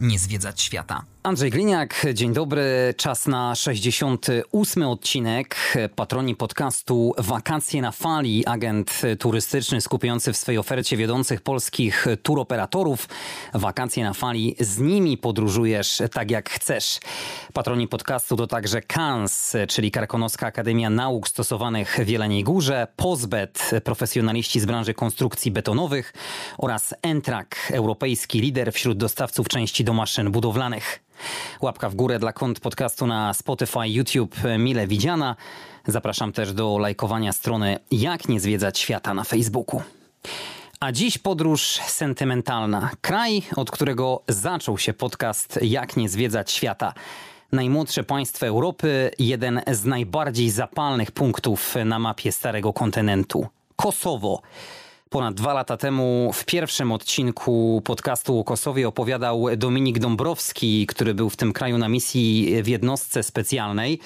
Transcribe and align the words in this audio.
nie 0.00 0.18
zwiedzać 0.18 0.60
świata. 0.62 1.02
Andrzej 1.22 1.50
Gliniak, 1.50 2.06
dzień 2.14 2.32
dobry. 2.32 2.94
Czas 2.96 3.26
na 3.26 3.54
68 3.54 4.82
odcinek. 4.82 5.56
Patroni 5.96 6.36
podcastu 6.36 7.14
Wakacje 7.18 7.82
na 7.82 7.92
fali, 7.92 8.46
agent 8.46 9.02
turystyczny 9.18 9.80
skupiający 9.80 10.32
w 10.32 10.36
swojej 10.36 10.58
ofercie 10.58 10.96
wiodących 10.96 11.40
polskich 11.40 12.06
turoperatorów. 12.22 13.08
Wakacje 13.54 14.04
na 14.04 14.14
fali, 14.14 14.56
z 14.60 14.78
nimi 14.78 15.18
podróżujesz 15.18 16.02
tak 16.12 16.30
jak 16.30 16.50
chcesz. 16.50 16.98
Patroni 17.52 17.88
podcastu 17.88 18.36
to 18.36 18.46
także 18.46 18.82
KANS, 18.82 19.56
czyli 19.68 19.90
Karkonoska 19.90 20.46
Akademia 20.46 20.90
Nauk 20.90 21.28
Stosowanych 21.28 21.98
w 22.04 22.08
Jeleniej 22.08 22.44
Górze, 22.44 22.86
Pozbet, 22.96 23.70
profesjonaliści 23.84 24.60
z 24.60 24.66
branży 24.66 24.94
konstrukcji 24.94 25.50
betonowych 25.50 26.12
oraz 26.58 26.94
Entrak, 27.02 27.72
europejski 27.72 28.40
lider 28.40 28.72
wśród 28.72 28.98
dostawców 28.98 29.48
części 29.48 29.84
do 29.88 29.94
maszyn 29.94 30.30
budowlanych. 30.30 31.00
Łapka 31.60 31.88
w 31.88 31.94
górę 31.94 32.18
dla 32.18 32.32
kont 32.32 32.60
podcastu 32.60 33.06
na 33.06 33.34
Spotify, 33.34 33.88
YouTube 33.88 34.36
mile 34.58 34.86
widziana. 34.86 35.36
Zapraszam 35.86 36.32
też 36.32 36.52
do 36.52 36.78
lajkowania 36.78 37.32
strony 37.32 37.78
Jak 37.90 38.28
nie 38.28 38.40
zwiedzać 38.40 38.78
świata 38.78 39.14
na 39.14 39.24
Facebooku. 39.24 39.82
A 40.80 40.92
dziś 40.92 41.18
podróż 41.18 41.62
sentymentalna. 41.86 42.90
Kraj, 43.00 43.42
od 43.56 43.70
którego 43.70 44.22
zaczął 44.28 44.78
się 44.78 44.92
podcast 44.92 45.58
Jak 45.62 45.96
nie 45.96 46.08
zwiedzać 46.08 46.50
świata. 46.52 46.94
Najmłodsze 47.52 48.04
państwo 48.04 48.46
Europy, 48.46 49.10
jeden 49.18 49.62
z 49.66 49.84
najbardziej 49.84 50.50
zapalnych 50.50 51.10
punktów 51.10 51.74
na 51.84 51.98
mapie 51.98 52.32
Starego 52.32 52.72
Kontynentu. 52.72 53.46
Kosowo. 53.76 54.42
Ponad 55.10 55.34
dwa 55.34 55.52
lata 55.52 55.76
temu 55.76 56.30
w 56.34 56.44
pierwszym 56.44 56.92
odcinku 56.92 57.82
podcastu 57.84 58.38
o 58.38 58.44
Kosowie 58.44 58.88
opowiadał 58.88 59.46
Dominik 59.56 59.98
Dąbrowski, 59.98 60.86
który 60.86 61.14
był 61.14 61.30
w 61.30 61.36
tym 61.36 61.52
kraju 61.52 61.78
na 61.78 61.88
misji 61.88 62.62
w 62.62 62.68
jednostce 62.68 63.22
specjalnej. 63.22 63.98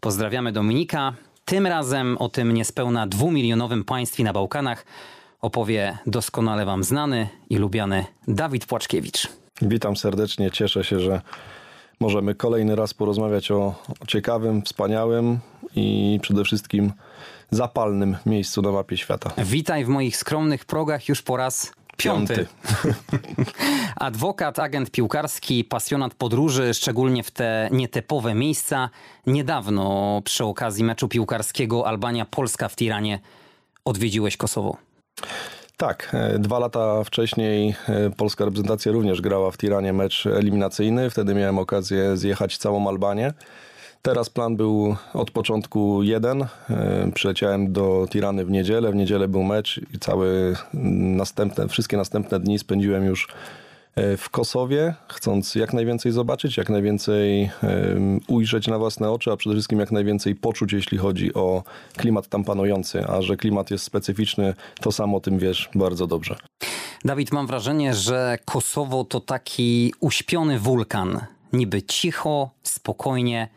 Pozdrawiamy 0.00 0.52
Dominika. 0.52 1.14
Tym 1.44 1.66
razem 1.66 2.18
o 2.18 2.28
tym 2.28 2.54
niespełna 2.54 3.06
dwumilionowym 3.06 3.84
państwie 3.84 4.24
na 4.24 4.32
Bałkanach 4.32 4.84
opowie 5.40 5.98
doskonale 6.06 6.64
wam 6.64 6.84
znany 6.84 7.28
i 7.50 7.56
lubiany 7.56 8.04
Dawid 8.28 8.66
Płaczkiewicz. 8.66 9.28
Witam 9.62 9.96
serdecznie, 9.96 10.50
cieszę 10.50 10.84
się, 10.84 11.00
że 11.00 11.20
możemy 12.00 12.34
kolejny 12.34 12.76
raz 12.76 12.94
porozmawiać 12.94 13.50
o, 13.50 13.74
ciekawym, 14.08 14.62
wspaniałym 14.62 15.38
i 15.76 16.18
przede 16.22 16.44
wszystkim 16.44 16.92
zapalnym 17.50 18.16
miejscu 18.26 18.62
na 18.62 18.72
mapie 18.72 18.96
świata. 18.96 19.30
Witaj 19.38 19.84
w 19.84 19.88
moich 19.88 20.16
skromnych 20.16 20.64
progach 20.64 21.08
już 21.08 21.22
po 21.22 21.36
raz 21.36 21.72
Piąty. 21.96 22.46
Adwokat, 23.96 24.58
agent 24.58 24.90
piłkarski, 24.90 25.64
pasjonat 25.64 26.14
podróży, 26.14 26.74
szczególnie 26.74 27.22
w 27.22 27.30
te 27.30 27.68
nietypowe 27.72 28.34
miejsca. 28.34 28.90
Niedawno 29.26 30.20
przy 30.24 30.44
okazji 30.44 30.84
meczu 30.84 31.08
piłkarskiego 31.08 31.86
Albania-Polska 31.86 32.68
w 32.68 32.76
Tiranie 32.76 33.20
odwiedziłeś 33.84 34.36
Kosowo. 34.36 34.76
Tak, 35.76 36.10
e, 36.14 36.38
dwa 36.38 36.58
lata 36.58 37.04
wcześniej 37.04 37.74
e, 37.88 38.10
polska 38.10 38.44
reprezentacja 38.44 38.92
również 38.92 39.20
grała 39.20 39.50
w 39.50 39.56
Tiranie 39.56 39.92
mecz 39.92 40.26
eliminacyjny. 40.26 41.10
Wtedy 41.10 41.34
miałem 41.34 41.58
okazję 41.58 42.16
zjechać 42.16 42.56
całą 42.58 42.88
Albanię. 42.88 43.32
Teraz 44.02 44.30
plan 44.30 44.56
był 44.56 44.96
od 45.14 45.30
początku 45.30 46.02
jeden. 46.02 46.42
E, 46.70 47.10
przyleciałem 47.14 47.72
do 47.72 48.06
Tirany 48.10 48.44
w 48.44 48.50
niedzielę. 48.50 48.92
W 48.92 48.94
niedzielę 48.94 49.28
był 49.28 49.42
mecz 49.42 49.80
i 49.94 49.98
całe 49.98 50.26
następne, 50.74 51.68
wszystkie 51.68 51.96
następne 51.96 52.40
dni 52.40 52.58
spędziłem 52.58 53.04
już 53.04 53.28
e, 53.94 54.16
w 54.16 54.30
Kosowie, 54.30 54.94
chcąc 55.08 55.54
jak 55.54 55.72
najwięcej 55.72 56.12
zobaczyć, 56.12 56.56
jak 56.56 56.70
najwięcej 56.70 57.50
ujrzeć 58.28 58.68
na 58.68 58.78
własne 58.78 59.10
oczy, 59.10 59.32
a 59.32 59.36
przede 59.36 59.54
wszystkim 59.54 59.80
jak 59.80 59.92
najwięcej 59.92 60.34
poczuć, 60.34 60.72
jeśli 60.72 60.98
chodzi 60.98 61.34
o 61.34 61.62
klimat 61.96 62.28
tam 62.28 62.44
panujący. 62.44 63.06
A 63.08 63.22
że 63.22 63.36
klimat 63.36 63.70
jest 63.70 63.84
specyficzny, 63.84 64.54
to 64.80 64.92
sam 64.92 65.14
o 65.14 65.20
tym 65.20 65.38
wiesz 65.38 65.70
bardzo 65.74 66.06
dobrze. 66.06 66.36
Dawid, 67.04 67.32
mam 67.32 67.46
wrażenie, 67.46 67.94
że 67.94 68.38
Kosowo 68.44 69.04
to 69.04 69.20
taki 69.20 69.94
uśpiony 70.00 70.58
wulkan. 70.58 71.20
Niby 71.52 71.82
cicho, 71.82 72.50
spokojnie, 72.62 73.48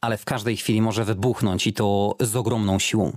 ale 0.00 0.18
w 0.18 0.24
każdej 0.24 0.56
chwili 0.56 0.82
może 0.82 1.04
wybuchnąć 1.04 1.66
i 1.66 1.72
to 1.72 2.16
z 2.20 2.36
ogromną 2.36 2.78
siłą. 2.78 3.12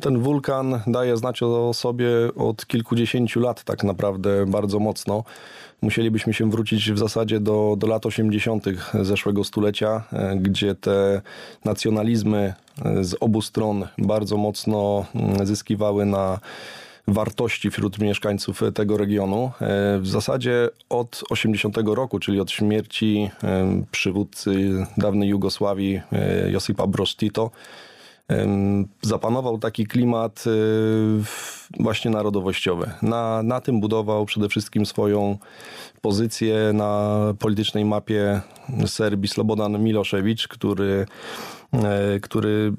Ten 0.00 0.18
wulkan 0.18 0.80
daje 0.86 1.16
znać 1.16 1.42
o 1.42 1.74
sobie 1.74 2.08
od 2.36 2.66
kilkudziesięciu 2.66 3.40
lat, 3.40 3.64
tak 3.64 3.84
naprawdę 3.84 4.46
bardzo 4.46 4.78
mocno. 4.78 5.24
Musielibyśmy 5.82 6.34
się 6.34 6.50
wrócić 6.50 6.92
w 6.92 6.98
zasadzie 6.98 7.40
do, 7.40 7.74
do 7.78 7.86
lat 7.86 8.06
80. 8.06 8.64
zeszłego 9.00 9.44
stulecia, 9.44 10.04
e, 10.12 10.36
gdzie 10.36 10.74
te 10.74 11.22
nacjonalizmy 11.64 12.54
e, 12.84 13.04
z 13.04 13.16
obu 13.20 13.42
stron 13.42 13.88
bardzo 13.98 14.36
mocno 14.36 15.04
mm, 15.14 15.46
zyskiwały 15.46 16.06
na 16.06 16.38
wartości 17.08 17.70
wśród 17.70 17.98
mieszkańców 17.98 18.62
tego 18.74 18.96
regionu. 18.96 19.52
E, 19.60 19.98
w 19.98 20.06
zasadzie 20.06 20.68
od 20.88 21.22
80 21.30 21.76
roku, 21.84 22.18
czyli 22.18 22.40
od 22.40 22.50
śmierci 22.50 23.30
e, 23.44 23.82
przywódcy 23.90 24.72
dawnej 24.96 25.28
Jugosławii 25.28 26.00
e, 26.12 26.50
Josipa 26.50 26.86
Broz 26.86 27.16
Tito, 27.16 27.50
zapanował 29.02 29.58
taki 29.58 29.86
klimat 29.86 30.44
właśnie 31.80 32.10
narodowościowy. 32.10 32.90
Na, 33.02 33.42
na 33.42 33.60
tym 33.60 33.80
budował 33.80 34.26
przede 34.26 34.48
wszystkim 34.48 34.86
swoją 34.86 35.38
pozycję 36.00 36.70
na 36.74 37.20
politycznej 37.38 37.84
mapie 37.84 38.40
Serbii 38.86 39.28
Slobodan 39.28 39.84
Milošević, 39.84 40.48
który, 40.48 41.06
który 42.22 42.72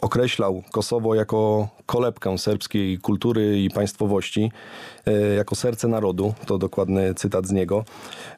określał 0.00 0.62
Kosowo 0.72 1.14
jako 1.14 1.68
kolebkę 1.86 2.38
serbskiej 2.38 2.98
kultury 2.98 3.60
i 3.60 3.70
państwowości, 3.70 4.52
e, 5.06 5.12
jako 5.34 5.54
serce 5.54 5.88
narodu, 5.88 6.34
to 6.46 6.58
dokładny 6.58 7.14
cytat 7.14 7.46
z 7.46 7.52
niego. 7.52 7.84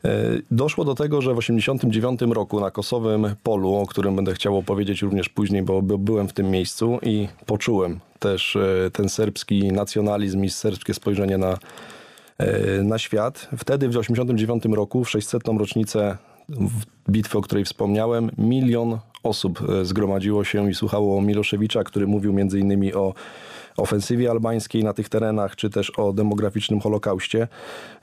E, 0.04 0.10
doszło 0.50 0.84
do 0.84 0.94
tego, 0.94 1.22
że 1.22 1.34
w 1.34 1.38
1989 1.38 2.34
roku 2.34 2.60
na 2.60 2.70
Kosowym 2.70 3.34
Polu, 3.42 3.74
o 3.74 3.86
którym 3.86 4.16
będę 4.16 4.34
chciał 4.34 4.58
opowiedzieć 4.58 5.02
również 5.02 5.28
później, 5.28 5.62
bo 5.62 5.82
byłem 5.82 6.28
w 6.28 6.32
tym 6.32 6.50
miejscu 6.50 6.98
i 7.02 7.28
poczułem 7.46 8.00
też 8.18 8.56
e, 8.56 8.90
ten 8.90 9.08
serbski 9.08 9.72
nacjonalizm 9.72 10.44
i 10.44 10.50
serbskie 10.50 10.94
spojrzenie 10.94 11.38
na, 11.38 11.58
na 12.82 12.98
świat. 12.98 13.48
Wtedy 13.58 13.88
w 13.88 13.90
1989 13.90 14.64
roku, 14.76 15.04
w 15.04 15.10
600. 15.10 15.42
rocznicę 15.58 16.16
bitwy, 17.08 17.38
o 17.38 17.42
której 17.42 17.64
wspomniałem, 17.64 18.30
milion 18.38 18.98
osób 19.26 19.60
e, 19.68 19.84
zgromadziło 19.84 20.44
się 20.44 20.70
i 20.70 20.74
słuchało 20.74 21.22
Miloszewicza, 21.22 21.84
który 21.84 22.06
mówił 22.06 22.32
między 22.32 22.60
innymi 22.60 22.94
o 22.94 23.14
ofensywie 23.76 24.30
albańskiej 24.30 24.84
na 24.84 24.92
tych 24.92 25.08
terenach, 25.08 25.56
czy 25.56 25.70
też 25.70 25.90
o 25.90 26.12
demograficznym 26.12 26.80
Holokauście. 26.80 27.48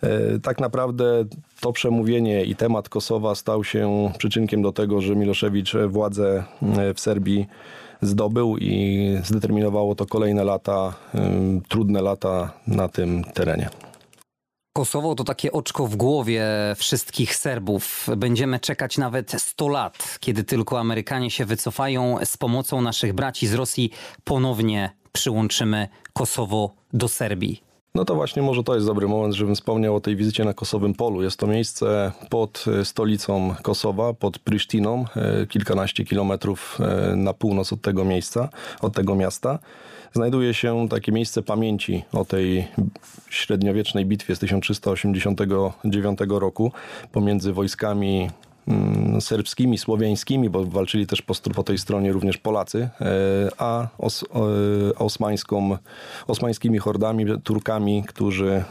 E, 0.02 0.40
tak 0.40 0.60
naprawdę 0.60 1.26
to 1.60 1.74
przemówienie 1.74 2.44
i 2.44 2.56
temat 2.56 2.90
Kosowa 2.90 3.36
stał 3.36 3.64
się 3.64 4.12
przyczynkiem 4.18 4.62
do 4.62 4.72
tego, 4.72 5.02
że 5.02 5.16
Miloszewicz 5.16 5.76
władzę 5.88 6.44
e, 6.78 6.94
w 6.94 7.00
Serbii 7.00 7.48
zdobył 8.02 8.58
i 8.58 9.18
zdeterminowało 9.24 9.96
to 9.96 10.06
kolejne 10.06 10.44
lata, 10.44 10.94
trudne 11.68 12.02
lata 12.02 12.54
na 12.68 12.88
tym 12.88 13.24
terenie. 13.24 13.70
Kosowo 14.74 15.16
to 15.16 15.24
takie 15.24 15.52
oczko 15.52 15.88
w 15.88 15.96
głowie 15.96 16.46
wszystkich 16.76 17.36
Serbów. 17.36 18.08
Będziemy 18.18 18.60
czekać 18.60 18.98
nawet 18.98 19.32
100 19.38 19.68
lat, 19.68 20.18
kiedy 20.20 20.44
tylko 20.44 20.80
Amerykanie 20.80 21.32
się 21.32 21.46
wycofają. 21.46 22.18
Z 22.24 22.38
pomocą 22.38 22.82
naszych 22.82 23.14
braci 23.14 23.48
z 23.48 23.54
Rosji 23.54 23.92
ponownie 24.24 24.90
przyłączymy 25.12 25.88
Kosowo 26.14 26.74
do 26.94 27.08
Serbii. 27.08 27.64
No 27.96 28.06
to 28.06 28.16
właśnie 28.16 28.42
może 28.42 28.64
to 28.64 28.76
jest 28.76 28.88
dobry 28.88 29.08
moment, 29.08 29.34
żebym 29.34 29.56
wspomniał 29.56 29.96
o 29.96 30.02
tej 30.02 30.16
wizycie 30.16 30.46
na 30.46 30.54
Kosowym 30.54 30.94
Polu. 30.94 31.24
Jest 31.24 31.40
to 31.40 31.48
miejsce 31.48 32.12
pod 32.30 32.66
e, 32.68 32.86
stolicą 32.86 33.56
Kosowa, 33.62 34.14
pod 34.14 34.40
Prysztiną, 34.40 35.06
e, 35.16 35.48
kilkanaście 35.48 36.06
kilometrów 36.06 36.78
e, 36.80 37.16
na 37.16 37.34
północ 37.34 37.74
od 37.74 37.82
tego 37.82 38.06
miejsca, 38.06 38.50
od 38.82 38.94
tego 38.94 39.16
miasta 39.16 39.60
znajduje 40.14 40.54
się 40.54 40.88
takie 40.90 41.12
miejsce 41.12 41.42
pamięci 41.42 42.04
o 42.14 42.26
tej 42.26 42.68
średniowiecznej 43.30 44.06
bitwie 44.06 44.36
z 44.36 44.40
1389 44.40 46.20
roku 46.30 46.72
pomiędzy 47.12 47.54
wojskami 47.54 48.30
mm, 48.68 49.22
serbskimi, 49.22 49.78
słowiańskimi, 49.78 50.50
bo 50.50 50.66
walczyli 50.66 51.08
też 51.08 51.22
po, 51.22 51.34
po 51.56 51.64
tej 51.64 51.78
stronie 51.78 52.12
również 52.12 52.38
Polacy, 52.38 52.90
a 53.58 53.88
os, 53.98 54.26
osmańską, 54.98 55.78
osmańskimi 56.28 56.80
hordami, 56.80 57.26
Turkami, 57.44 58.04
którzy 58.08 58.64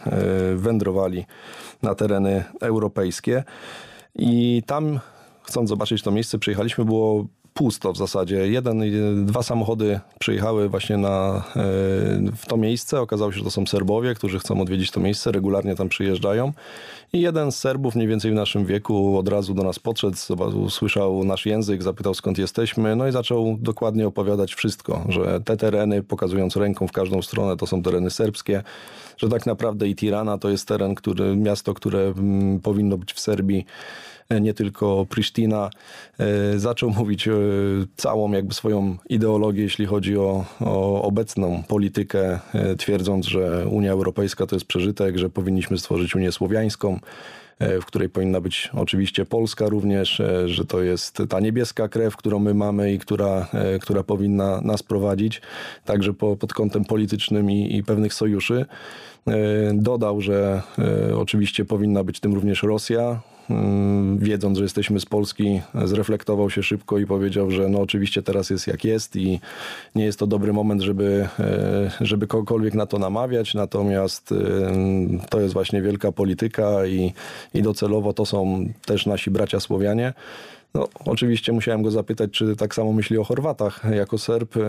wędrowali 0.56 1.24
na 1.82 1.94
tereny 1.94 2.44
europejskie. 2.60 3.44
I 4.14 4.62
tam, 4.66 5.00
chcąc 5.42 5.68
zobaczyć 5.68 6.02
to 6.02 6.10
miejsce, 6.10 6.38
przyjechaliśmy, 6.38 6.84
było 6.84 7.26
pusto 7.54 7.92
w 7.92 7.96
zasadzie. 7.96 8.48
Jeden, 8.48 8.82
dwa 9.26 9.42
samochody 9.42 10.00
przyjechały 10.18 10.68
właśnie 10.68 10.96
na, 10.98 11.44
e, 11.56 11.62
w 12.36 12.46
to 12.48 12.56
miejsce. 12.56 13.00
Okazało 13.00 13.32
się, 13.32 13.38
że 13.38 13.44
to 13.44 13.50
są 13.50 13.66
Serbowie, 13.66 14.14
którzy 14.14 14.38
chcą 14.38 14.60
odwiedzić 14.60 14.90
to 14.90 15.00
miejsce, 15.00 15.32
regularnie 15.32 15.74
tam 15.74 15.88
przyjeżdżają. 15.88 16.52
I 17.12 17.20
jeden 17.20 17.52
z 17.52 17.58
Serbów, 17.58 17.94
mniej 17.94 18.08
więcej 18.08 18.30
w 18.30 18.34
naszym 18.34 18.66
wieku, 18.66 19.18
od 19.18 19.28
razu 19.28 19.54
do 19.54 19.62
nas 19.62 19.78
podszedł, 19.78 20.16
usłyszał 20.64 21.24
nasz 21.24 21.46
język, 21.46 21.82
zapytał 21.82 22.14
skąd 22.14 22.38
jesteśmy, 22.38 22.96
no 22.96 23.08
i 23.08 23.12
zaczął 23.12 23.56
dokładnie 23.60 24.06
opowiadać 24.06 24.54
wszystko, 24.54 25.04
że 25.08 25.40
te 25.40 25.56
tereny, 25.56 26.02
pokazując 26.02 26.56
ręką 26.56 26.88
w 26.88 26.92
każdą 26.92 27.22
stronę, 27.22 27.56
to 27.56 27.66
są 27.66 27.82
tereny 27.82 28.10
serbskie, 28.10 28.62
że 29.16 29.28
tak 29.28 29.46
naprawdę 29.46 29.88
i 29.88 29.94
Tirana 29.94 30.38
to 30.38 30.50
jest 30.50 30.68
teren, 30.68 30.94
który, 30.94 31.36
miasto, 31.36 31.74
które 31.74 32.00
mm, 32.00 32.60
powinno 32.60 32.98
być 32.98 33.12
w 33.12 33.20
Serbii 33.20 33.64
nie 34.40 34.54
tylko 34.54 35.06
Pristina, 35.08 35.70
e, 36.18 36.58
zaczął 36.58 36.90
mówić 36.90 37.28
e, 37.28 37.32
całą 37.96 38.32
jakby 38.32 38.54
swoją 38.54 38.96
ideologię, 39.08 39.62
jeśli 39.62 39.86
chodzi 39.86 40.16
o, 40.18 40.44
o 40.60 41.02
obecną 41.02 41.62
politykę, 41.68 42.38
twierdząc, 42.78 43.26
że 43.26 43.66
Unia 43.68 43.92
Europejska 43.92 44.46
to 44.46 44.56
jest 44.56 44.66
przeżytek, 44.66 45.18
że 45.18 45.30
powinniśmy 45.30 45.78
stworzyć 45.78 46.14
Unię 46.14 46.32
Słowiańską 46.32 46.98
w 47.82 47.84
której 47.84 48.08
powinna 48.08 48.40
być 48.40 48.70
oczywiście 48.74 49.24
Polska 49.24 49.68
również, 49.68 50.22
że 50.46 50.64
to 50.64 50.82
jest 50.82 51.22
ta 51.28 51.40
niebieska 51.40 51.88
krew, 51.88 52.16
którą 52.16 52.38
my 52.38 52.54
mamy 52.54 52.92
i 52.92 52.98
która, 52.98 53.48
która 53.80 54.02
powinna 54.02 54.60
nas 54.60 54.82
prowadzić, 54.82 55.42
także 55.84 56.12
po, 56.12 56.36
pod 56.36 56.52
kątem 56.52 56.84
politycznym 56.84 57.50
i, 57.50 57.76
i 57.76 57.82
pewnych 57.82 58.14
sojuszy. 58.14 58.66
Dodał, 59.74 60.20
że 60.20 60.62
oczywiście 61.16 61.64
powinna 61.64 62.04
być 62.04 62.20
tym 62.20 62.34
również 62.34 62.62
Rosja, 62.62 63.20
wiedząc, 64.16 64.58
że 64.58 64.64
jesteśmy 64.64 65.00
z 65.00 65.06
Polski, 65.06 65.60
zreflektował 65.84 66.50
się 66.50 66.62
szybko 66.62 66.98
i 66.98 67.06
powiedział, 67.06 67.50
że 67.50 67.68
no 67.68 67.80
oczywiście 67.80 68.22
teraz 68.22 68.50
jest 68.50 68.66
jak 68.66 68.84
jest 68.84 69.16
i 69.16 69.40
nie 69.94 70.04
jest 70.04 70.18
to 70.18 70.26
dobry 70.26 70.52
moment, 70.52 70.82
żeby, 70.82 71.28
e, 71.38 71.90
żeby 72.00 72.26
kogokolwiek 72.26 72.74
na 72.74 72.86
to 72.86 72.98
namawiać, 72.98 73.54
natomiast 73.54 74.32
e, 74.32 74.36
to 75.28 75.40
jest 75.40 75.54
właśnie 75.54 75.82
wielka 75.82 76.12
polityka 76.12 76.86
i, 76.86 77.12
i 77.54 77.62
docelowo 77.62 78.12
to 78.12 78.26
są 78.26 78.66
też 78.86 79.06
nasi 79.06 79.30
bracia 79.30 79.60
Słowianie. 79.60 80.12
No, 80.74 80.88
oczywiście 81.04 81.52
musiałem 81.52 81.82
go 81.82 81.90
zapytać, 81.90 82.30
czy 82.30 82.56
tak 82.56 82.74
samo 82.74 82.92
myśli 82.92 83.18
o 83.18 83.24
Chorwatach 83.24 83.82
jako 83.96 84.18
Serb, 84.18 84.56
e, 84.56 84.60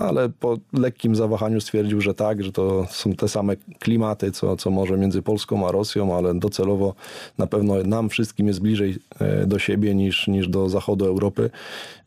ale 0.00 0.28
po 0.28 0.58
lekkim 0.72 1.16
zawahaniu 1.16 1.60
stwierdził, 1.60 2.00
że 2.00 2.14
tak, 2.14 2.44
że 2.44 2.52
to 2.52 2.86
są 2.90 3.12
te 3.12 3.28
same 3.28 3.56
klimaty, 3.56 4.32
co, 4.32 4.56
co 4.56 4.70
może 4.70 4.96
między 4.96 5.22
Polską 5.22 5.68
a 5.68 5.72
Rosją, 5.72 6.16
ale 6.16 6.34
docelowo 6.34 6.94
na 7.38 7.46
pewno 7.46 7.74
nam 7.82 8.08
wszystkim 8.08 8.46
jest 8.46 8.60
bliżej 8.60 8.96
e, 9.20 9.46
do 9.46 9.58
siebie 9.58 9.94
niż, 9.94 10.28
niż 10.28 10.48
do 10.48 10.68
zachodu 10.68 11.06
Europy. 11.06 11.50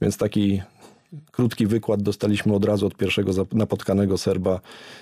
Więc 0.02 0.18
taki 0.18 0.62
krótki 1.32 1.68
wykład 1.68 2.02
dostaliśmy 2.02 2.56
od 2.56 2.66
razu 2.66 2.88
od 2.88 2.96
pierwszego 2.96 3.32
napotkanego 3.52 4.18
Serba 4.18 4.60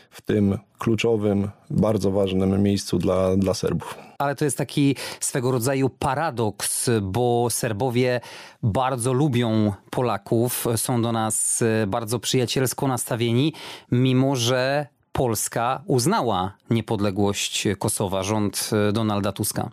w 0.09 0.21
tym 0.21 0.57
kluczowym, 0.77 1.49
bardzo 1.69 2.11
ważnym 2.11 2.63
miejscu 2.63 2.97
dla, 2.97 3.37
dla 3.37 3.53
Serbów. 3.53 3.97
Ale 4.19 4.35
to 4.35 4.45
jest 4.45 4.57
taki 4.57 4.95
swego 5.19 5.51
rodzaju 5.51 5.89
paradoks, 5.89 6.89
bo 7.01 7.47
Serbowie 7.49 8.21
bardzo 8.63 9.13
lubią 9.13 9.73
Polaków, 9.89 10.65
są 10.75 11.01
do 11.01 11.11
nas 11.11 11.63
bardzo 11.87 12.19
przyjacielsko 12.19 12.87
nastawieni, 12.87 13.53
mimo 13.91 14.35
że 14.35 14.87
Polska 15.11 15.83
uznała 15.85 16.51
niepodległość 16.69 17.67
Kosowa, 17.79 18.23
rząd 18.23 18.69
Donalda 18.93 19.31
Tuska. 19.31 19.69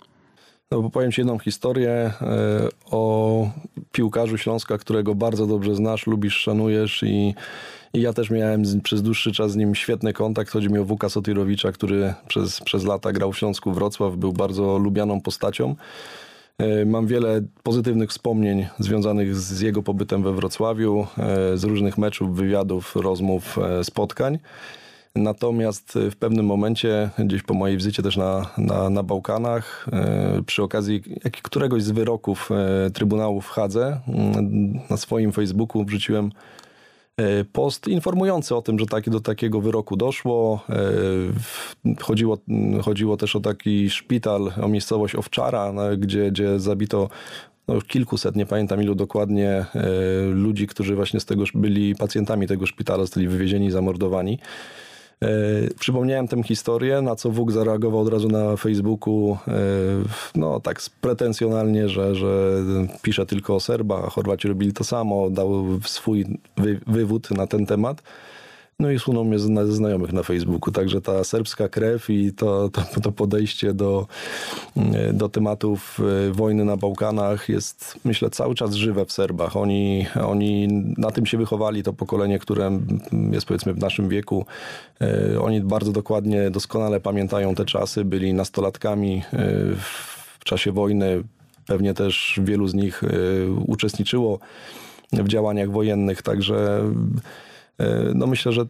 No, 0.72 0.90
powiem 0.90 1.12
Ci 1.12 1.20
jedną 1.20 1.38
historię 1.38 1.90
e, 1.90 2.12
o 2.90 3.50
piłkarzu 3.92 4.38
Śląska, 4.38 4.78
którego 4.78 5.14
bardzo 5.14 5.46
dobrze 5.46 5.74
znasz, 5.74 6.06
lubisz, 6.06 6.36
szanujesz 6.36 7.02
i, 7.02 7.34
i 7.94 8.00
ja 8.00 8.12
też 8.12 8.30
miałem 8.30 8.66
z, 8.66 8.82
przez 8.82 9.02
dłuższy 9.02 9.32
czas 9.32 9.52
z 9.52 9.56
nim 9.56 9.74
świetny 9.74 10.12
kontakt. 10.12 10.50
Chodzi 10.50 10.68
mi 10.68 10.78
o 10.78 10.84
Wuka 10.84 11.08
Sotirowicza, 11.08 11.72
który 11.72 12.14
przez, 12.28 12.60
przez 12.60 12.84
lata 12.84 13.12
grał 13.12 13.32
w 13.32 13.38
Śląsku 13.38 13.72
Wrocław, 13.72 14.16
był 14.16 14.32
bardzo 14.32 14.78
lubianą 14.78 15.20
postacią. 15.20 15.74
E, 16.58 16.84
mam 16.84 17.06
wiele 17.06 17.40
pozytywnych 17.62 18.10
wspomnień 18.10 18.66
związanych 18.78 19.36
z 19.36 19.60
jego 19.60 19.82
pobytem 19.82 20.22
we 20.22 20.32
Wrocławiu, 20.32 21.06
e, 21.18 21.58
z 21.58 21.64
różnych 21.64 21.98
meczów, 21.98 22.36
wywiadów, 22.36 22.96
rozmów, 22.96 23.58
spotkań. 23.82 24.38
Natomiast 25.16 25.98
w 26.10 26.16
pewnym 26.16 26.46
momencie, 26.46 27.10
gdzieś 27.18 27.42
po 27.42 27.54
mojej 27.54 27.76
wizycie 27.76 28.02
też 28.02 28.16
na, 28.16 28.50
na, 28.58 28.90
na 28.90 29.02
Bałkanach, 29.02 29.88
e, 29.92 30.42
przy 30.46 30.62
okazji 30.62 31.02
któregoś 31.42 31.82
z 31.82 31.90
wyroków 31.90 32.50
e, 32.52 32.90
Trybunału 32.90 33.40
w 33.40 33.48
Hadze, 33.48 34.00
mm, 34.08 34.80
na 34.90 34.96
swoim 34.96 35.32
Facebooku 35.32 35.84
wrzuciłem 35.84 36.30
e, 37.16 37.44
post 37.44 37.88
informujący 37.88 38.56
o 38.56 38.62
tym, 38.62 38.78
że 38.78 38.86
taki, 38.86 39.10
do 39.10 39.20
takiego 39.20 39.60
wyroku 39.60 39.96
doszło. 39.96 40.64
Chodziło, 42.00 42.38
chodziło 42.82 43.16
też 43.16 43.36
o 43.36 43.40
taki 43.40 43.90
szpital, 43.90 44.52
o 44.62 44.68
miejscowość 44.68 45.14
Owczara, 45.14 45.72
gdzie, 45.98 46.30
gdzie 46.30 46.60
zabito 46.60 47.08
no, 47.68 47.80
kilkuset, 47.80 48.36
nie 48.36 48.46
pamiętam 48.46 48.82
ilu 48.82 48.94
dokładnie, 48.94 49.66
ludzi, 50.32 50.66
którzy 50.66 50.96
właśnie 50.96 51.20
z 51.20 51.24
tego 51.24 51.44
byli 51.54 51.94
pacjentami 51.94 52.46
tego 52.46 52.66
szpitala, 52.66 53.02
zostali 53.02 53.28
wywiezieni, 53.28 53.70
zamordowani. 53.70 54.38
E, 55.22 55.74
przypomniałem 55.78 56.28
tę 56.28 56.42
historię, 56.42 57.02
na 57.02 57.16
co 57.16 57.30
Wóg 57.30 57.52
zareagował 57.52 58.00
od 58.00 58.08
razu 58.08 58.28
na 58.28 58.56
Facebooku, 58.56 59.38
e, 59.48 59.52
no 60.34 60.60
tak 60.60 60.80
pretensjonalnie, 61.00 61.88
że, 61.88 62.14
że 62.14 62.60
pisze 63.02 63.26
tylko 63.26 63.54
o 63.54 63.60
Serbach, 63.60 64.04
a 64.04 64.10
Chorwaci 64.10 64.48
robili 64.48 64.72
to 64.72 64.84
samo, 64.84 65.30
dał 65.30 65.64
swój 65.84 66.26
wy, 66.56 66.80
wywód 66.86 67.30
na 67.30 67.46
ten 67.46 67.66
temat. 67.66 68.02
No 68.82 68.90
i 68.90 68.98
sunął 68.98 69.24
mnie 69.24 69.38
ze 69.38 69.72
znajomych 69.72 70.12
na 70.12 70.22
Facebooku. 70.22 70.72
Także 70.72 71.00
ta 71.00 71.24
serbska 71.24 71.68
krew 71.68 72.10
i 72.10 72.32
to, 72.32 72.68
to, 72.68 73.00
to, 73.00 73.12
podejście 73.12 73.74
do, 73.74 74.06
mm, 74.76 75.16
do 75.16 75.28
tematów 75.28 76.00
e, 76.28 76.32
wojny 76.32 76.64
na 76.64 76.76
Bałkanach 76.76 77.48
jest, 77.48 77.98
myślę, 78.04 78.30
cały 78.30 78.54
czas 78.54 78.74
żywe 78.74 79.06
w 79.06 79.12
Serbach. 79.12 79.56
Oni, 79.56 80.06
oni 80.24 80.68
na 80.98 81.10
tym 81.10 81.26
się 81.26 81.38
wychowali, 81.38 81.82
to 81.82 81.92
pokolenie, 81.92 82.38
które 82.38 82.80
jest 83.32 83.46
powiedzmy 83.46 83.74
w 83.74 83.78
naszym 83.78 84.08
wieku. 84.08 84.46
E, 85.00 85.40
oni 85.40 85.60
bardzo 85.60 85.92
dokładnie, 85.92 86.50
doskonale 86.50 87.00
pamiętają 87.00 87.54
te 87.54 87.64
czasy, 87.64 88.04
byli 88.04 88.34
nastolatkami 88.34 89.22
e, 89.32 89.38
w 90.38 90.44
czasie 90.44 90.72
wojny. 90.72 91.22
Pewnie 91.66 91.94
też 91.94 92.40
wielu 92.44 92.68
z 92.68 92.74
nich 92.74 93.02
uczestniczyło 93.66 94.38
w 95.12 95.28
działaniach 95.28 95.70
wojennych, 95.70 96.22
także 96.22 96.80
no 98.14 98.26
myślę, 98.26 98.52
że 98.52 98.66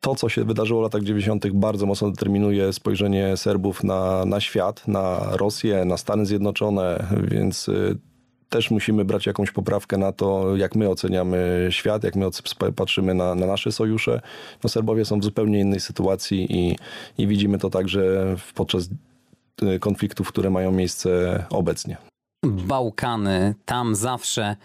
to, 0.00 0.14
co 0.14 0.28
się 0.28 0.44
wydarzyło 0.44 0.80
w 0.80 0.82
latach 0.82 1.02
90., 1.02 1.52
bardzo 1.52 1.86
mocno 1.86 2.10
determinuje 2.10 2.72
spojrzenie 2.72 3.36
Serbów 3.36 3.84
na, 3.84 4.24
na 4.24 4.40
świat, 4.40 4.88
na 4.88 5.20
Rosję, 5.32 5.84
na 5.84 5.96
Stany 5.96 6.26
Zjednoczone, 6.26 7.06
więc 7.30 7.68
e, 7.68 7.72
też 8.48 8.70
musimy 8.70 9.04
brać 9.04 9.26
jakąś 9.26 9.50
poprawkę 9.50 9.98
na 9.98 10.12
to, 10.12 10.56
jak 10.56 10.74
my 10.74 10.88
oceniamy 10.88 11.66
świat, 11.70 12.04
jak 12.04 12.16
my 12.16 12.26
patrzymy 12.76 13.14
na, 13.14 13.34
na 13.34 13.46
nasze 13.46 13.72
sojusze. 13.72 14.20
No 14.64 14.70
Serbowie 14.70 15.04
są 15.04 15.20
w 15.20 15.24
zupełnie 15.24 15.60
innej 15.60 15.80
sytuacji 15.80 16.46
i, 16.50 16.76
i 17.18 17.26
widzimy 17.26 17.58
to 17.58 17.70
także 17.70 18.36
podczas 18.54 18.88
e, 19.62 19.78
konfliktów, 19.78 20.28
które 20.28 20.50
mają 20.50 20.72
miejsce 20.72 21.44
obecnie. 21.50 21.96
Bałkany, 22.44 23.54
tam 23.64 23.94
zawsze 23.94 24.56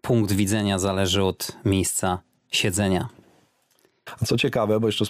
punkt 0.00 0.32
widzenia 0.32 0.78
zależy 0.78 1.22
od 1.24 1.56
miejsca 1.64 2.18
siedzenia. 2.52 3.08
Co 4.26 4.36
ciekawe, 4.36 4.80
bo 4.80 4.88
jeszcze 4.88 5.04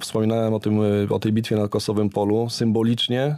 wspominałem 0.00 0.54
o, 0.54 0.60
tym, 0.60 0.80
o 1.10 1.18
tej 1.18 1.32
bitwie 1.32 1.56
na 1.56 1.68
Kosowym 1.68 2.10
Polu, 2.10 2.50
symbolicznie 2.50 3.36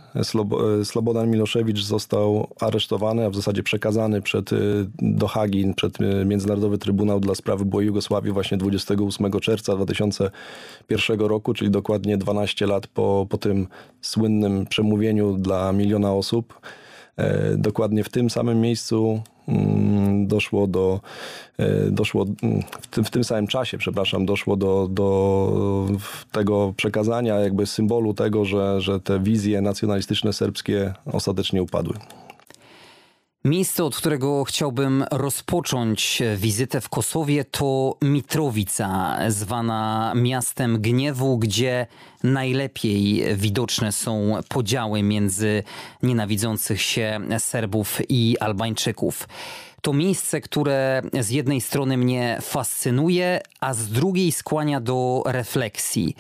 Slobodan 0.85 1.31
Miloszewicz 1.31 1.83
został 1.83 2.49
aresztowany, 2.61 3.27
a 3.27 3.31
w 3.31 3.35
zasadzie 3.35 3.63
przekazany 3.63 4.23
przed, 4.23 4.51
do 4.99 5.27
Hagi, 5.27 5.75
przed 5.77 5.99
Międzynarodowy 6.27 6.79
Trybunał 6.79 7.21
dla 7.21 7.35
Sprawy 7.35 7.65
Byłej 7.65 7.87
Jugosławii 7.87 8.33
właśnie 8.33 8.59
28 8.59 9.33
czerwca 9.41 9.77
2001 9.77 11.21
roku, 11.21 11.55
czyli 11.55 11.71
dokładnie 11.71 12.19
12 12.19 12.67
lat 12.67 12.87
po, 12.87 13.27
po 13.31 13.39
tym 13.39 13.67
słynnym 14.01 14.67
przemówieniu 14.67 15.33
dla 15.33 15.73
miliona 15.73 16.13
osób. 16.13 16.61
E, 17.17 17.57
dokładnie 17.57 18.05
w 18.05 18.09
tym 18.09 18.31
samym 18.31 18.61
miejscu 18.61 19.23
doszło 20.27 20.67
do, 20.67 21.01
e, 21.59 21.91
doszło 21.91 22.27
mm, 22.43 22.63
w 22.81 22.87
tym, 22.87 23.05
w 23.05 23.11
tym 23.11 23.25
samym 23.25 23.47
czasie, 23.47 23.79
przepraszam, 23.79 24.27
doszło 24.27 24.57
do, 24.57 24.89
do 24.91 25.89
tego 26.33 26.75
przekazania 26.77 27.35
jakby 27.35 27.67
symbolu 27.67 28.15
tego, 28.15 28.45
że, 28.45 28.81
że 28.81 29.01
te 29.01 29.21
wizje 29.21 29.61
nacjonalistyczne 29.61 30.33
serbskie 30.33 30.95
ostatecznie 31.13 31.63
upadły. 31.63 31.95
Miejsce, 33.45 33.85
od 33.85 33.97
którego 33.97 34.45
chciałbym 34.45 35.05
rozpocząć 35.11 36.23
wizytę 36.37 36.81
w 36.81 36.89
Kosowie, 36.89 37.45
to 37.45 37.97
Mitrowica, 38.03 39.19
zwana 39.29 40.13
miastem 40.17 40.81
gniewu, 40.81 41.39
gdzie 41.39 41.87
najlepiej 42.23 43.25
widoczne 43.37 43.93
są 43.93 44.41
podziały 44.49 45.03
między 45.03 45.63
nienawidzących 46.03 46.83
się 46.83 47.21
Serbów 47.39 47.99
i 48.09 48.37
Albańczyków. 48.41 49.29
To 49.83 49.93
miejsce, 49.93 50.41
które 50.41 51.03
z 51.21 51.31
jednej 51.31 51.61
strony 51.61 51.97
mnie 51.97 52.39
fascynuje, 52.43 53.41
a 53.61 53.75
z 53.75 53.89
drugiej 53.89 54.33
skłania 54.33 54.81
do 54.81 55.23
refleksji. 55.27 56.17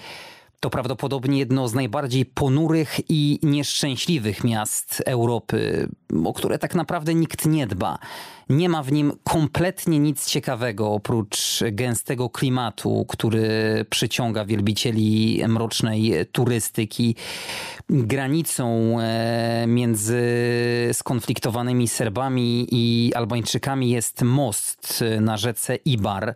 To 0.60 0.70
prawdopodobnie 0.70 1.38
jedno 1.38 1.68
z 1.68 1.74
najbardziej 1.74 2.26
ponurych 2.26 3.00
i 3.08 3.38
nieszczęśliwych 3.42 4.44
miast 4.44 5.02
Europy, 5.06 5.88
o 6.24 6.32
które 6.32 6.58
tak 6.58 6.74
naprawdę 6.74 7.14
nikt 7.14 7.46
nie 7.46 7.66
dba. 7.66 7.98
Nie 8.48 8.68
ma 8.68 8.82
w 8.82 8.92
nim 8.92 9.12
kompletnie 9.24 9.98
nic 9.98 10.26
ciekawego 10.26 10.92
oprócz 10.92 11.60
gęstego 11.72 12.30
klimatu, 12.30 13.04
który 13.08 13.48
przyciąga 13.90 14.44
wielbicieli 14.44 15.42
mrocznej 15.48 16.26
turystyki. 16.32 17.16
Granicą 17.90 18.96
e, 19.00 19.64
między 19.66 20.22
skonfliktowanymi 20.92 21.88
Serbami 21.88 22.66
i 22.70 23.14
Albańczykami 23.14 23.90
jest 23.90 24.22
most 24.22 25.04
na 25.20 25.36
rzece 25.36 25.76
Ibar 25.76 26.34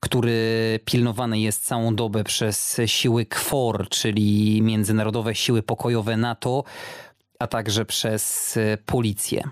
który 0.00 0.80
pilnowany 0.84 1.40
jest 1.40 1.64
całą 1.64 1.94
dobę 1.94 2.24
przez 2.24 2.80
siły 2.86 3.26
KFOR, 3.26 3.88
czyli 3.88 4.62
Międzynarodowe 4.62 5.34
Siły 5.34 5.62
Pokojowe 5.62 6.16
NATO, 6.16 6.64
a 7.38 7.46
także 7.46 7.84
przez 7.84 8.56
e, 8.56 8.78
policję. 8.86 9.42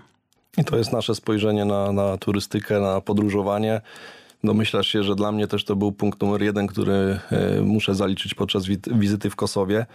I 0.57 0.65
to 0.65 0.77
jest 0.77 0.93
nasze 0.93 1.15
spojrzenie 1.15 1.65
na, 1.65 1.91
na 1.91 2.17
turystykę, 2.17 2.79
na 2.79 3.01
podróżowanie. 3.01 3.81
Domyślasz 4.43 4.87
się, 4.87 5.03
że 5.03 5.15
dla 5.15 5.31
mnie 5.31 5.47
też 5.47 5.65
to 5.65 5.75
był 5.75 5.91
punkt 5.91 6.21
numer 6.21 6.41
jeden, 6.41 6.67
który 6.67 7.19
e, 7.31 7.61
muszę 7.61 7.95
zaliczyć 7.95 8.33
podczas 8.33 8.65
wizyty 8.87 9.29
w 9.29 9.35
Kosowie. 9.35 9.85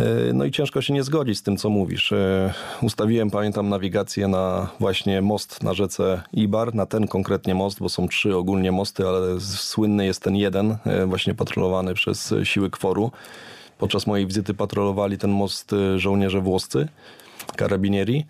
E, 0.00 0.32
no 0.32 0.44
i 0.44 0.50
ciężko 0.50 0.82
się 0.82 0.94
nie 0.94 1.02
zgodzić 1.02 1.38
z 1.38 1.42
tym, 1.42 1.56
co 1.56 1.70
mówisz. 1.70 2.12
E, 2.12 2.54
ustawiłem, 2.82 3.30
pamiętam, 3.30 3.68
nawigację 3.68 4.28
na 4.28 4.70
właśnie 4.80 5.22
most 5.22 5.62
na 5.62 5.74
rzece 5.74 6.22
Ibar, 6.32 6.74
na 6.74 6.86
ten 6.86 7.08
konkretnie 7.08 7.54
most, 7.54 7.78
bo 7.78 7.88
są 7.88 8.08
trzy 8.08 8.36
ogólnie 8.36 8.72
mosty, 8.72 9.08
ale 9.08 9.40
słynny 9.40 10.06
jest 10.06 10.22
ten 10.22 10.36
jeden, 10.36 10.76
e, 10.86 11.06
właśnie 11.06 11.34
patrolowany 11.34 11.94
przez 11.94 12.34
siły 12.44 12.70
kworu. 12.70 13.10
Podczas 13.78 14.06
mojej 14.06 14.26
wizyty 14.26 14.54
patrolowali 14.54 15.18
ten 15.18 15.30
most 15.30 15.74
żołnierze 15.96 16.40
włoscy, 16.40 16.88
karabinieri. 17.56 18.26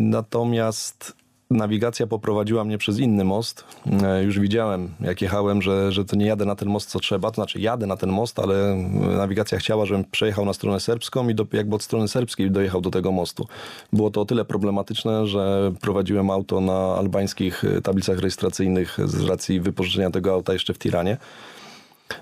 Natomiast 0.00 1.16
nawigacja 1.56 2.06
poprowadziła 2.06 2.64
mnie 2.64 2.78
przez 2.78 2.98
inny 2.98 3.24
most. 3.24 3.64
E, 4.02 4.22
już 4.22 4.40
widziałem, 4.40 4.88
jak 5.00 5.22
jechałem, 5.22 5.62
że, 5.62 5.92
że 5.92 6.04
to 6.04 6.16
nie 6.16 6.26
jadę 6.26 6.44
na 6.44 6.56
ten 6.56 6.68
most, 6.68 6.90
co 6.90 7.00
trzeba. 7.00 7.30
To 7.30 7.34
znaczy, 7.34 7.60
jadę 7.60 7.86
na 7.86 7.96
ten 7.96 8.10
most, 8.10 8.38
ale 8.38 8.76
nawigacja 9.16 9.58
chciała, 9.58 9.86
żebym 9.86 10.04
przejechał 10.04 10.44
na 10.44 10.52
stronę 10.52 10.80
serbską 10.80 11.28
i 11.28 11.34
do, 11.34 11.46
jakby 11.52 11.76
od 11.76 11.82
strony 11.82 12.08
serbskiej 12.08 12.50
dojechał 12.50 12.80
do 12.80 12.90
tego 12.90 13.12
mostu. 13.12 13.46
Było 13.92 14.10
to 14.10 14.20
o 14.20 14.24
tyle 14.24 14.44
problematyczne, 14.44 15.26
że 15.26 15.72
prowadziłem 15.80 16.30
auto 16.30 16.60
na 16.60 16.94
albańskich 16.94 17.64
tablicach 17.82 18.18
rejestracyjnych 18.18 18.98
z 19.04 19.24
racji 19.24 19.60
wypożyczenia 19.60 20.10
tego 20.10 20.32
auta 20.32 20.52
jeszcze 20.52 20.74
w 20.74 20.78
Tiranie. 20.78 21.16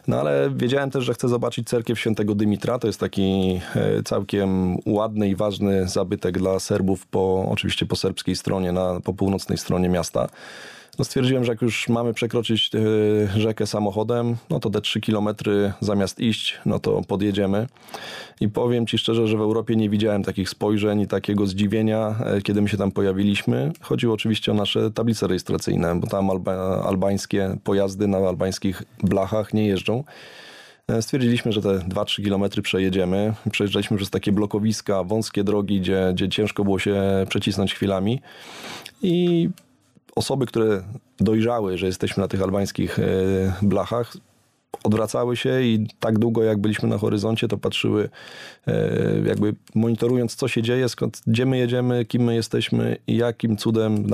No 0.09 0.21
ale 0.21 0.51
wiedziałem 0.57 0.91
też, 0.91 1.05
że 1.05 1.15
chcę 1.15 1.29
zobaczyć 1.29 1.69
cerkiew 1.69 1.99
świętego 1.99 2.35
Dymitra. 2.35 2.79
To 2.79 2.87
jest 2.87 3.01
taki 3.01 3.61
e, 3.75 4.03
całkiem 4.03 4.77
ładny 4.87 5.29
i 5.29 5.37
ważny 5.37 5.89
zabytek 5.89 6.39
dla 6.39 6.61
Serbów, 6.61 7.07
po, 7.07 7.47
oczywiście 7.51 7.87
po 7.87 7.97
serbskiej 7.97 8.37
stronie, 8.37 8.73
na, 8.73 9.01
po 9.01 9.15
północnej 9.15 9.59
stronie 9.59 9.89
miasta 9.89 10.29
no 11.01 11.05
stwierdziłem, 11.05 11.45
że 11.45 11.53
jak 11.53 11.63
już 11.63 11.89
mamy 11.89 12.15
przekroczyć 12.15 12.71
e, 12.75 13.41
rzekę 13.41 13.67
samochodem, 13.67 14.37
no 14.51 14.61
to 14.61 14.71
te 14.71 14.81
3 14.81 15.01
kilometry 15.01 15.73
zamiast 15.81 16.21
iść, 16.21 16.59
no 16.67 16.79
to 16.79 17.03
podjedziemy. 17.09 17.67
I 18.41 18.49
powiem 18.49 18.87
Ci 18.87 18.99
szczerze, 18.99 19.27
że 19.27 19.37
w 19.37 19.41
Europie 19.41 19.77
nie 19.77 19.91
widziałem 19.91 20.23
takich 20.23 20.49
spojrzeń 20.49 21.01
i 21.01 21.07
takiego 21.07 21.47
zdziwienia, 21.47 22.15
e, 22.25 22.43
kiedy 22.43 22.63
my 22.63 22.69
się 22.69 22.77
tam 22.77 22.93
pojawiliśmy. 22.93 23.73
Chodziło 23.81 24.15
oczywiście 24.15 24.53
o 24.53 24.55
nasze 24.55 24.91
tablice 24.91 25.27
rejestracyjne, 25.27 26.01
bo 26.01 26.07
tam 26.07 26.31
alba, 26.31 26.83
albańskie 26.83 27.57
pojazdy 27.65 28.09
na 28.09 28.19
albańskich 28.19 28.83
blachach 29.03 29.55
nie 29.55 29.67
jeżdżą. 29.67 30.05
E, 30.89 31.03
stwierdziliśmy, 31.03 31.53
że 31.53 31.63
te 31.63 31.69
2-3 31.69 32.23
kilometry 32.25 32.63
przejedziemy. 32.63 33.35
Przejeżdżaliśmy 33.51 33.97
przez 33.97 34.11
takie 34.11 34.33
blokowiska, 34.33 35.05
wąskie 35.05 35.45
drogi, 35.45 35.81
gdzie, 35.81 36.11
gdzie 36.15 36.29
ciężko 36.29 36.65
było 36.65 36.79
się 36.79 37.03
przecisnąć 37.29 37.75
chwilami. 37.75 38.21
I 39.03 39.49
osoby, 40.17 40.47
które 40.47 40.83
dojrzały, 41.21 41.79
że 41.79 41.87
jesteśmy 41.87 42.21
na 42.21 42.29
tych 42.29 42.43
albańskich 42.43 42.99
e, 42.99 43.03
blachach, 43.63 44.17
odwracały 44.85 45.37
się 45.37 45.63
i 45.63 45.87
tak 46.01 46.19
długo 46.19 46.43
jak 46.43 46.59
byliśmy 46.59 46.89
na 46.89 46.99
horyzoncie, 46.99 47.49
to 47.49 47.59
patrzyły 47.59 48.09
e, 48.67 48.91
jakby 49.27 49.55
monitorując 49.75 50.35
co 50.35 50.49
się 50.49 50.63
dzieje, 50.63 50.89
skąd, 50.89 51.23
gdzie 51.27 51.47
my 51.47 51.59
jedziemy, 51.59 52.05
kim 52.05 52.23
my 52.23 52.35
jesteśmy 52.35 52.97
i 53.07 53.17
jakim 53.17 53.57
cudem 53.57 54.07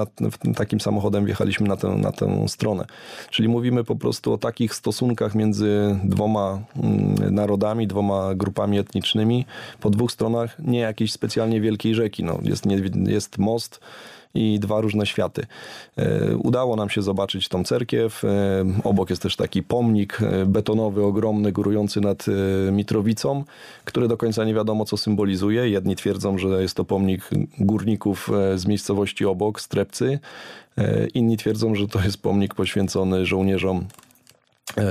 takim 0.57 0.81
samochodem 0.81 1.25
wjechaliśmy 1.25 1.69
na 1.69 1.77
tę, 1.77 1.89
na 1.89 2.13
tę 2.13 2.49
stronę. 2.49 2.85
Czyli 3.31 3.49
mówimy 3.49 3.85
po 3.85 3.97
prostu 3.97 4.33
o 4.33 4.39
takich 4.39 4.75
stosunkach 4.75 5.35
między 5.35 5.99
dwoma 6.05 6.63
mm, 6.77 7.35
narodami, 7.35 7.87
dwoma 7.87 8.35
grupami 8.35 8.79
etnicznymi 8.79 9.47
po 9.81 9.91
dwóch 9.91 10.13
stronach 10.13 10.57
nie 10.59 10.79
jakiejś 10.79 11.13
specjalnie 11.13 11.61
wielkiej 11.61 11.95
rzeki. 11.95 12.25
No, 12.25 12.39
jest, 12.43 12.65
jest 13.07 13.39
most, 13.39 13.81
i 14.37 14.59
dwa 14.61 14.81
różne 14.81 15.07
światy. 15.07 15.47
E, 15.97 16.37
udało 16.37 16.77
nam 16.77 16.91
się 16.91 17.03
zobaczyć 17.03 17.49
tą 17.49 17.65
cerkiew. 17.65 18.25
E, 18.25 18.29
obok 18.85 19.11
jest 19.11 19.23
też 19.23 19.37
taki 19.37 19.63
pomnik 19.63 20.19
e, 20.23 20.47
betonowy, 20.47 21.05
ogromny, 21.05 21.53
górujący 21.53 22.01
nad 22.01 22.27
Mitrowicą, 22.73 23.45
który 23.85 24.09
do 24.09 24.17
końca 24.17 24.45
nie 24.45 24.55
wiadomo, 24.55 24.85
co 24.85 24.97
symbolizuje. 24.97 25.69
Jedni 25.69 25.97
twierdzą, 25.97 26.39
że 26.39 26.63
jest 26.63 26.75
to 26.75 26.85
pomnik 26.85 27.31
górników 27.59 28.31
z 28.57 28.67
miejscowości 28.67 29.25
obok, 29.25 29.61
Strepcy. 29.61 30.19
Inni 31.15 31.37
twierdzą, 31.37 31.75
że 31.75 31.89
to 31.89 32.01
jest 32.01 32.23
pomnik 32.23 32.55
poświęcony 32.55 33.27
żołnierzom 33.27 33.87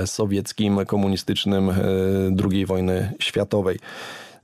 sowieckim, 0.06 0.86
komunistycznym 0.86 1.70
II 2.50 2.66
wojny 2.66 3.12
światowej. 3.18 3.78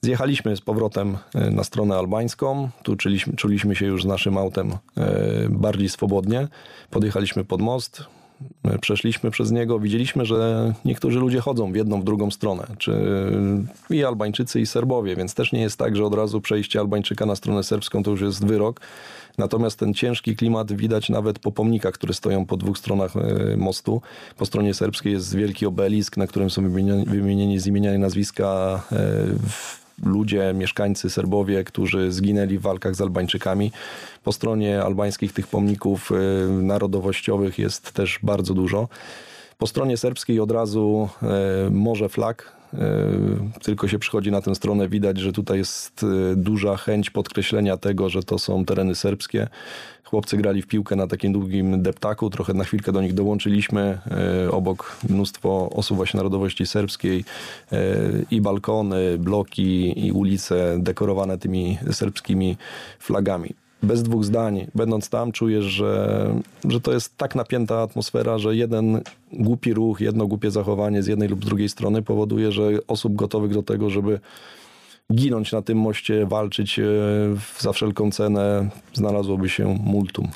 Zjechaliśmy 0.05 0.57
z 0.57 0.61
powrotem 0.61 1.19
e, 1.35 1.51
na 1.51 1.65
stronę 1.65 1.97
albańską. 1.97 2.69
Tu 2.83 2.97
czuliśmy, 2.97 3.37
czuliśmy 3.37 3.77
się 3.77 3.87
już 3.87 4.03
z 4.03 4.07
naszym 4.07 4.39
autem 4.39 4.73
e, 4.97 5.49
bardziej 5.51 5.89
swobodnie. 5.89 6.49
Podjechaliśmy 6.91 7.45
pod 7.45 7.61
most, 7.61 8.05
e, 8.65 8.79
przeszliśmy 8.79 9.31
przez 9.31 9.51
niego, 9.51 9.79
widzieliśmy, 9.79 10.25
że 10.25 10.73
niektórzy 10.85 11.19
ludzie 11.19 11.41
chodzą 11.41 11.73
w 11.73 11.77
jedną, 11.77 12.01
w 12.01 12.05
drugą 12.05 12.31
stronę, 12.31 12.67
czy 12.79 12.93
i 13.91 14.05
Albańczycy, 14.05 14.61
i 14.61 14.67
Serbowie, 14.67 15.17
więc 15.17 15.35
też 15.35 15.53
nie 15.53 15.61
jest 15.61 15.79
tak, 15.79 15.97
że 15.97 16.05
od 16.05 16.15
razu 16.15 16.41
przejście 16.41 16.81
Albańczyka 16.81 17.27
na 17.27 17.37
stronę 17.37 17.63
serbską 17.63 18.03
to 18.03 18.11
już 18.11 18.21
jest 18.21 18.47
wyrok. 18.47 18.81
Natomiast 19.39 19.79
ten 19.79 19.95
ciężki 19.95 20.37
klimat 20.37 20.73
widać 20.73 21.09
nawet 21.09 21.39
po 21.39 21.53
pomnikach, 21.53 21.95
które 21.95 22.15
stoją 22.15 22.47
po 22.47 22.57
dwóch 22.57 22.79
stronach 22.79 23.13
mostu. 23.57 24.03
Po 24.37 24.47
stronie 24.47 24.75
serbskiej 24.75 25.13
jest 25.13 25.37
wielki 25.37 25.67
obelisk, 25.67 26.17
na 26.17 26.27
którym 26.27 26.51
są 26.51 26.71
wymienieni, 27.07 27.59
z 27.59 27.67
imienia 27.67 27.95
i 27.95 27.99
nazwiska 27.99 28.81
ludzie, 30.05 30.53
mieszkańcy 30.55 31.11
Serbowie, 31.11 31.65
którzy 31.65 32.13
zginęli 32.13 32.59
w 32.59 32.63
walkach 32.63 32.95
z 32.95 33.01
Albańczykami. 33.01 33.73
Po 34.25 34.33
stronie 34.33 34.83
albańskich 34.83 35.33
tych 35.33 35.47
pomników 35.47 36.11
y, 36.11 36.49
narodowościowych 36.63 37.59
jest 37.59 37.93
też 37.93 38.19
bardzo 38.23 38.55
dużo. 38.55 38.89
Po 39.59 39.67
stronie 39.67 39.97
serbskiej 39.97 40.41
od 40.41 40.51
razu 40.51 41.09
y, 41.67 41.71
morze 41.71 42.09
flag, 42.09 42.62
tylko 43.63 43.89
się 43.89 43.99
przychodzi 43.99 44.31
na 44.31 44.41
tę 44.41 44.55
stronę, 44.55 44.89
widać, 44.89 45.19
że 45.19 45.33
tutaj 45.33 45.59
jest 45.59 46.07
duża 46.37 46.77
chęć 46.77 47.11
podkreślenia 47.11 47.77
tego, 47.77 48.09
że 48.09 48.23
to 48.23 48.39
są 48.39 48.65
tereny 48.65 48.95
serbskie. 48.95 49.49
Chłopcy 50.13 50.37
grali 50.37 50.63
w 50.63 50.67
piłkę 50.67 50.97
na 50.97 51.07
takim 51.07 51.33
długim 51.33 51.83
deptaku, 51.83 52.31
trochę 52.31 52.55
na 52.55 52.65
chwilkę 52.65 52.93
do 52.93 53.03
nich 53.03 53.15
dołączyliśmy. 53.15 53.99
E, 54.47 54.51
obok 54.51 54.97
mnóstwo 55.09 55.71
osób 55.71 55.97
właśnie 55.97 56.19
narodowości 56.19 56.67
serbskiej 56.67 57.25
e, 57.73 57.77
i 58.31 58.41
balkony, 58.41 59.19
bloki 59.19 60.07
i 60.07 60.13
ulice 60.13 60.77
dekorowane 60.79 61.39
tymi 61.39 61.79
serbskimi 61.91 62.57
flagami 62.99 63.62
bez 63.83 64.03
dwóch 64.03 64.25
zdań, 64.25 64.67
będąc 64.75 65.09
tam, 65.09 65.33
czujesz, 65.33 65.65
że, 65.65 66.35
że 66.69 66.81
to 66.81 66.93
jest 66.93 67.17
tak 67.17 67.35
napięta 67.35 67.83
atmosfera, 67.83 68.39
że 68.39 68.57
jeden 68.57 69.01
głupi 69.33 69.75
ruch, 69.75 70.01
jedno 70.01 70.27
głupie 70.27 70.51
zachowanie 70.51 71.03
z 71.03 71.07
jednej 71.07 71.29
lub 71.29 71.45
drugiej 71.45 71.69
strony 71.69 72.03
powoduje, 72.03 72.53
że 72.53 72.71
osób 72.89 73.15
gotowych 73.15 73.53
do 73.53 73.63
tego, 73.63 73.91
żeby 73.91 74.21
ginąć 75.15 75.53
na 75.53 75.63
tym 75.63 75.79
moście, 75.79 76.27
walczyć 76.27 76.79
e, 76.79 76.85
za 77.59 77.73
wszelką 77.73 78.11
cenę, 78.11 78.69
znalazłoby 78.95 79.49
się 79.49 79.79
multum. 79.85 80.29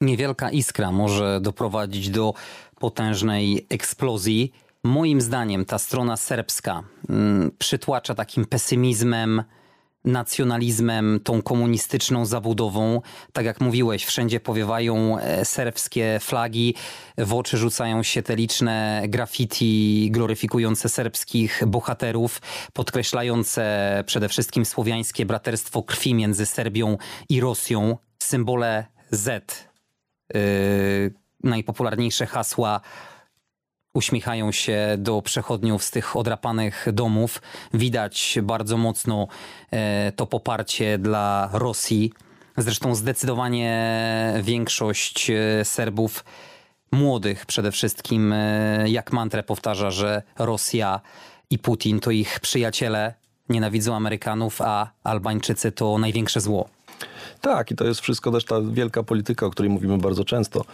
Niewielka 0.00 0.50
iskra 0.50 0.92
może 0.92 1.40
doprowadzić 1.40 2.10
do 2.10 2.34
potężnej 2.78 3.66
eksplozji. 3.68 4.52
Moim 4.84 5.20
zdaniem 5.20 5.64
ta 5.64 5.78
strona 5.78 6.16
serbska 6.16 6.82
mm, 7.08 7.50
przytłacza 7.58 8.14
takim 8.14 8.44
pesymizmem, 8.44 9.42
nacjonalizmem, 10.04 11.20
tą 11.24 11.42
komunistyczną 11.42 12.26
zabudową. 12.26 13.02
Tak 13.32 13.44
jak 13.44 13.60
mówiłeś, 13.60 14.04
wszędzie 14.04 14.40
powiewają 14.40 15.18
e, 15.18 15.44
serbskie 15.44 16.18
flagi, 16.20 16.74
w 17.18 17.34
oczy 17.34 17.56
rzucają 17.56 18.02
się 18.02 18.22
te 18.22 18.36
liczne 18.36 19.02
graffiti 19.08 20.08
gloryfikujące 20.10 20.88
serbskich 20.88 21.62
bohaterów, 21.66 22.42
podkreślające 22.72 24.04
przede 24.06 24.28
wszystkim 24.28 24.64
słowiańskie 24.64 25.26
braterstwo 25.26 25.82
krwi 25.82 26.14
między 26.14 26.46
Serbią 26.46 26.98
i 27.28 27.40
Rosją, 27.40 27.96
symbole 28.18 28.86
Z. 29.10 29.70
Yy, 30.34 30.40
najpopularniejsze 31.44 32.26
hasła 32.26 32.80
uśmiechają 33.94 34.52
się 34.52 34.96
do 34.98 35.22
przechodniów 35.22 35.84
z 35.84 35.90
tych 35.90 36.16
odrapanych 36.16 36.86
domów. 36.92 37.42
Widać 37.74 38.38
bardzo 38.42 38.76
mocno 38.76 39.28
e, 39.70 40.12
to 40.12 40.26
poparcie 40.26 40.98
dla 40.98 41.50
Rosji. 41.52 42.12
Zresztą 42.56 42.94
zdecydowanie 42.94 44.34
większość 44.42 45.30
e, 45.30 45.64
Serbów, 45.64 46.24
młodych 46.92 47.46
przede 47.46 47.72
wszystkim, 47.72 48.32
e, 48.32 48.84
jak 48.88 49.12
mantrę 49.12 49.42
powtarza, 49.42 49.90
że 49.90 50.22
Rosja 50.38 51.00
i 51.50 51.58
Putin 51.58 52.00
to 52.00 52.10
ich 52.10 52.40
przyjaciele, 52.40 53.14
nienawidzą 53.48 53.96
Amerykanów, 53.96 54.60
a 54.60 54.90
Albańczycy 55.04 55.72
to 55.72 55.98
największe 55.98 56.40
zło. 56.40 56.68
Tak, 57.40 57.70
i 57.70 57.76
to 57.76 57.84
jest 57.84 58.00
wszystko 58.00 58.30
też 58.30 58.44
ta 58.44 58.60
wielka 58.60 59.02
polityka, 59.02 59.46
o 59.46 59.50
której 59.50 59.70
mówimy 59.70 59.98
bardzo 59.98 60.24
często 60.24 60.64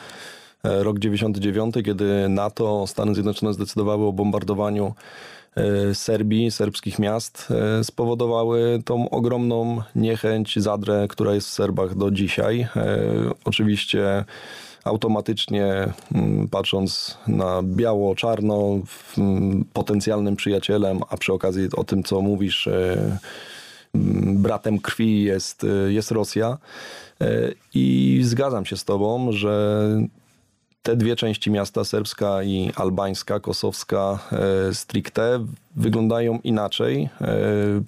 rok 0.67 0.99
99, 0.99 1.75
kiedy 1.85 2.29
NATO, 2.29 2.87
Stany 2.87 3.15
Zjednoczone 3.15 3.53
zdecydowały 3.53 4.07
o 4.07 4.13
bombardowaniu 4.13 4.95
e, 5.57 5.95
Serbii, 5.95 6.51
serbskich 6.51 6.99
miast, 6.99 7.49
e, 7.81 7.85
spowodowały 7.85 8.83
tą 8.85 9.11
ogromną 9.11 9.83
niechęć, 9.95 10.59
zadrę, 10.59 11.07
która 11.09 11.35
jest 11.35 11.49
w 11.49 11.53
Serbach 11.53 11.95
do 11.95 12.11
dzisiaj. 12.11 12.69
Oczywiście 13.45 14.25
automatycznie 14.85 15.89
mm, 16.15 16.49
patrząc 16.49 17.19
na 17.29 17.63
biało-czarno, 17.63 18.79
mm, 19.19 19.65
potencjalnym 19.73 20.37
przyjacielem, 20.37 21.01
a 21.09 21.17
przy 21.17 21.33
okazji 21.33 21.69
o 21.77 21.85
tym, 21.85 22.03
co 22.03 22.21
mówisz, 22.21 22.69
mm, 23.95 24.43
bratem 24.43 24.79
krwi 24.79 25.23
jest, 25.23 25.67
jest 25.89 26.11
Rosja. 26.11 26.59
I 27.75 28.21
zgadzam 28.25 28.67
się 28.67 28.77
z 28.77 28.85
Tobą, 28.85 29.33
że 29.33 29.87
te 30.87 30.97
dwie 30.97 31.17
części 31.17 31.51
miasta, 31.51 31.85
serbska 31.85 32.43
i 32.43 32.73
albańska, 32.77 33.41
kosowska 33.41 34.19
e, 34.33 34.75
stricte, 34.75 35.47
wyglądają 35.77 36.39
inaczej. 36.45 37.09
E, 37.21 37.37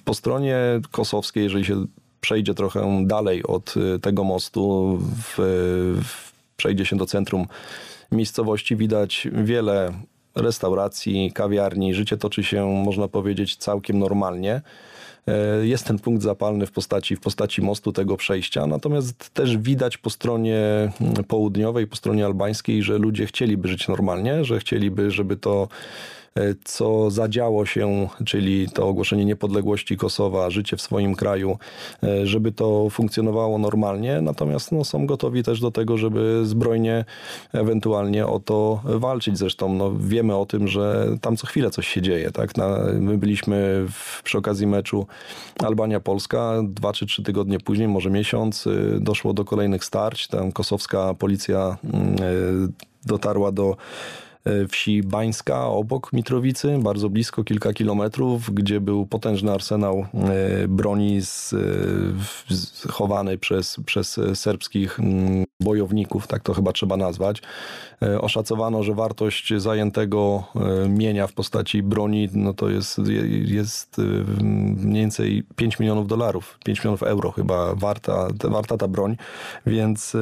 po 0.05 0.15
stronie 0.15 0.57
kosowskiej, 0.91 1.45
jeżeli 1.45 1.65
się 1.65 1.85
przejdzie 2.21 2.55
trochę 2.55 3.05
dalej 3.07 3.43
od 3.43 3.75
e, 3.77 3.99
tego 3.99 4.25
mostu, 4.25 4.99
w, 5.01 5.35
w, 6.05 6.33
przejdzie 6.57 6.85
się 6.85 6.97
do 6.97 7.07
centrum 7.07 7.47
miejscowości, 8.13 8.77
widać 8.77 9.29
wiele 9.33 9.93
restauracji, 10.35 11.33
kawiarni. 11.33 11.95
Życie 11.95 12.17
toczy 12.17 12.45
się, 12.45 12.67
można 12.67 13.09
powiedzieć, 13.09 13.57
całkiem 13.57 13.99
normalnie. 13.99 14.61
E, 15.29 15.67
jest 15.67 15.87
ten 15.87 15.99
punkt 15.99 16.23
zapalny 16.23 16.67
w 16.67 16.73
postaci, 16.73 17.17
w 17.17 17.21
postaci 17.21 17.63
mostu 17.63 17.93
tego 17.93 18.17
przejścia, 18.17 18.67
natomiast 18.67 19.31
też 19.31 19.57
widać 19.57 19.97
po 19.97 20.11
stronie 20.11 20.59
mm, 21.01 21.25
południowej, 21.25 21.87
po 21.87 21.97
stronie 21.97 22.27
albańskiej, 22.27 22.83
że 22.83 22.99
ludzie 22.99 23.27
chcieliby 23.27 23.69
żyć 23.69 23.89
normalnie, 23.89 24.45
że 24.45 24.59
chcieliby, 24.61 25.11
żeby 25.11 25.37
to 25.37 25.69
co 26.65 27.11
zadziało 27.11 27.67
się, 27.67 28.09
czyli 28.25 28.69
to 28.69 28.89
ogłoszenie 28.89 29.25
niepodległości 29.25 29.97
Kosowa, 29.97 30.51
życie 30.51 30.77
w 30.77 30.83
swoim 30.83 31.15
kraju, 31.15 31.59
e, 32.03 32.27
żeby 32.27 32.53
to 32.53 32.91
funkcjonowało 32.91 33.59
normalnie, 33.59 34.21
natomiast 34.21 34.73
no, 34.73 34.85
są 34.85 35.07
gotowi 35.07 35.43
też 35.43 35.61
do 35.61 35.71
tego, 35.71 35.99
żeby 35.99 36.41
zbrojnie 36.45 37.05
ewentualnie 37.53 38.27
o 38.27 38.41
to 38.41 38.81
walczyć. 38.85 39.39
Zresztą 39.39 39.75
no, 39.75 39.93
wiemy 39.99 40.37
o 40.37 40.47
tym, 40.47 40.69
że 40.69 41.07
tam 41.21 41.37
co 41.37 41.47
chwilę 41.47 41.71
coś 41.71 41.89
się 41.89 42.03
dzieje. 42.03 42.31
Tak? 42.31 42.57
Na, 42.57 42.79
my 43.01 43.19
byliśmy 43.19 43.87
w, 43.91 44.23
przy 44.23 44.39
okazji 44.39 44.67
meczu 44.67 45.07
Albania-Polska, 45.65 46.63
dwa 46.65 46.93
czy 46.93 47.07
trzy 47.07 47.23
tygodnie 47.23 47.61
później, 47.61 47.89
może 47.89 48.11
miesiąc, 48.11 48.67
y, 48.67 48.99
doszło 49.01 49.33
do 49.33 49.45
kolejnych 49.45 49.85
starć. 49.85 50.29
Tam 50.29 50.53
kosowska 50.53 51.15
policja 51.15 51.77
mm, 51.85 52.23
y, 52.23 52.73
dotarła 53.07 53.53
do 53.53 53.77
E, 53.77 54.28
wsi 54.69 55.03
Bańska 55.03 55.67
obok 55.67 56.13
Mitrowicy, 56.13 56.79
bardzo 56.79 57.11
blisko, 57.11 57.45
kilka 57.45 57.73
kilometrów, 57.73 58.55
gdzie 58.55 58.81
był 58.81 59.07
potężny 59.07 59.53
arsenał 59.53 60.07
e, 60.15 60.69
broni 60.69 61.23
z, 61.23 61.55
e, 63.29 63.37
przez, 63.41 63.77
przez 63.87 64.21
serbskich 64.35 65.01
mm, 65.01 65.45
bojowników, 65.61 66.27
tak 66.27 66.43
to 66.43 66.55
chyba 66.55 66.73
trzeba 66.73 66.97
nazwać. 66.97 67.43
Oszacowano, 68.21 68.83
że 68.83 68.95
wartość 68.95 69.55
zajętego 69.57 70.45
mienia 70.89 71.27
w 71.27 71.33
postaci 71.33 71.83
broni 71.83 72.29
no 72.33 72.55
to 72.55 72.71
jest, 72.71 73.01
jest 73.45 73.99
mniej 74.75 75.03
więcej 75.03 75.45
5 75.57 75.79
milionów 75.79 76.07
dolarów, 76.07 76.59
5 76.65 76.79
milionów 76.79 77.03
euro 77.03 77.31
chyba 77.31 77.75
warta, 77.75 78.29
warta 78.45 78.77
ta 78.77 78.89
broń, 78.89 79.17
więc 79.67 80.17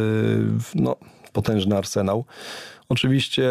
no, 0.75 0.97
potężny 1.33 1.77
arsenał. 1.77 2.25
Oczywiście 2.89 3.49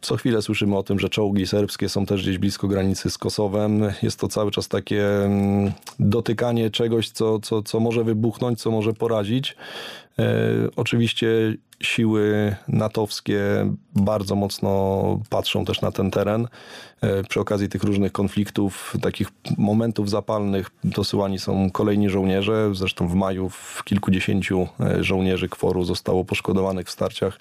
co 0.00 0.16
chwilę 0.16 0.42
słyszymy 0.42 0.76
o 0.76 0.82
tym, 0.82 0.98
że 0.98 1.08
czołgi 1.08 1.46
serbskie 1.46 1.88
są 1.88 2.06
też 2.06 2.22
gdzieś 2.22 2.38
blisko 2.38 2.68
granicy 2.68 3.10
z 3.10 3.18
Kosowem. 3.18 3.82
Jest 4.02 4.20
to 4.20 4.28
cały 4.28 4.50
czas 4.50 4.68
takie 4.68 5.24
mm, 5.24 5.72
dotykanie 5.98 6.70
czegoś, 6.70 7.10
co, 7.10 7.40
co, 7.40 7.62
co 7.62 7.80
może 7.80 8.04
wybuchnąć, 8.04 8.60
co 8.60 8.70
może 8.70 8.92
porazić. 8.92 9.56
E, 10.18 10.24
oczywiście 10.76 11.28
siły 11.82 12.56
natowskie 12.68 13.40
bardzo 13.94 14.34
mocno 14.34 15.20
patrzą 15.30 15.64
też 15.64 15.80
na 15.80 15.92
ten 15.92 16.10
teren. 16.10 16.48
E, 17.00 17.24
przy 17.24 17.40
okazji 17.40 17.68
tych 17.68 17.84
różnych 17.84 18.12
konfliktów, 18.12 18.96
takich 19.02 19.28
momentów 19.58 20.10
zapalnych 20.10 20.70
dosyłani 20.84 21.38
są 21.38 21.70
kolejni 21.70 22.10
żołnierze. 22.10 22.70
Zresztą 22.74 23.08
w 23.08 23.14
maju 23.14 23.48
w 23.48 23.84
kilkudziesięciu 23.84 24.68
e, 24.80 25.04
żołnierzy 25.04 25.48
kworu 25.48 25.84
zostało 25.84 26.24
poszkodowanych 26.24 26.86
w 26.86 26.90
starciach 26.90 27.38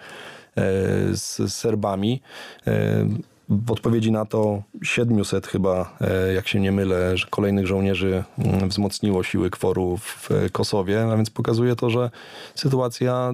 z 1.12 1.54
Serbami. 1.54 2.22
E, 2.68 3.06
w 3.50 3.72
odpowiedzi 3.72 4.12
na 4.12 4.26
to 4.26 4.64
700 4.84 5.48
chyba, 5.48 5.98
e, 6.02 6.34
jak 6.34 6.48
się 6.48 6.60
nie 6.60 6.72
mylę, 6.72 7.16
kolejnych 7.30 7.68
żołnierzy 7.68 8.24
mm, 8.38 8.70
wzmocniło 8.70 9.24
siły 9.24 9.50
kworu 9.50 9.98
w 9.98 10.30
Kosowie, 10.52 11.08
a 11.12 11.16
więc 11.16 11.30
pokazuje 11.30 11.76
to, 11.76 11.90
że 11.90 12.12
sytuacja 12.56 13.34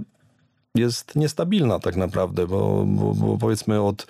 jest 0.76 1.16
niestabilna 1.16 1.80
tak 1.80 1.96
naprawdę, 1.96 2.48
bo, 2.48 2.84
bo, 2.88 3.14
bo 3.14 3.38
powiedzmy 3.38 3.82
od 3.82 4.08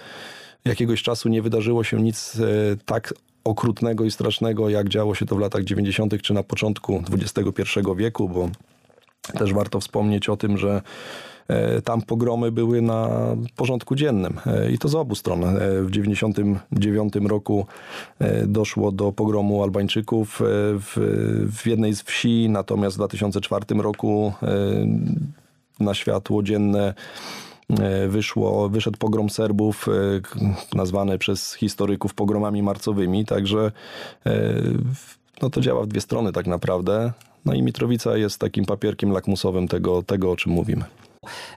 jakiegoś 0.65 1.03
czasu 1.03 1.29
nie 1.29 1.41
wydarzyło 1.41 1.83
się 1.83 2.01
nic 2.01 2.37
tak 2.85 3.13
okrutnego 3.43 4.05
i 4.05 4.11
strasznego, 4.11 4.69
jak 4.69 4.89
działo 4.89 5.15
się 5.15 5.25
to 5.25 5.35
w 5.35 5.39
latach 5.39 5.63
90. 5.63 6.21
czy 6.21 6.33
na 6.33 6.43
początku 6.43 7.03
XXI 7.11 7.79
wieku, 7.95 8.29
bo 8.29 8.49
też 9.37 9.53
warto 9.53 9.79
wspomnieć 9.79 10.29
o 10.29 10.37
tym, 10.37 10.57
że 10.57 10.81
E, 10.81 11.34
tam 11.83 12.01
pogromy 12.01 12.51
były 12.51 12.81
na 12.81 13.09
porządku 13.55 13.95
dziennym 13.95 14.39
e, 14.45 14.71
i 14.71 14.77
to 14.77 14.89
z 14.89 14.95
obu 14.95 15.15
stron. 15.15 15.43
E, 15.43 15.49
w 15.81 15.91
1999 15.91 17.29
roku 17.29 17.65
doszło 18.47 18.91
do 18.91 19.11
pogromu 19.11 19.63
Albańczyków 19.63 20.41
w, 20.79 20.93
w 21.51 21.67
jednej 21.67 21.95
z 21.95 22.01
wsi, 22.01 22.49
natomiast 22.49 22.95
w 22.95 22.97
2004 22.97 23.65
roku 23.75 24.33
na 25.79 25.93
światło 25.93 26.43
dzienne 26.43 26.93
wyszło, 28.07 28.69
wyszedł 28.69 28.97
pogrom 28.97 29.29
Serbów, 29.29 29.85
nazwany 30.75 31.17
przez 31.17 31.53
historyków 31.53 32.13
pogromami 32.13 32.63
marcowymi, 32.63 33.25
także 33.25 33.71
no 35.41 35.49
to 35.49 35.61
działa 35.61 35.83
w 35.83 35.87
dwie 35.87 36.01
strony 36.01 36.31
tak 36.31 36.47
naprawdę. 36.47 37.11
No 37.45 37.53
i 37.53 37.61
Mitrowica 37.61 38.17
jest 38.17 38.39
takim 38.39 38.65
papierkiem 38.65 39.11
lakmusowym 39.11 39.67
tego, 39.67 40.03
tego 40.03 40.31
o 40.31 40.35
czym 40.35 40.51
mówimy 40.51 40.83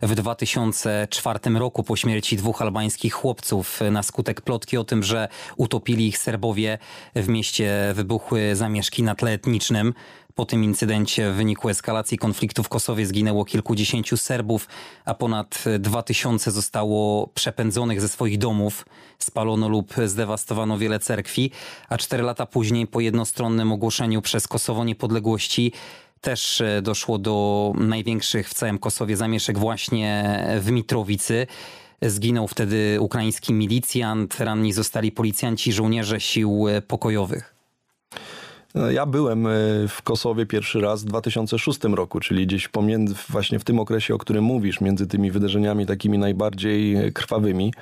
w 0.02 0.14
2004 0.14 1.38
roku 1.58 1.82
po 1.82 1.96
śmierci 1.96 2.36
dwóch 2.36 2.62
albańskich 2.62 3.14
chłopców 3.14 3.80
na 3.90 4.02
skutek 4.02 4.40
plotki 4.40 4.76
o 4.76 4.84
tym, 4.84 5.02
że 5.02 5.28
utopili 5.56 6.06
ich 6.06 6.18
Serbowie. 6.18 6.78
W 7.14 7.28
mieście 7.28 7.92
wybuchły 7.94 8.56
zamieszki 8.56 9.02
na 9.02 9.14
tle 9.14 9.32
etnicznym. 9.32 9.94
Po 10.34 10.44
tym 10.44 10.64
incydencie 10.64 11.30
w 11.30 11.34
wyniku 11.34 11.68
eskalacji 11.68 12.18
konfliktu 12.18 12.62
w 12.62 12.68
Kosowie 12.68 13.06
zginęło 13.06 13.44
kilkudziesięciu 13.44 14.16
Serbów, 14.16 14.68
a 15.04 15.14
ponad 15.14 15.64
dwa 15.78 16.02
tysiące 16.02 16.50
zostało 16.50 17.26
przepędzonych 17.26 18.00
ze 18.00 18.08
swoich 18.08 18.38
domów. 18.38 18.86
Spalono 19.18 19.68
lub 19.68 19.94
zdewastowano 20.06 20.78
wiele 20.78 20.98
cerkwi, 20.98 21.50
a 21.88 21.98
cztery 21.98 22.22
lata 22.22 22.46
później 22.46 22.86
po 22.86 23.00
jednostronnym 23.00 23.72
ogłoszeniu 23.72 24.22
przez 24.22 24.48
Kosowo 24.48 24.84
niepodległości 24.84 25.72
też 26.20 26.60
e, 26.60 26.82
doszło 26.82 27.18
do 27.18 27.72
największych 27.76 28.48
w 28.48 28.54
całym 28.54 28.78
Kosowie 28.78 29.16
zamieszek 29.16 29.58
właśnie 29.58 30.38
w 30.60 30.70
Mitrowicy. 30.70 31.46
Zginął 32.02 32.48
wtedy 32.48 32.98
ukraiński 33.00 33.52
milicjant, 33.52 34.40
ranni 34.40 34.72
zostali 34.72 35.12
policjanci, 35.12 35.72
żołnierze 35.72 36.20
sił 36.20 36.68
e, 36.68 36.82
pokojowych. 36.82 37.54
No, 38.74 38.90
ja 38.90 39.06
byłem 39.06 39.46
e, 39.46 39.50
w 39.88 40.02
Kosowie 40.02 40.46
pierwszy 40.46 40.80
raz 40.80 41.02
w 41.02 41.04
2006 41.04 41.80
roku, 41.84 42.20
czyli 42.20 42.46
gdzieś 42.46 42.68
pomiędzy, 42.68 43.14
właśnie 43.28 43.58
w 43.58 43.64
tym 43.64 43.78
okresie, 43.78 44.14
o 44.14 44.18
którym 44.18 44.44
mówisz, 44.44 44.80
między 44.80 45.06
tymi 45.06 45.30
wydarzeniami 45.30 45.86
takimi 45.86 46.18
najbardziej 46.18 47.12
krwawymi. 47.12 47.72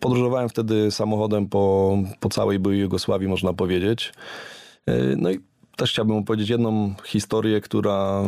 Podróżowałem 0.00 0.48
wtedy 0.48 0.90
samochodem 0.90 1.48
po, 1.48 1.96
po 2.20 2.28
całej 2.28 2.58
byłej 2.58 2.78
Jugosławii, 2.78 3.28
można 3.28 3.52
powiedzieć. 3.52 4.12
No 5.16 5.30
i 5.30 5.40
też 5.76 5.92
chciałbym 5.92 6.16
opowiedzieć 6.16 6.50
jedną 6.50 6.94
historię, 7.04 7.60
która 7.60 8.22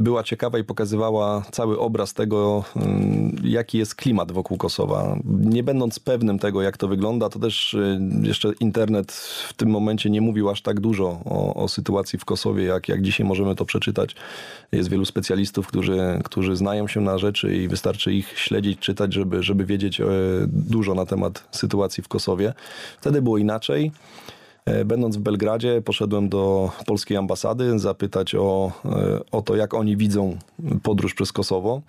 była 0.00 0.22
ciekawa 0.22 0.58
i 0.58 0.64
pokazywała 0.64 1.42
cały 1.52 1.78
obraz 1.78 2.14
tego, 2.14 2.64
mm, 2.76 3.36
jaki 3.44 3.78
jest 3.78 3.94
klimat 3.94 4.32
wokół 4.32 4.56
Kosowa. 4.56 5.18
Nie 5.24 5.62
będąc 5.62 5.98
pewnym 5.98 6.38
tego, 6.38 6.62
jak 6.62 6.76
to 6.76 6.88
wygląda, 6.88 7.28
to 7.28 7.38
też 7.38 7.74
y, 7.74 8.00
jeszcze 8.22 8.52
internet 8.60 9.12
w 9.48 9.52
tym 9.52 9.70
momencie 9.70 10.10
nie 10.10 10.20
mówił 10.20 10.50
aż 10.50 10.62
tak 10.62 10.80
dużo 10.80 11.20
o, 11.24 11.54
o 11.54 11.68
sytuacji 11.68 12.18
w 12.18 12.24
Kosowie, 12.24 12.64
jak, 12.64 12.88
jak 12.88 13.02
dzisiaj 13.02 13.26
możemy 13.26 13.54
to 13.54 13.64
przeczytać. 13.64 14.16
Jest 14.72 14.90
wielu 14.90 15.04
specjalistów, 15.04 15.66
którzy, 15.66 15.98
którzy 16.24 16.56
znają 16.56 16.88
się 16.88 17.00
na 17.00 17.18
rzeczy 17.18 17.56
i 17.56 17.68
wystarczy 17.68 18.12
ich 18.12 18.38
śledzić, 18.38 18.78
czytać, 18.78 19.14
żeby, 19.14 19.42
żeby 19.42 19.64
wiedzieć 19.64 20.00
e, 20.00 20.06
dużo 20.46 20.94
na 20.94 21.06
temat 21.06 21.44
sytuacji 21.50 22.02
w 22.02 22.08
Kosowie. 22.08 22.54
Wtedy 23.00 23.22
było 23.22 23.38
inaczej. 23.38 23.92
E, 24.64 24.84
będąc 24.84 25.16
w 25.16 25.20
Belgradzie, 25.20 25.82
poszedłem 25.82 26.28
do 26.28 26.70
polskiej 26.86 27.16
ambasady 27.16 27.78
zapytać 27.78 28.34
o, 28.34 28.72
e, 28.84 29.20
o 29.32 29.42
to, 29.42 29.56
jak 29.56 29.74
oni 29.74 29.96
widzą 29.96 30.36
podróż 30.82 31.14
przez 31.14 31.32
Kosowo. 31.32 31.82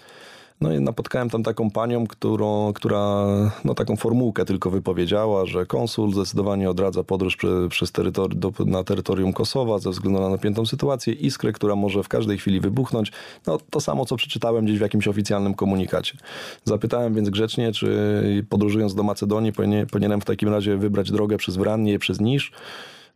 No 0.61 0.73
i 0.73 0.79
napotkałem 0.79 1.29
tam 1.29 1.43
taką 1.43 1.71
panią, 1.71 2.07
którą, 2.07 2.73
która 2.73 3.25
no, 3.65 3.75
taką 3.75 3.95
formułkę 3.95 4.45
tylko 4.45 4.69
wypowiedziała, 4.69 5.45
że 5.45 5.65
konsul 5.65 6.13
zdecydowanie 6.13 6.69
odradza 6.69 7.03
podróż 7.03 7.35
prze, 7.35 7.69
przez 7.69 7.91
terytori 7.91 8.37
do, 8.37 8.51
na 8.65 8.83
terytorium 8.83 9.33
Kosowa 9.33 9.79
ze 9.79 9.89
względu 9.89 10.19
na 10.21 10.29
napiętą 10.29 10.65
sytuację, 10.65 11.13
iskrę, 11.13 11.51
która 11.51 11.75
może 11.75 12.03
w 12.03 12.07
każdej 12.07 12.37
chwili 12.37 12.59
wybuchnąć. 12.59 13.11
No 13.47 13.57
to 13.69 13.81
samo, 13.81 14.05
co 14.05 14.15
przeczytałem 14.15 14.65
gdzieś 14.65 14.77
w 14.77 14.81
jakimś 14.81 15.07
oficjalnym 15.07 15.53
komunikacie. 15.53 16.17
Zapytałem 16.63 17.13
więc 17.13 17.29
grzecznie, 17.29 17.71
czy 17.71 18.45
podróżując 18.49 18.95
do 18.95 19.03
Macedonii 19.03 19.53
powinienem 19.91 20.21
w 20.21 20.25
takim 20.25 20.49
razie 20.49 20.77
wybrać 20.77 21.11
drogę 21.11 21.37
przez 21.37 21.57
Wrannie, 21.57 21.99
przez 21.99 22.21
Nisz. 22.21 22.51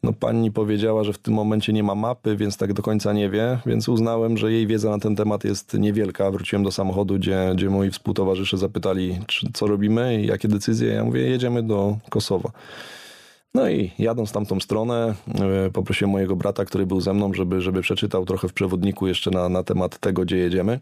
No 0.05 0.13
pani 0.13 0.51
powiedziała, 0.51 1.03
że 1.03 1.13
w 1.13 1.17
tym 1.17 1.33
momencie 1.33 1.73
nie 1.73 1.83
ma 1.83 1.95
mapy, 1.95 2.35
więc 2.35 2.57
tak 2.57 2.73
do 2.73 2.83
końca 2.83 3.13
nie 3.13 3.29
wie, 3.29 3.59
więc 3.65 3.89
uznałem, 3.89 4.37
że 4.37 4.51
jej 4.51 4.67
wiedza 4.67 4.89
na 4.89 4.99
ten 4.99 5.15
temat 5.15 5.43
jest 5.43 5.73
niewielka. 5.73 6.31
Wróciłem 6.31 6.63
do 6.63 6.71
samochodu, 6.71 7.15
gdzie, 7.15 7.51
gdzie 7.55 7.69
moi 7.69 7.91
współtowarzysze 7.91 8.57
zapytali, 8.57 9.19
czy, 9.27 9.47
co 9.53 9.67
robimy 9.67 10.21
i 10.21 10.27
jakie 10.27 10.47
decyzje. 10.47 10.93
Ja 10.93 11.03
mówię, 11.03 11.21
jedziemy 11.21 11.63
do 11.63 11.97
Kosowa. 12.09 12.51
No 13.53 13.69
i 13.69 13.91
jadąc 13.99 14.31
tamtą 14.31 14.59
stronę, 14.59 15.15
e, 15.65 15.69
poprosiłem 15.69 16.11
mojego 16.11 16.35
brata, 16.35 16.65
który 16.65 16.85
był 16.85 17.01
ze 17.01 17.13
mną, 17.13 17.33
żeby, 17.33 17.61
żeby 17.61 17.81
przeczytał 17.81 18.25
trochę 18.25 18.47
w 18.47 18.53
przewodniku 18.53 19.07
jeszcze 19.07 19.31
na, 19.31 19.49
na 19.49 19.63
temat 19.63 19.99
tego, 19.99 20.21
gdzie 20.21 20.37
jedziemy. 20.37 20.79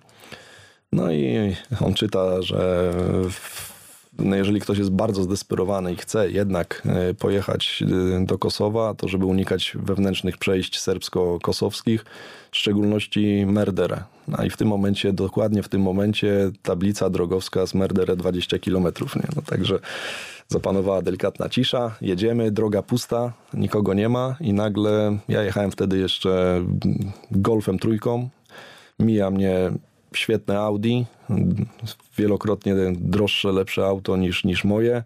No 0.91 1.11
i 1.11 1.55
on 1.85 1.93
czyta, 1.93 2.41
że 2.41 2.91
w 3.29 3.72
no 4.19 4.35
jeżeli 4.35 4.59
ktoś 4.59 4.77
jest 4.77 4.91
bardzo 4.91 5.23
zdesperowany 5.23 5.93
i 5.93 5.95
chce 5.95 6.31
jednak 6.31 6.81
e, 6.85 7.13
pojechać 7.13 7.83
e, 8.21 8.25
do 8.25 8.37
Kosowa, 8.37 8.93
to 8.93 9.07
żeby 9.07 9.25
unikać 9.25 9.77
wewnętrznych 9.79 10.37
przejść 10.37 10.79
serbsko-kosowskich, 10.79 12.05
w 12.51 12.57
szczególności 12.57 13.45
Merdere. 13.45 14.03
No 14.27 14.43
i 14.43 14.49
w 14.49 14.57
tym 14.57 14.67
momencie, 14.67 15.13
dokładnie 15.13 15.63
w 15.63 15.69
tym 15.69 15.81
momencie 15.81 16.51
tablica 16.61 17.09
drogowska 17.09 17.65
z 17.65 17.73
Merdere 17.73 18.15
20 18.15 18.59
km. 18.59 18.83
Nie? 19.15 19.27
No 19.35 19.41
także 19.45 19.79
zapanowała 20.47 21.01
delikatna 21.01 21.49
cisza, 21.49 21.95
jedziemy, 22.01 22.51
droga 22.51 22.81
pusta, 22.81 23.33
nikogo 23.53 23.93
nie 23.93 24.09
ma 24.09 24.35
i 24.39 24.53
nagle, 24.53 25.17
ja 25.29 25.43
jechałem 25.43 25.71
wtedy 25.71 25.97
jeszcze 25.97 26.63
Golfem 27.31 27.79
trójką, 27.79 28.29
mija 28.99 29.29
mnie 29.29 29.71
świetne 30.17 30.59
Audi, 30.59 31.01
wielokrotnie 32.17 32.75
droższe, 32.95 33.51
lepsze 33.51 33.85
auto 33.85 34.17
niż, 34.17 34.43
niż 34.43 34.63
moje. 34.63 35.03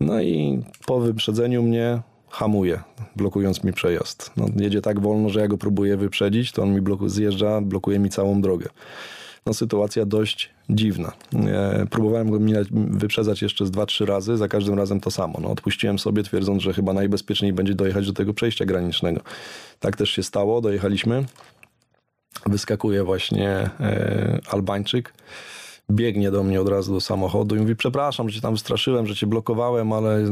No 0.00 0.22
i 0.22 0.62
po 0.86 1.00
wyprzedzeniu 1.00 1.62
mnie 1.62 2.00
hamuje, 2.30 2.80
blokując 3.16 3.64
mi 3.64 3.72
przejazd. 3.72 4.30
No, 4.36 4.46
jedzie 4.56 4.80
tak 4.80 5.00
wolno, 5.00 5.28
że 5.28 5.40
ja 5.40 5.48
go 5.48 5.58
próbuję 5.58 5.96
wyprzedzić, 5.96 6.52
to 6.52 6.62
on 6.62 6.74
mi 6.74 6.80
bloku, 6.80 7.08
zjeżdża, 7.08 7.60
blokuje 7.60 7.98
mi 7.98 8.10
całą 8.10 8.40
drogę. 8.40 8.68
No, 9.46 9.54
sytuacja 9.54 10.06
dość 10.06 10.50
dziwna. 10.70 11.12
E, 11.46 11.86
próbowałem 11.90 12.30
go 12.30 12.40
minać, 12.40 12.68
wyprzedzać 12.72 13.42
jeszcze 13.42 13.66
z 13.66 13.70
dwa, 13.70 13.86
trzy 13.86 14.06
razy, 14.06 14.36
za 14.36 14.48
każdym 14.48 14.74
razem 14.74 15.00
to 15.00 15.10
samo. 15.10 15.38
No, 15.42 15.50
odpuściłem 15.50 15.98
sobie, 15.98 16.22
twierdząc, 16.22 16.62
że 16.62 16.72
chyba 16.72 16.92
najbezpieczniej 16.92 17.52
będzie 17.52 17.74
dojechać 17.74 18.06
do 18.06 18.12
tego 18.12 18.34
przejścia 18.34 18.64
granicznego. 18.64 19.20
Tak 19.80 19.96
też 19.96 20.10
się 20.10 20.22
stało, 20.22 20.60
dojechaliśmy 20.60 21.24
wyskakuje 22.46 23.04
właśnie 23.04 23.48
e, 23.80 24.40
Albańczyk, 24.50 25.14
biegnie 25.90 26.30
do 26.30 26.42
mnie 26.42 26.60
od 26.60 26.68
razu 26.68 26.92
do 26.92 27.00
samochodu 27.00 27.56
i 27.56 27.58
mówi, 27.58 27.76
przepraszam, 27.76 28.28
że 28.28 28.34
cię 28.34 28.40
tam 28.40 28.54
wystraszyłem, 28.54 29.06
że 29.06 29.14
cię 29.14 29.26
blokowałem, 29.26 29.92
ale 29.92 30.16
e, 30.18 30.26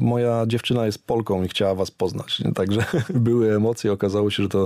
moja 0.00 0.46
dziewczyna 0.46 0.86
jest 0.86 1.06
Polką 1.06 1.42
i 1.42 1.48
chciała 1.48 1.74
was 1.74 1.90
poznać. 1.90 2.42
Także 2.54 2.84
były 3.14 3.54
emocje, 3.54 3.92
okazało 3.92 4.30
się, 4.30 4.42
że 4.42 4.48
to 4.48 4.64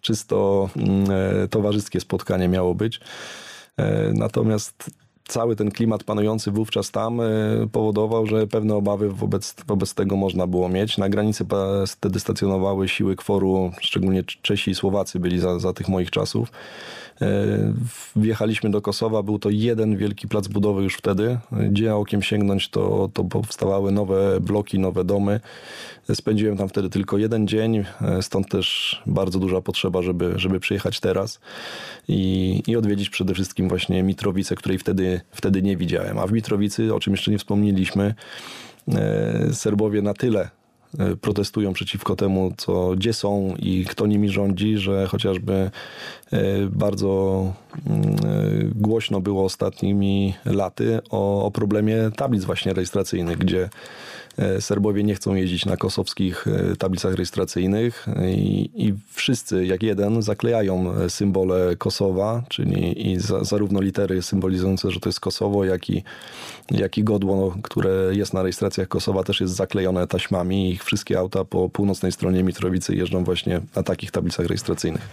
czysto 0.00 0.68
mm, 0.76 1.04
e, 1.10 1.48
towarzyskie 1.48 2.00
spotkanie 2.00 2.48
miało 2.48 2.74
być. 2.74 3.00
Natomiast 4.14 4.90
cały 5.32 5.56
ten 5.56 5.70
klimat 5.70 6.04
panujący 6.04 6.50
wówczas 6.50 6.90
tam 6.90 7.20
e, 7.20 7.24
powodował, 7.72 8.26
że 8.26 8.46
pewne 8.46 8.74
obawy 8.74 9.10
wobec, 9.10 9.54
wobec 9.66 9.94
tego 9.94 10.16
można 10.16 10.46
było 10.46 10.68
mieć. 10.68 10.98
Na 10.98 11.08
granicy 11.08 11.46
wtedy 11.86 12.20
stacjonowały 12.20 12.88
siły 12.88 13.16
kworu, 13.16 13.72
szczególnie 13.80 14.22
Czesi 14.42 14.70
i 14.70 14.74
Słowacy 14.74 15.20
byli 15.20 15.38
za, 15.38 15.58
za 15.58 15.72
tych 15.72 15.88
moich 15.88 16.10
czasów. 16.10 16.52
E, 17.22 17.72
wjechaliśmy 18.16 18.70
do 18.70 18.82
Kosowa, 18.82 19.22
był 19.22 19.38
to 19.38 19.50
jeden 19.50 19.96
wielki 19.96 20.28
plac 20.28 20.48
budowy 20.48 20.82
już 20.82 20.94
wtedy. 20.94 21.38
Gdzie 21.52 21.94
okiem 21.94 22.22
sięgnąć, 22.22 22.68
to, 22.68 23.10
to 23.12 23.24
powstawały 23.24 23.92
nowe 23.92 24.40
bloki, 24.40 24.78
nowe 24.78 25.04
domy. 25.04 25.40
Spędziłem 26.14 26.56
tam 26.56 26.68
wtedy 26.68 26.90
tylko 26.90 27.18
jeden 27.18 27.48
dzień, 27.48 27.84
e, 28.00 28.22
stąd 28.22 28.48
też 28.48 29.02
bardzo 29.06 29.38
duża 29.38 29.60
potrzeba, 29.60 30.02
żeby, 30.02 30.32
żeby 30.36 30.60
przyjechać 30.60 31.00
teraz 31.00 31.40
i, 32.08 32.62
i 32.66 32.76
odwiedzić 32.76 33.10
przede 33.10 33.34
wszystkim 33.34 33.68
właśnie 33.68 34.02
Mitrowicę, 34.02 34.54
której 34.54 34.78
wtedy, 34.78 35.20
wtedy 35.30 35.62
nie 35.62 35.76
widziałem. 35.76 36.18
A 36.18 36.26
w 36.26 36.32
Mitrowicy, 36.32 36.94
o 36.94 37.00
czym 37.00 37.12
jeszcze 37.12 37.30
nie 37.30 37.38
wspomnieliśmy, 37.38 38.14
e, 38.88 39.52
Serbowie 39.52 40.02
na 40.02 40.14
tyle 40.14 40.61
protestują 41.20 41.72
przeciwko 41.72 42.16
temu, 42.16 42.52
co, 42.56 42.90
gdzie 42.90 43.12
są 43.12 43.54
i 43.58 43.84
kto 43.84 44.06
nimi 44.06 44.28
rządzi, 44.28 44.78
że 44.78 45.06
chociażby 45.06 45.70
e, 46.32 46.40
bardzo 46.66 47.44
e, 47.76 47.92
głośno 48.74 49.20
było 49.20 49.44
ostatnimi 49.44 50.34
laty 50.44 51.00
o, 51.10 51.44
o 51.44 51.50
problemie 51.50 51.96
tablic 52.16 52.44
właśnie 52.44 52.72
rejestracyjnych, 52.72 53.38
gdzie 53.38 53.68
Serbowie 54.60 55.04
nie 55.04 55.14
chcą 55.14 55.34
jeździć 55.34 55.66
na 55.66 55.76
kosowskich 55.76 56.46
e, 56.46 56.76
tablicach 56.76 57.14
rejestracyjnych 57.14 58.06
i, 58.26 58.70
i 58.74 58.94
wszyscy 59.12 59.66
jak 59.66 59.82
jeden 59.82 60.22
zaklejają 60.22 60.92
e, 60.92 61.10
symbole 61.10 61.76
Kosowa, 61.76 62.42
czyli 62.48 63.10
i 63.12 63.20
za, 63.20 63.44
zarówno 63.44 63.80
litery 63.80 64.22
symbolizujące, 64.22 64.90
że 64.90 65.00
to 65.00 65.08
jest 65.08 65.20
Kosowo, 65.20 65.64
jak 65.64 65.90
i, 65.90 66.02
jak 66.70 66.98
i 66.98 67.04
godło, 67.04 67.56
które 67.62 67.90
jest 68.12 68.34
na 68.34 68.42
rejestracjach 68.42 68.88
Kosowa 68.88 69.22
też 69.22 69.40
jest 69.40 69.54
zaklejone 69.54 70.06
taśmami 70.06 70.70
ich 70.70 70.84
wszystkie 70.84 71.18
auta 71.18 71.44
po 71.44 71.68
północnej 71.68 72.12
stronie 72.12 72.42
Mitrowicy 72.42 72.94
jeżdżą 72.94 73.24
właśnie 73.24 73.60
na 73.76 73.82
takich 73.82 74.10
tablicach 74.10 74.46
rejestracyjnych. 74.46 75.08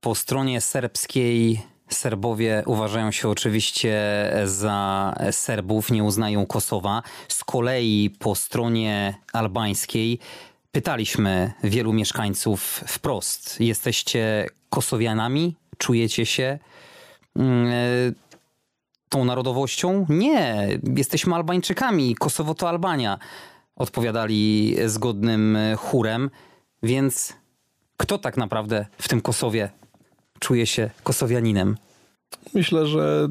Po 0.00 0.14
stronie 0.14 0.60
serbskiej 0.60 1.71
Serbowie 1.92 2.62
uważają 2.66 3.10
się 3.10 3.28
oczywiście 3.28 4.00
za 4.44 5.14
Serbów, 5.30 5.90
nie 5.90 6.04
uznają 6.04 6.46
Kosowa. 6.46 7.02
Z 7.28 7.44
kolei 7.44 8.10
po 8.18 8.34
stronie 8.34 9.14
albańskiej 9.32 10.18
pytaliśmy 10.72 11.52
wielu 11.64 11.92
mieszkańców 11.92 12.84
wprost: 12.86 13.60
jesteście 13.60 14.46
Kosowianami? 14.70 15.56
Czujecie 15.78 16.26
się 16.26 16.58
mm, 17.36 17.72
tą 19.08 19.24
narodowością? 19.24 20.06
Nie, 20.08 20.68
jesteśmy 20.96 21.34
Albańczykami. 21.34 22.14
Kosowo 22.14 22.54
to 22.54 22.68
Albania. 22.68 23.18
Odpowiadali 23.76 24.76
zgodnym 24.86 25.58
chórem. 25.76 26.30
Więc 26.82 27.32
kto 27.96 28.18
tak 28.18 28.36
naprawdę 28.36 28.86
w 28.98 29.08
tym 29.08 29.20
Kosowie 29.20 29.70
czuje 30.42 30.66
się 30.66 30.90
kosowianinem? 31.02 31.76
Myślę, 32.54 32.86
że 32.86 33.28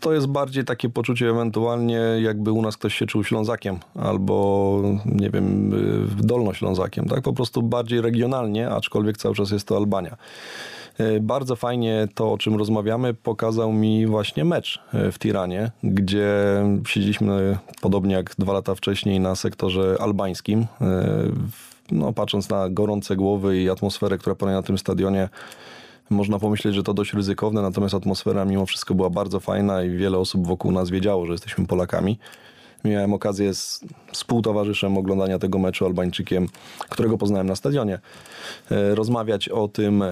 to 0.00 0.12
jest 0.12 0.26
bardziej 0.26 0.64
takie 0.64 0.88
poczucie 0.88 1.30
ewentualnie, 1.30 2.00
jakby 2.20 2.52
u 2.52 2.62
nas 2.62 2.76
ktoś 2.76 2.94
się 2.94 3.06
czuł 3.06 3.24
Ślązakiem 3.24 3.78
albo, 3.94 4.82
nie 5.04 5.30
wiem, 5.30 5.72
Dolnoślązakiem, 6.22 7.08
tak? 7.08 7.22
Po 7.22 7.32
prostu 7.32 7.62
bardziej 7.62 8.00
regionalnie, 8.00 8.70
aczkolwiek 8.70 9.16
cały 9.16 9.34
czas 9.34 9.50
jest 9.50 9.66
to 9.66 9.76
Albania. 9.76 10.16
Y, 11.00 11.20
bardzo 11.20 11.56
fajnie 11.56 12.08
to, 12.14 12.32
o 12.32 12.38
czym 12.38 12.56
rozmawiamy, 12.56 13.14
pokazał 13.14 13.72
mi 13.72 14.06
właśnie 14.06 14.44
mecz 14.44 14.80
y, 14.94 15.12
w 15.12 15.18
Tiranie, 15.18 15.70
gdzie 15.82 16.32
siedzieliśmy 16.86 17.58
podobnie 17.80 18.14
jak 18.14 18.34
dwa 18.38 18.52
lata 18.52 18.74
wcześniej 18.74 19.20
na 19.20 19.36
sektorze 19.36 19.96
albańskim. 20.00 20.66
No, 21.90 22.12
patrząc 22.12 22.48
na 22.48 22.68
gorące 22.68 23.16
głowy 23.16 23.62
i 23.62 23.70
atmosferę, 23.70 24.18
która 24.18 24.34
panuje 24.34 24.56
na 24.56 24.62
tym 24.62 24.78
stadionie, 24.78 25.28
można 26.12 26.38
pomyśleć, 26.38 26.74
że 26.74 26.82
to 26.82 26.94
dość 26.94 27.14
ryzykowne, 27.14 27.62
natomiast 27.62 27.94
atmosfera 27.94 28.44
mimo 28.44 28.66
wszystko 28.66 28.94
była 28.94 29.10
bardzo 29.10 29.40
fajna 29.40 29.82
i 29.82 29.90
wiele 29.90 30.18
osób 30.18 30.46
wokół 30.46 30.72
nas 30.72 30.90
wiedziało, 30.90 31.26
że 31.26 31.32
jesteśmy 31.32 31.66
Polakami. 31.66 32.18
Miałem 32.84 33.12
okazję 33.12 33.54
z 33.54 33.84
współtowarzyszem 34.12 34.98
oglądania 34.98 35.38
tego 35.38 35.58
meczu 35.58 35.86
Albańczykiem, 35.86 36.48
którego 36.88 37.18
poznałem 37.18 37.46
na 37.46 37.56
stadionie, 37.56 37.98
e, 38.70 38.94
rozmawiać 38.94 39.48
o 39.48 39.68
tym 39.68 40.02
e, 40.02 40.10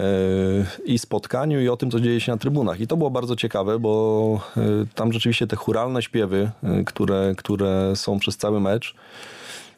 i 0.84 0.98
spotkaniu, 0.98 1.60
i 1.60 1.68
o 1.68 1.76
tym, 1.76 1.90
co 1.90 2.00
dzieje 2.00 2.20
się 2.20 2.32
na 2.32 2.38
trybunach. 2.38 2.80
I 2.80 2.86
to 2.86 2.96
było 2.96 3.10
bardzo 3.10 3.36
ciekawe, 3.36 3.78
bo 3.78 4.40
e, 4.56 4.60
tam 4.94 5.12
rzeczywiście 5.12 5.46
te 5.46 5.56
churalne 5.56 6.02
śpiewy, 6.02 6.50
które, 6.86 7.34
które 7.36 7.92
są 7.96 8.18
przez 8.18 8.36
cały 8.36 8.60
mecz, 8.60 8.94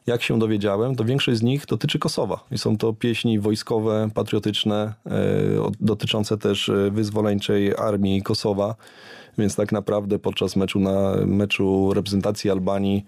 jak 0.07 0.23
się 0.23 0.38
dowiedziałem, 0.38 0.97
to 0.97 1.05
większość 1.05 1.38
z 1.38 1.43
nich 1.43 1.67
dotyczy 1.67 1.99
Kosowa. 1.99 2.45
I 2.51 2.59
są 2.59 2.79
to 2.79 2.93
pieśni 2.93 3.41
wojskowe, 3.41 4.09
patriotyczne, 4.15 4.95
e, 5.07 5.71
dotyczące 5.81 6.38
też 6.38 6.69
e, 6.69 6.91
wyzwoleńczej 6.91 7.77
armii 7.77 8.23
Kosowa. 8.23 8.75
Więc 9.38 9.57
tak 9.57 9.73
naprawdę 9.73 10.19
podczas 10.19 10.57
meczu, 10.57 10.81
na, 10.81 11.17
meczu 11.27 11.95
reprezentacji 11.95 12.51
Albanii 12.51 13.05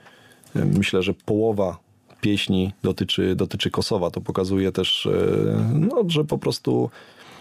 e, 0.57 0.65
myślę, 0.65 1.03
że 1.03 1.15
połowa 1.15 1.79
pieśni 2.21 2.73
dotyczy, 2.83 3.37
dotyczy 3.37 3.71
Kosowa. 3.71 4.11
To 4.11 4.21
pokazuje 4.21 4.73
też, 4.73 5.09
no, 5.73 6.05
że 6.09 6.25
po 6.25 6.39
prostu 6.39 6.91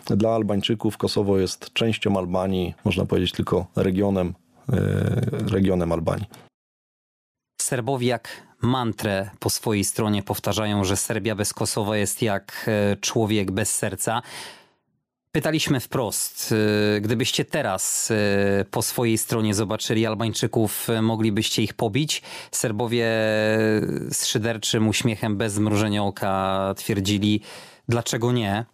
dla 0.05 0.29
Albańczyków 0.29 0.97
Kosowo 0.97 1.39
jest 1.39 1.73
częścią 1.73 2.17
Albanii, 2.17 2.73
można 2.85 3.05
powiedzieć 3.05 3.31
tylko 3.31 3.65
regionem, 3.75 4.33
regionem 5.51 5.91
Albanii. 5.91 6.25
Serbowie 7.73 8.07
jak 8.07 8.41
mantrę 8.61 9.29
po 9.39 9.49
swojej 9.49 9.83
stronie 9.83 10.23
powtarzają, 10.23 10.83
że 10.83 10.97
Serbia 10.97 11.35
bez 11.35 11.53
Kosowa 11.53 11.97
jest 11.97 12.21
jak 12.21 12.65
e, 12.67 12.97
człowiek 12.97 13.51
bez 13.51 13.75
serca. 13.75 14.21
Pytaliśmy 15.31 15.79
wprost, 15.79 16.53
e, 16.97 17.01
gdybyście 17.01 17.45
teraz 17.45 18.11
e, 18.11 18.65
po 18.65 18.81
swojej 18.81 19.17
stronie 19.17 19.53
zobaczyli 19.53 20.05
Albańczyków, 20.05 20.87
moglibyście 21.01 21.63
ich 21.63 21.73
pobić? 21.73 22.21
Serbowie 22.51 23.05
z 24.11 24.25
szyderczym 24.25 24.87
uśmiechem 24.87 25.37
bez 25.37 25.53
zmrużenia 25.53 26.03
oka 26.03 26.73
twierdzili, 26.77 27.41
dlaczego 27.89 28.31
nie? 28.31 28.65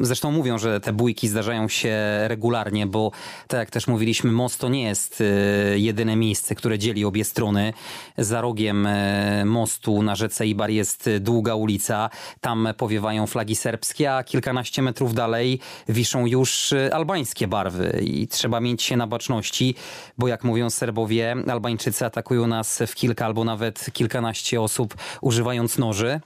Zresztą 0.00 0.30
mówią, 0.30 0.58
że 0.58 0.80
te 0.80 0.92
bójki 0.92 1.28
zdarzają 1.28 1.68
się 1.68 1.96
regularnie, 2.26 2.86
bo 2.86 3.10
tak 3.48 3.58
jak 3.58 3.70
też 3.70 3.86
mówiliśmy, 3.86 4.32
most 4.32 4.60
to 4.60 4.68
nie 4.68 4.82
jest 4.82 5.20
y, 5.20 5.24
jedyne 5.78 6.16
miejsce, 6.16 6.54
które 6.54 6.78
dzieli 6.78 7.04
obie 7.04 7.24
strony. 7.24 7.72
Za 8.18 8.40
rogiem 8.40 8.86
y, 8.86 9.44
mostu 9.44 10.02
na 10.02 10.14
rzece 10.14 10.46
Ibar 10.46 10.70
jest 10.70 11.10
długa 11.20 11.54
ulica. 11.54 12.10
Tam 12.40 12.68
powiewają 12.76 13.26
flagi 13.26 13.56
serbskie, 13.56 14.14
a 14.14 14.24
kilkanaście 14.24 14.82
metrów 14.82 15.14
dalej 15.14 15.60
wiszą 15.88 16.26
już 16.26 16.72
y, 16.72 16.94
albańskie 16.94 17.48
barwy. 17.48 18.00
I 18.02 18.28
trzeba 18.28 18.60
mieć 18.60 18.82
się 18.82 18.96
na 18.96 19.06
baczności, 19.06 19.74
bo 20.18 20.28
jak 20.28 20.44
mówią 20.44 20.70
Serbowie, 20.70 21.36
Albańczycy 21.48 22.06
atakują 22.06 22.46
nas 22.46 22.82
w 22.86 22.94
kilka 22.94 23.26
albo 23.26 23.44
nawet 23.44 23.86
kilkanaście 23.92 24.60
osób 24.60 24.94
używając 25.20 25.78
noży. 25.78 26.20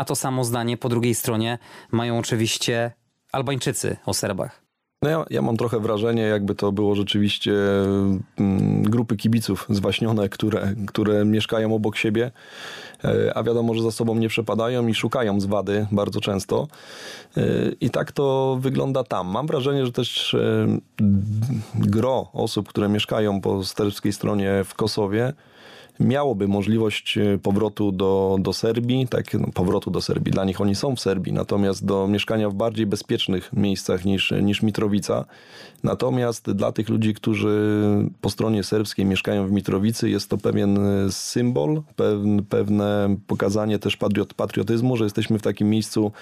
A 0.00 0.04
to 0.04 0.16
samo 0.16 0.44
zdanie 0.44 0.76
po 0.76 0.88
drugiej 0.88 1.14
stronie 1.14 1.58
mają 1.92 2.18
oczywiście 2.18 2.92
Albańczycy 3.32 3.96
o 4.06 4.14
Serbach. 4.14 4.62
No 5.02 5.10
ja, 5.10 5.24
ja, 5.30 5.42
mam 5.42 5.56
trochę 5.56 5.80
wrażenie, 5.80 6.22
jakby 6.22 6.54
to 6.54 6.72
było 6.72 6.94
rzeczywiście 6.94 7.52
mm, 8.38 8.82
grupy 8.82 9.16
kibiców 9.16 9.66
zwaśnione, 9.68 10.28
które, 10.28 10.74
które 10.86 11.24
mieszkają 11.24 11.74
obok 11.74 11.96
siebie, 11.96 12.30
a 13.34 13.42
wiadomo, 13.42 13.74
że 13.74 13.82
za 13.82 13.90
sobą 13.90 14.14
nie 14.14 14.28
przepadają 14.28 14.86
i 14.86 14.94
szukają 14.94 15.40
zwady 15.40 15.86
bardzo 15.92 16.20
często. 16.20 16.68
E, 17.36 17.42
I 17.80 17.90
tak 17.90 18.12
to 18.12 18.58
wygląda 18.60 19.04
tam. 19.04 19.28
Mam 19.28 19.46
wrażenie, 19.46 19.86
że 19.86 19.92
też 19.92 20.34
e, 20.34 20.66
gro 21.74 22.28
osób, 22.32 22.68
które 22.68 22.88
mieszkają 22.88 23.40
po 23.40 23.64
serbskiej 23.64 24.12
stronie 24.12 24.64
w 24.64 24.74
Kosowie, 24.74 25.32
miałoby 26.00 26.48
możliwość 26.48 27.18
e, 27.18 27.38
powrotu 27.38 27.92
do, 27.92 28.36
do 28.40 28.52
Serbii, 28.52 29.08
tak, 29.08 29.34
no, 29.34 29.46
powrotu 29.54 29.90
do 29.90 30.00
Serbii, 30.00 30.32
dla 30.32 30.44
nich 30.44 30.60
oni 30.60 30.74
są 30.74 30.96
w 30.96 31.00
Serbii, 31.00 31.32
natomiast 31.32 31.84
do 31.84 32.08
mieszkania 32.08 32.50
w 32.50 32.54
bardziej 32.54 32.86
bezpiecznych 32.86 33.52
miejscach 33.52 34.04
niż, 34.04 34.34
niż 34.42 34.62
Mitrowica. 34.62 35.24
Natomiast 35.82 36.50
dla 36.50 36.72
tych 36.72 36.88
ludzi, 36.88 37.14
którzy 37.14 37.84
po 38.20 38.30
stronie 38.30 38.62
serbskiej 38.62 39.06
mieszkają 39.06 39.46
w 39.46 39.52
Mitrowicy, 39.52 40.10
jest 40.10 40.30
to 40.30 40.38
pewien 40.38 40.78
e, 40.78 41.12
symbol, 41.12 41.82
pewne 42.48 42.89
pokazanie 43.26 43.78
też 43.78 43.96
patriot, 43.96 44.34
patriotyzmu, 44.34 44.96
że 44.96 45.04
jesteśmy 45.04 45.38
w 45.38 45.42
takim 45.42 45.70
miejscu, 45.70 46.12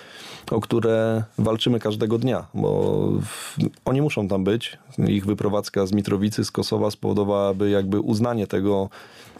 o 0.50 0.60
które 0.60 1.24
walczymy 1.38 1.80
każdego 1.80 2.18
dnia, 2.18 2.46
bo 2.54 3.12
w, 3.22 3.56
oni 3.84 4.02
muszą 4.02 4.28
tam 4.28 4.44
być. 4.44 4.78
Ich 5.08 5.26
wyprowadzka 5.26 5.86
z 5.86 5.92
Mitrowicy, 5.92 6.44
z 6.44 6.50
Kosowa 6.50 6.90
spowodowałaby 6.90 7.70
jakby 7.70 8.00
uznanie 8.00 8.46
tego, 8.46 8.88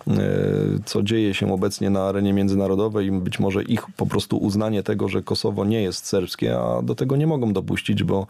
E, 0.08 0.78
co 0.84 1.02
dzieje 1.02 1.34
się 1.34 1.52
obecnie 1.52 1.90
na 1.90 2.02
arenie 2.02 2.32
międzynarodowej 2.32 3.06
i 3.06 3.12
być 3.12 3.38
może 3.38 3.62
ich 3.62 3.86
po 3.96 4.06
prostu 4.06 4.36
uznanie 4.36 4.82
tego, 4.82 5.08
że 5.08 5.22
Kosowo 5.22 5.64
nie 5.64 5.82
jest 5.82 6.06
serbskie, 6.06 6.58
a 6.58 6.82
do 6.82 6.94
tego 6.94 7.16
nie 7.16 7.26
mogą 7.26 7.52
dopuścić, 7.52 8.04
bo 8.04 8.26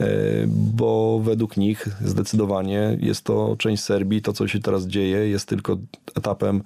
e, 0.00 0.06
bo 0.46 1.20
według 1.22 1.56
nich 1.56 1.88
zdecydowanie 2.04 2.98
jest 3.00 3.24
to 3.24 3.56
część 3.58 3.82
Serbii. 3.82 4.22
To, 4.22 4.32
co 4.32 4.48
się 4.48 4.60
teraz 4.60 4.86
dzieje, 4.86 5.28
jest 5.28 5.48
tylko 5.48 5.76
etapem 6.16 6.62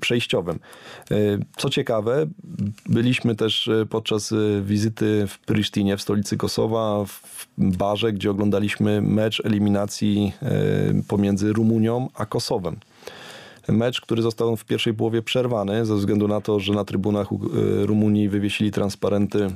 przejściowym. 0.00 0.58
Co 1.56 1.70
ciekawe, 1.70 2.26
byliśmy 2.86 3.34
też 3.34 3.70
podczas 3.90 4.34
wizyty 4.62 5.26
w 5.26 5.38
Prisztinie, 5.38 5.96
w 5.96 6.02
stolicy 6.02 6.36
Kosowa, 6.36 7.04
w 7.04 7.46
barze, 7.58 8.12
gdzie 8.12 8.30
oglądaliśmy 8.30 9.02
mecz 9.02 9.42
eliminacji 9.44 10.32
pomiędzy 11.08 11.52
Rumunią 11.52 12.08
a 12.14 12.26
Kosowem 12.26 12.76
mecz, 13.68 14.00
który 14.00 14.22
został 14.22 14.56
w 14.56 14.64
pierwszej 14.64 14.94
połowie 14.94 15.22
przerwany 15.22 15.86
ze 15.86 15.94
względu 15.94 16.28
na 16.28 16.40
to, 16.40 16.60
że 16.60 16.72
na 16.72 16.84
trybunach 16.84 17.28
Rumunii 17.84 18.28
wywiesili 18.28 18.70
transparenty 18.70 19.50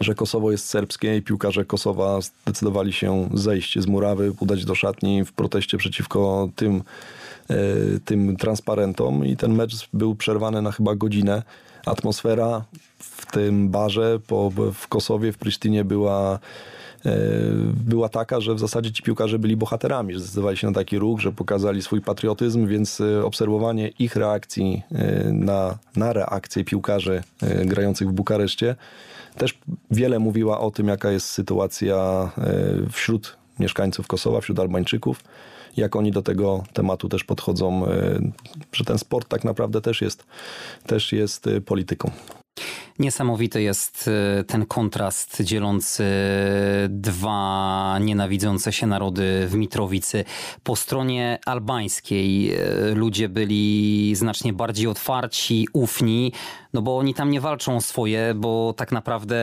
że 0.00 0.14
Kosowo 0.14 0.50
jest 0.50 0.66
serbskie 0.66 1.16
i 1.16 1.22
piłkarze 1.22 1.64
Kosowa 1.64 2.20
zdecydowali 2.20 2.92
się 2.92 3.28
zejść 3.34 3.78
z 3.78 3.86
murawy, 3.86 4.32
udać 4.40 4.64
do 4.64 4.74
szatni 4.74 5.24
w 5.24 5.32
proteście 5.32 5.78
przeciwko 5.78 6.48
tym, 6.56 6.82
tym 8.04 8.36
transparentom 8.36 9.26
i 9.26 9.36
ten 9.36 9.54
mecz 9.54 9.88
był 9.92 10.14
przerwany 10.14 10.62
na 10.62 10.72
chyba 10.72 10.94
godzinę. 10.94 11.42
Atmosfera 11.86 12.64
w 12.98 13.32
tym 13.32 13.68
barze 13.68 14.18
po, 14.26 14.50
w 14.74 14.88
Kosowie, 14.88 15.32
w 15.32 15.38
Prysztynie 15.38 15.84
była 15.84 16.38
E, 17.06 17.18
była 17.86 18.08
taka, 18.08 18.40
że 18.40 18.54
w 18.54 18.58
zasadzie 18.58 18.92
ci 18.92 19.02
piłkarze 19.02 19.38
byli 19.38 19.56
bohaterami, 19.56 20.14
że 20.14 20.20
zdecydowali 20.20 20.56
się 20.56 20.66
na 20.66 20.72
taki 20.72 20.98
ruch, 20.98 21.20
że 21.20 21.32
pokazali 21.32 21.82
swój 21.82 22.00
patriotyzm, 22.00 22.66
więc 22.66 23.00
e, 23.00 23.24
obserwowanie 23.24 23.88
ich 23.88 24.16
reakcji 24.16 24.82
e, 24.92 25.32
na, 25.32 25.78
na 25.96 26.12
reakcje 26.12 26.64
piłkarzy 26.64 27.22
grających 27.64 28.08
w 28.08 28.12
Bukareszcie 28.12 28.76
też 29.38 29.58
wiele 29.90 30.18
mówiła 30.18 30.60
o 30.60 30.70
tym, 30.70 30.88
jaka 30.88 31.10
jest 31.10 31.26
sytuacja 31.26 32.30
wśród 32.92 33.36
mieszkańców 33.60 34.06
Kosowa, 34.06 34.40
wśród 34.40 34.58
Albańczyków, 34.58 35.24
jak 35.76 35.96
oni 35.96 36.10
do 36.10 36.22
tego 36.22 36.64
tematu 36.72 37.08
też 37.08 37.24
podchodzą, 37.24 37.86
że 38.72 38.84
ten 38.84 38.98
sport 38.98 39.28
tak 39.28 39.44
naprawdę 39.44 39.80
też 39.80 40.02
jest, 40.02 40.26
też 40.86 41.12
jest 41.12 41.48
polityką. 41.66 42.10
Niesamowity 42.98 43.62
jest 43.62 44.10
y, 44.40 44.44
ten 44.44 44.66
kontrast 44.66 45.42
dzielący 45.42 46.04
dwa 46.88 47.98
nienawidzące 48.00 48.72
się 48.72 48.86
narody 48.86 49.46
w 49.48 49.54
Mitrowicy. 49.54 50.24
Po 50.62 50.76
stronie 50.76 51.38
albańskiej 51.46 52.56
ludzie 52.94 53.28
byli 53.28 54.14
znacznie 54.14 54.52
bardziej 54.52 54.86
otwarci, 54.86 55.68
ufni, 55.72 56.32
no 56.72 56.82
bo 56.82 56.98
oni 56.98 57.14
tam 57.14 57.30
nie 57.30 57.40
walczą 57.40 57.76
o 57.76 57.80
swoje, 57.80 58.34
bo 58.34 58.74
tak 58.76 58.92
naprawdę 58.92 59.36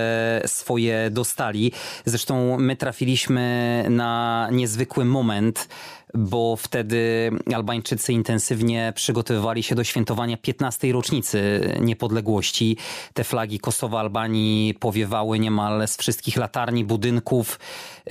swoje 0.46 1.10
dostali. 1.10 1.72
Zresztą 2.06 2.58
my 2.60 2.76
trafiliśmy 2.76 3.86
na 3.90 4.48
niezwykły 4.52 5.06
moment 5.06 5.68
bo 6.14 6.56
wtedy 6.56 7.32
Albańczycy 7.56 8.14
intensywnie 8.14 8.94
przygotowywali 8.96 9.64
się 9.64 9.76
do 9.76 9.84
świętowania 9.84 10.38
15. 10.38 10.92
rocznicy 10.92 11.62
niepodległości. 11.82 12.78
Te 13.14 13.24
flagi 13.24 13.60
Kosowa, 13.60 14.00
Albanii 14.00 14.74
powiewały 14.74 15.40
niemal 15.40 15.88
z 15.88 15.98
wszystkich 15.98 16.38
latarni, 16.38 16.86
budynków. 16.86 17.60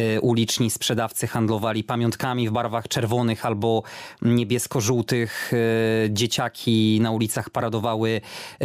Y, 0.01 0.21
uliczni 0.21 0.71
sprzedawcy 0.71 1.27
handlowali 1.27 1.85
pamiątkami 1.85 2.49
w 2.49 2.53
barwach 2.53 2.89
czerwonych 2.89 3.47
albo 3.47 3.83
niebiesko-żółtych. 4.23 5.53
Y, 5.53 6.11
dzieciaki 6.11 6.99
na 7.03 7.11
ulicach 7.11 7.51
paradowały 7.51 8.21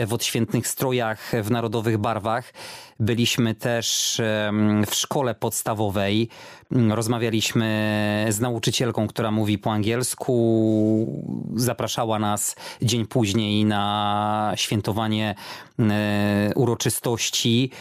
w 0.07 0.13
odświętnych 0.13 0.67
strojach 0.67 1.31
w 1.43 1.51
narodowych 1.51 1.97
barwach. 1.97 2.53
Byliśmy 2.99 3.55
też 3.55 4.21
w 4.87 4.95
szkole 4.95 5.35
podstawowej. 5.35 6.29
Rozmawialiśmy 6.71 8.25
z 8.29 8.39
nauczycielką, 8.39 9.07
która 9.07 9.31
mówi 9.31 9.57
po 9.57 9.71
angielsku. 9.71 11.23
Zapraszała 11.55 12.19
nas 12.19 12.55
dzień 12.81 13.07
później 13.07 13.65
na 13.65 14.53
świętowanie 14.55 15.35
e, 15.79 16.51
uroczystości. 16.55 17.71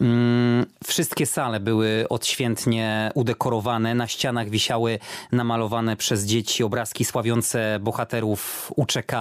Mm, 0.00 0.66
wszystkie 0.86 1.26
sale 1.26 1.60
były 1.60 2.06
odświętnie 2.08 3.10
udekorowane. 3.14 3.94
Na 3.94 4.06
ścianach 4.06 4.48
wisiały 4.50 4.98
namalowane 5.32 5.96
przez 5.96 6.24
dzieci 6.24 6.64
obrazki 6.64 7.04
sławiące 7.04 7.78
bohaterów 7.80 8.72
UCK 8.76 9.12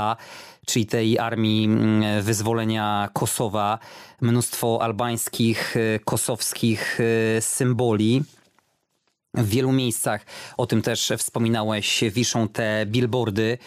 czyli 0.66 0.86
tej 0.86 1.20
armii 1.20 1.66
mm, 1.66 2.22
wyzwolenia 2.22 3.10
Kosowa, 3.14 3.80
mnóstwo 4.22 4.80
albańskich, 4.82 5.78
y, 5.78 6.00
kosowskich 6.06 7.00
y, 7.00 7.38
symboli. 7.42 8.24
W 9.34 9.50
wielu 9.50 9.72
miejscach, 9.72 10.26
o 10.58 10.66
tym 10.66 10.82
też 10.82 11.12
wspominałeś, 11.18 12.04
wiszą 12.12 12.48
te 12.48 12.86
billboardy. 12.86 13.58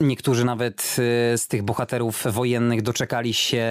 Niektórzy 0.00 0.44
nawet 0.44 0.96
y, 1.34 1.38
z 1.38 1.48
tych 1.48 1.62
bohaterów 1.62 2.24
wojennych 2.30 2.82
doczekali 2.82 3.34
się 3.34 3.66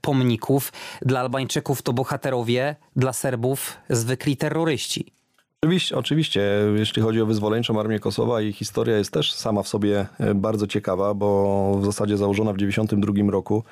pomników. 0.00 0.72
Dla 1.02 1.20
Albańczyków 1.20 1.82
to 1.82 1.92
bohaterowie, 1.92 2.76
dla 2.96 3.12
Serbów 3.12 3.76
zwykli 3.90 4.36
terroryści. 4.36 5.21
Oczywiście, 5.64 5.96
oczywiście, 5.96 6.40
jeśli 6.76 7.02
chodzi 7.02 7.20
o 7.20 7.26
wyzwoleńczą 7.26 7.80
Armię 7.80 7.98
Kosowa, 7.98 8.40
jej 8.40 8.52
historia 8.52 8.98
jest 8.98 9.10
też 9.10 9.32
sama 9.32 9.62
w 9.62 9.68
sobie 9.68 10.06
e, 10.20 10.34
bardzo 10.34 10.66
ciekawa, 10.66 11.14
bo 11.14 11.78
w 11.80 11.84
zasadzie 11.84 12.16
założona 12.16 12.52
w 12.52 12.56
1992 12.56 13.32
roku. 13.32 13.64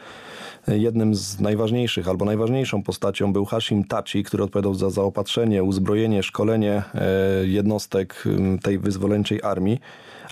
E, 0.68 0.79
jednym 0.79 1.14
z 1.14 1.40
najważniejszych 1.40 2.09
albo 2.09 2.24
najważniejszą 2.24 2.83
postacią 2.83 3.33
był 3.33 3.44
Hashim 3.44 3.85
Taci, 3.85 4.24
który 4.24 4.44
odpowiadał 4.44 4.74
za 4.74 4.90
zaopatrzenie, 4.90 5.64
uzbrojenie, 5.64 6.22
szkolenie 6.22 6.83
e, 6.94 7.03
jednostek 7.46 8.24
tej 8.62 8.79
wyzwoleńczej 8.79 9.42
armii. 9.42 9.81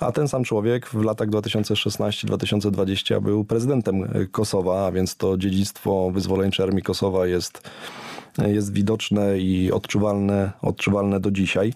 A 0.00 0.12
ten 0.12 0.28
sam 0.28 0.44
człowiek 0.44 0.86
w 0.86 1.02
latach 1.02 1.28
2016-2020 1.28 3.22
był 3.22 3.44
prezydentem 3.44 4.28
Kosowa, 4.32 4.86
a 4.86 4.92
więc 4.92 5.16
to 5.16 5.38
dziedzictwo 5.38 6.10
wyzwoleńczej 6.10 6.66
Armii 6.66 6.82
Kosowa 6.82 7.26
jest 7.26 7.70
jest 8.46 8.72
widoczne 8.72 9.38
i 9.38 9.72
odczuwalne, 9.72 10.52
odczuwalne 10.62 11.20
do 11.20 11.30
dzisiaj. 11.30 11.72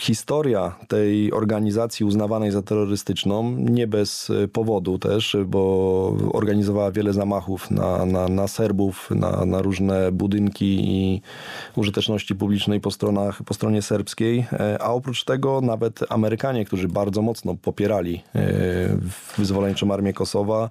Historia 0.00 0.76
tej 0.88 1.32
organizacji 1.32 2.06
uznawanej 2.06 2.50
za 2.50 2.62
terrorystyczną, 2.62 3.50
nie 3.58 3.86
bez 3.86 4.32
powodu 4.52 4.98
też, 4.98 5.36
bo 5.46 6.16
organizowała 6.32 6.92
wiele 6.92 7.12
zamachów 7.12 7.70
na, 7.70 8.06
na, 8.06 8.28
na 8.28 8.48
Serbów, 8.48 9.10
na, 9.10 9.44
na 9.44 9.62
różne 9.62 10.12
budynki 10.12 10.78
i 10.80 11.22
użyteczności 11.76 12.34
publicznej 12.34 12.80
po, 12.80 12.90
stronach, 12.90 13.42
po 13.42 13.54
stronie 13.54 13.82
serbskiej, 13.82 14.46
e, 14.52 14.82
a 14.82 14.92
oprócz 14.92 15.24
tego 15.24 15.60
nawet 15.60 16.00
Amerykanie, 16.08 16.64
którzy 16.64 16.88
bardzo 16.88 17.22
mocno 17.22 17.54
popierali 17.54 18.22
e, 18.34 18.42
wyzwoleńczą 19.38 19.92
armię 19.92 20.12
Kosowa, 20.12 20.70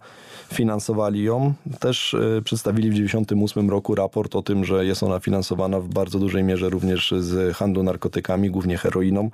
finansowali 0.53 1.23
ją. 1.23 1.53
Też 1.79 2.13
e, 2.13 2.41
przedstawili 2.41 2.89
w 2.89 2.93
1998 2.93 3.69
roku 3.69 3.95
raport 3.95 4.35
o 4.35 4.41
tym, 4.41 4.65
że 4.65 4.85
jest 4.85 5.03
ona 5.03 5.19
finansowana 5.19 5.79
w 5.79 5.87
bardzo 5.87 6.19
dużej 6.19 6.43
mierze 6.43 6.69
również 6.69 7.13
z 7.19 7.57
handlu 7.57 7.83
narkotykami, 7.83 8.49
głównie 8.49 8.77
heroiną 8.77 9.29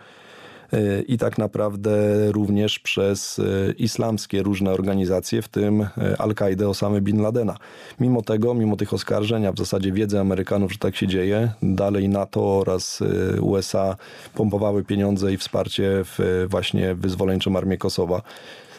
e, 0.74 1.02
i 1.02 1.18
tak 1.18 1.38
naprawdę 1.38 1.92
również 2.32 2.80
przez 2.80 3.40
e, 3.40 3.72
islamskie 3.72 4.44
różne 4.44 4.72
organizacje, 4.72 5.42
w 5.42 5.48
tym 5.48 5.88
Al-Kaidę 6.18 6.70
Osamy 6.70 7.02
Bin 7.02 7.22
Ladena. 7.22 7.58
Mimo 8.00 8.22
tego, 8.22 8.54
mimo 8.54 8.78
tych 8.78 8.94
oskarżeń, 8.94 9.46
a 9.46 9.52
w 9.52 9.58
zasadzie 9.58 9.92
wiedzy 9.92 10.20
Amerykanów, 10.20 10.72
że 10.72 10.78
tak 10.78 10.96
się 10.96 11.08
dzieje, 11.08 11.52
dalej 11.64 12.10
NATO 12.10 12.60
oraz 12.60 13.00
USA 13.42 13.96
pompowały 14.36 14.84
pieniądze 14.84 15.34
i 15.34 15.38
wsparcie 15.38 15.92
w 16.04 16.46
właśnie 16.50 16.96
wyzwoleńczą 16.96 17.58
armię 17.58 17.78
Kosowa. 17.78 18.22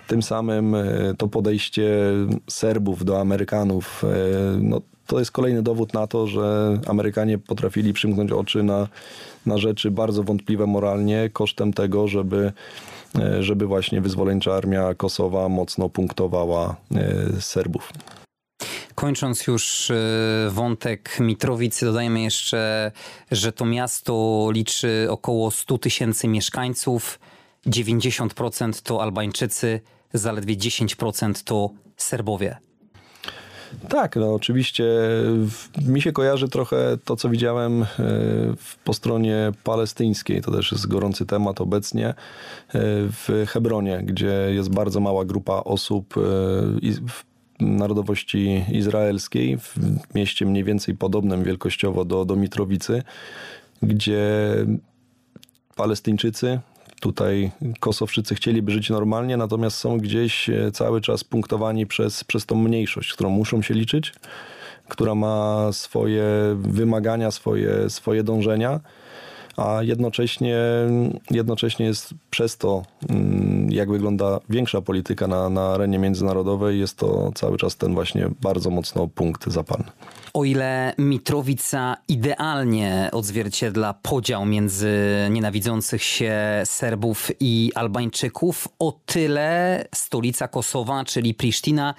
Tym 0.07 0.23
samym 0.23 0.75
e, 0.75 0.85
to 1.19 1.29
podejście 1.29 1.91
Serbów 2.51 3.05
do 3.05 3.21
Amerykanów, 3.21 4.05
e, 4.05 4.09
no, 4.61 4.81
to 5.07 5.19
jest 5.19 5.31
kolejny 5.31 5.63
dowód 5.63 5.95
na 5.95 6.07
to, 6.07 6.27
że 6.27 6.79
Amerykanie 6.87 7.39
potrafili 7.39 7.93
przymknąć 7.93 8.33
oczy 8.33 8.63
na, 8.63 8.89
na 9.47 9.59
rzeczy 9.59 9.91
bardzo 9.91 10.23
wątpliwe 10.23 10.67
moralnie 10.67 11.31
kosztem 11.33 11.73
tego, 11.73 12.09
żeby 12.09 12.53
e, 13.19 13.43
żeby 13.43 13.67
właśnie 13.67 14.01
wyzwoleńcza 14.01 14.55
armia 14.55 14.95
Kosowa 14.95 15.49
mocno 15.49 15.89
punktowała 15.89 16.77
Serbów. 17.41 17.93
Kończąc 18.95 19.47
już 19.47 19.93
wątek 20.49 21.17
Mitrowicy, 21.21 21.87
dodajmy 21.87 22.23
jeszcze, 22.23 22.93
że 23.31 23.53
to 23.53 23.65
miasto 23.65 24.49
liczy 24.53 25.07
około 25.11 25.51
100 25.51 25.79
tysięcy 25.79 26.29
mieszkańców. 26.29 27.19
90% 27.67 28.83
to 28.83 29.03
Albańczycy, 29.03 29.81
zaledwie 30.13 30.57
10% 30.57 31.45
to 31.45 31.71
Serbowie. 31.97 32.57
Tak, 33.89 34.17
no 34.17 34.35
oczywiście 34.35 34.85
mi 35.87 36.03
się 36.03 36.13
kojarzy 36.13 36.49
trochę 36.49 36.99
to, 37.05 37.17
co 37.17 37.29
widziałem 37.29 37.83
e, 37.83 37.87
po 38.85 38.95
stronie 38.95 39.53
palestyńskiej. 39.65 40.43
To 40.43 40.53
też 40.53 40.73
jest 40.73 40.87
gorący 40.87 41.27
temat 41.27 41.61
obecnie 41.61 42.09
e, 42.09 42.15
w 43.09 43.45
Hebronie, 43.49 44.03
gdzie 44.05 44.49
jest 44.51 44.75
bardzo 44.75 45.01
mała 45.01 45.25
grupa 45.25 45.53
osób 45.55 46.15
w 47.09 47.25
narodowości 47.61 48.65
izraelskiej, 48.73 49.59
w 49.59 49.77
mieście 50.15 50.47
mniej 50.47 50.65
więcej 50.65 50.95
podobnym 50.95 51.45
wielkościowo 51.45 52.05
do, 52.05 52.25
do 52.25 52.37
Mitrowicy, 52.37 53.03
gdzie 53.83 54.21
Palestyńczycy 55.77 56.61
Tutaj 57.03 57.51
Kosowczycy 57.81 58.35
chcieliby 58.35 58.73
żyć 58.73 58.91
normalnie, 58.91 59.37
natomiast 59.37 59.77
są 59.79 59.99
gdzieś 59.99 60.51
e, 60.51 60.73
cały 60.73 61.01
czas 61.01 61.25
punktowani 61.25 61.87
przez, 61.87 62.25
przez 62.25 62.47
tą 62.47 62.57
mniejszość, 62.57 63.13
którą 63.13 63.31
muszą 63.31 63.63
się 63.63 63.75
liczyć, 63.75 64.13
która 64.89 65.15
ma 65.15 65.69
swoje 65.73 66.25
wymagania, 66.55 67.31
swoje, 67.31 67.91
swoje 67.91 68.23
dążenia 68.23 68.81
a 69.57 69.83
jednocześnie, 69.83 70.59
jednocześnie 71.31 71.87
jest 71.87 72.15
przez 72.31 72.57
to, 72.57 72.83
mm, 73.09 73.73
jak 73.73 73.91
wygląda 73.91 74.41
większa 74.51 74.81
polityka 74.81 75.27
na, 75.27 75.49
na 75.49 75.69
arenie 75.69 75.99
międzynarodowej, 75.99 76.81
jest 76.81 76.97
to 76.97 77.33
cały 77.35 77.59
czas 77.59 77.77
ten 77.77 77.95
właśnie 77.95 78.29
bardzo 78.41 78.71
mocno 78.71 79.09
punkt 79.09 79.47
zapalny. 79.47 79.91
O 80.35 80.45
ile 80.45 80.95
Mitrowica 80.99 81.97
idealnie 82.09 83.09
odzwierciedla 83.13 83.95
podział 84.03 84.47
między 84.47 84.97
nienawidzących 85.31 86.03
się 86.03 86.35
Serbów 86.65 87.31
i 87.41 87.73
Albańczyków, 87.75 88.69
o 88.79 88.99
tyle 89.07 89.85
stolica 89.95 90.49
Kosowa, 90.49 91.05
czyli 91.05 91.35
Prisztina, 91.35 91.95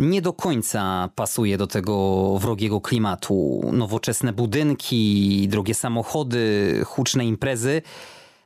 nie 0.00 0.22
do 0.22 0.32
końca 0.32 1.08
pasuje 1.14 1.58
do 1.58 1.66
tego 1.66 2.38
wrogiego 2.38 2.80
klimatu. 2.80 3.60
Nowoczesne 3.72 4.32
budynki, 4.32 5.46
drogie 5.48 5.74
samochody, 5.74 6.82
huczne 6.86 7.26
imprezy. 7.26 7.82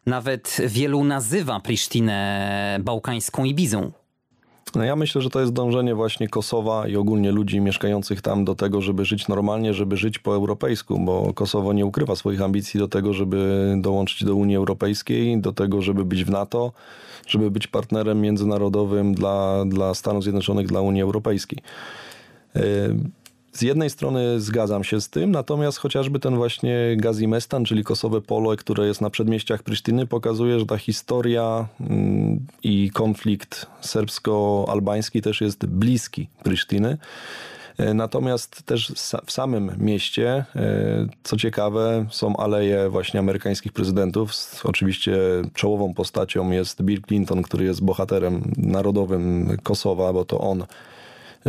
Nawet 0.06 0.56
wielu 0.66 1.04
nazywa 1.04 1.60
Prisztinę 1.60 2.78
bałkańską 2.80 3.44
Ibizą. 3.44 3.92
No 4.74 4.84
ja 4.84 4.96
myślę, 4.96 5.20
że 5.22 5.30
to 5.30 5.40
jest 5.40 5.52
dążenie 5.52 5.94
właśnie 5.94 6.28
Kosowa 6.28 6.88
i 6.88 6.96
ogólnie 6.96 7.32
ludzi 7.32 7.60
mieszkających 7.60 8.22
tam 8.22 8.44
do 8.44 8.54
tego, 8.54 8.80
żeby 8.80 9.04
żyć 9.04 9.28
normalnie, 9.28 9.74
żeby 9.74 9.96
żyć 9.96 10.18
po 10.18 10.34
europejsku, 10.34 10.98
bo 10.98 11.34
Kosowo 11.34 11.72
nie 11.72 11.86
ukrywa 11.86 12.16
swoich 12.16 12.42
ambicji 12.42 12.80
do 12.80 12.88
tego, 12.88 13.12
żeby 13.12 13.74
dołączyć 13.78 14.24
do 14.24 14.34
Unii 14.34 14.56
Europejskiej, 14.56 15.40
do 15.40 15.52
tego, 15.52 15.82
żeby 15.82 16.04
być 16.04 16.24
w 16.24 16.30
NATO, 16.30 16.72
żeby 17.26 17.50
być 17.50 17.66
partnerem 17.66 18.20
międzynarodowym 18.20 19.14
dla, 19.14 19.64
dla 19.64 19.94
Stanów 19.94 20.22
Zjednoczonych, 20.22 20.66
dla 20.66 20.80
Unii 20.80 21.02
Europejskiej. 21.02 21.58
Yy, 22.54 22.62
z 23.54 23.62
jednej 23.62 23.90
strony 23.90 24.40
zgadzam 24.40 24.84
się 24.84 25.00
z 25.00 25.08
tym, 25.08 25.30
natomiast 25.30 25.78
chociażby 25.78 26.18
ten 26.18 26.36
właśnie 26.36 26.96
Gazimestan, 26.96 27.64
czyli 27.64 27.84
Kosowe 27.84 28.20
Polo, 28.20 28.56
które 28.56 28.86
jest 28.86 29.00
na 29.00 29.10
przedmieściach 29.10 29.62
Prysztyny, 29.62 30.06
pokazuje, 30.06 30.60
że 30.60 30.66
ta 30.66 30.76
historia 30.76 31.68
mm, 31.80 32.46
i 32.62 32.90
konflikt 32.90 33.66
serbsko-albański 33.80 35.22
też 35.22 35.40
jest 35.40 35.66
bliski 35.66 36.28
Prysztyny. 36.42 36.98
Natomiast 37.94 38.62
też 38.62 38.92
w 39.26 39.32
samym 39.32 39.70
mieście, 39.78 40.44
co 41.22 41.36
ciekawe, 41.36 42.06
są 42.10 42.36
aleje 42.36 42.88
właśnie 42.90 43.20
amerykańskich 43.20 43.72
prezydentów. 43.72 44.32
Oczywiście 44.64 45.16
czołową 45.54 45.94
postacią 45.94 46.50
jest 46.50 46.82
Bill 46.82 47.02
Clinton, 47.02 47.42
który 47.42 47.64
jest 47.64 47.84
bohaterem 47.84 48.52
narodowym 48.56 49.56
Kosowa, 49.62 50.12
bo 50.12 50.24
to 50.24 50.38
on 50.38 50.64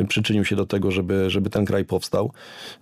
przyczynił 0.08 0.46
się 0.46 0.56
do 0.56 0.66
tego, 0.66 0.92
żeby, 0.92 1.30
żeby 1.30 1.50
ten 1.50 1.66
kraj 1.66 1.86
powstał. 1.86 2.32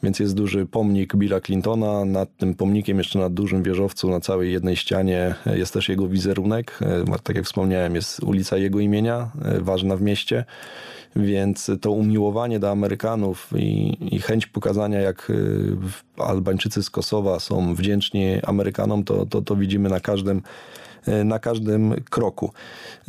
Więc 0.04 0.20
jest 0.20 0.36
duży 0.36 0.66
pomnik 0.66 1.16
Billa 1.16 1.42
Clintona. 1.42 2.06
Nad 2.06 2.38
tym 2.38 2.56
pomnikiem, 2.56 2.98
jeszcze 2.98 3.20
na 3.20 3.30
dużym 3.30 3.64
wieżowcu, 3.64 4.10
na 4.10 4.20
całej 4.20 4.52
jednej 4.52 4.76
ścianie 4.76 5.36
jest 5.46 5.74
też 5.74 5.90
jego 5.90 6.08
wizerunek. 6.08 6.80
Tak 7.24 7.36
jak 7.36 7.46
wspomniałem, 7.46 7.96
jest 7.96 8.24
ulica 8.24 8.58
jego 8.58 8.80
imienia, 8.80 9.32
ważna 9.60 9.98
w 9.98 10.02
mieście. 10.02 10.46
Więc 11.16 11.72
to 11.82 11.92
umiłowanie 11.92 12.60
do 12.60 12.72
Amerykanów 12.72 13.50
i, 13.56 13.98
i, 14.16 14.20
chęć 14.20 14.48
pokazania, 14.48 15.00
jak 15.00 15.32
Albańczycy 16.18 16.84
z 16.84 16.90
Kosowa 16.90 17.40
są 17.40 17.76
wdzięczni 17.76 18.42
Amerykanom, 18.44 19.04
to, 19.04 19.26
to, 19.26 19.42
to 19.42 19.56
widzimy 19.56 19.90
na 19.90 20.00
każdym 20.00 20.42
E, 20.42 20.93
na 21.26 21.40
każdym 21.40 21.96
kroku. 22.10 22.52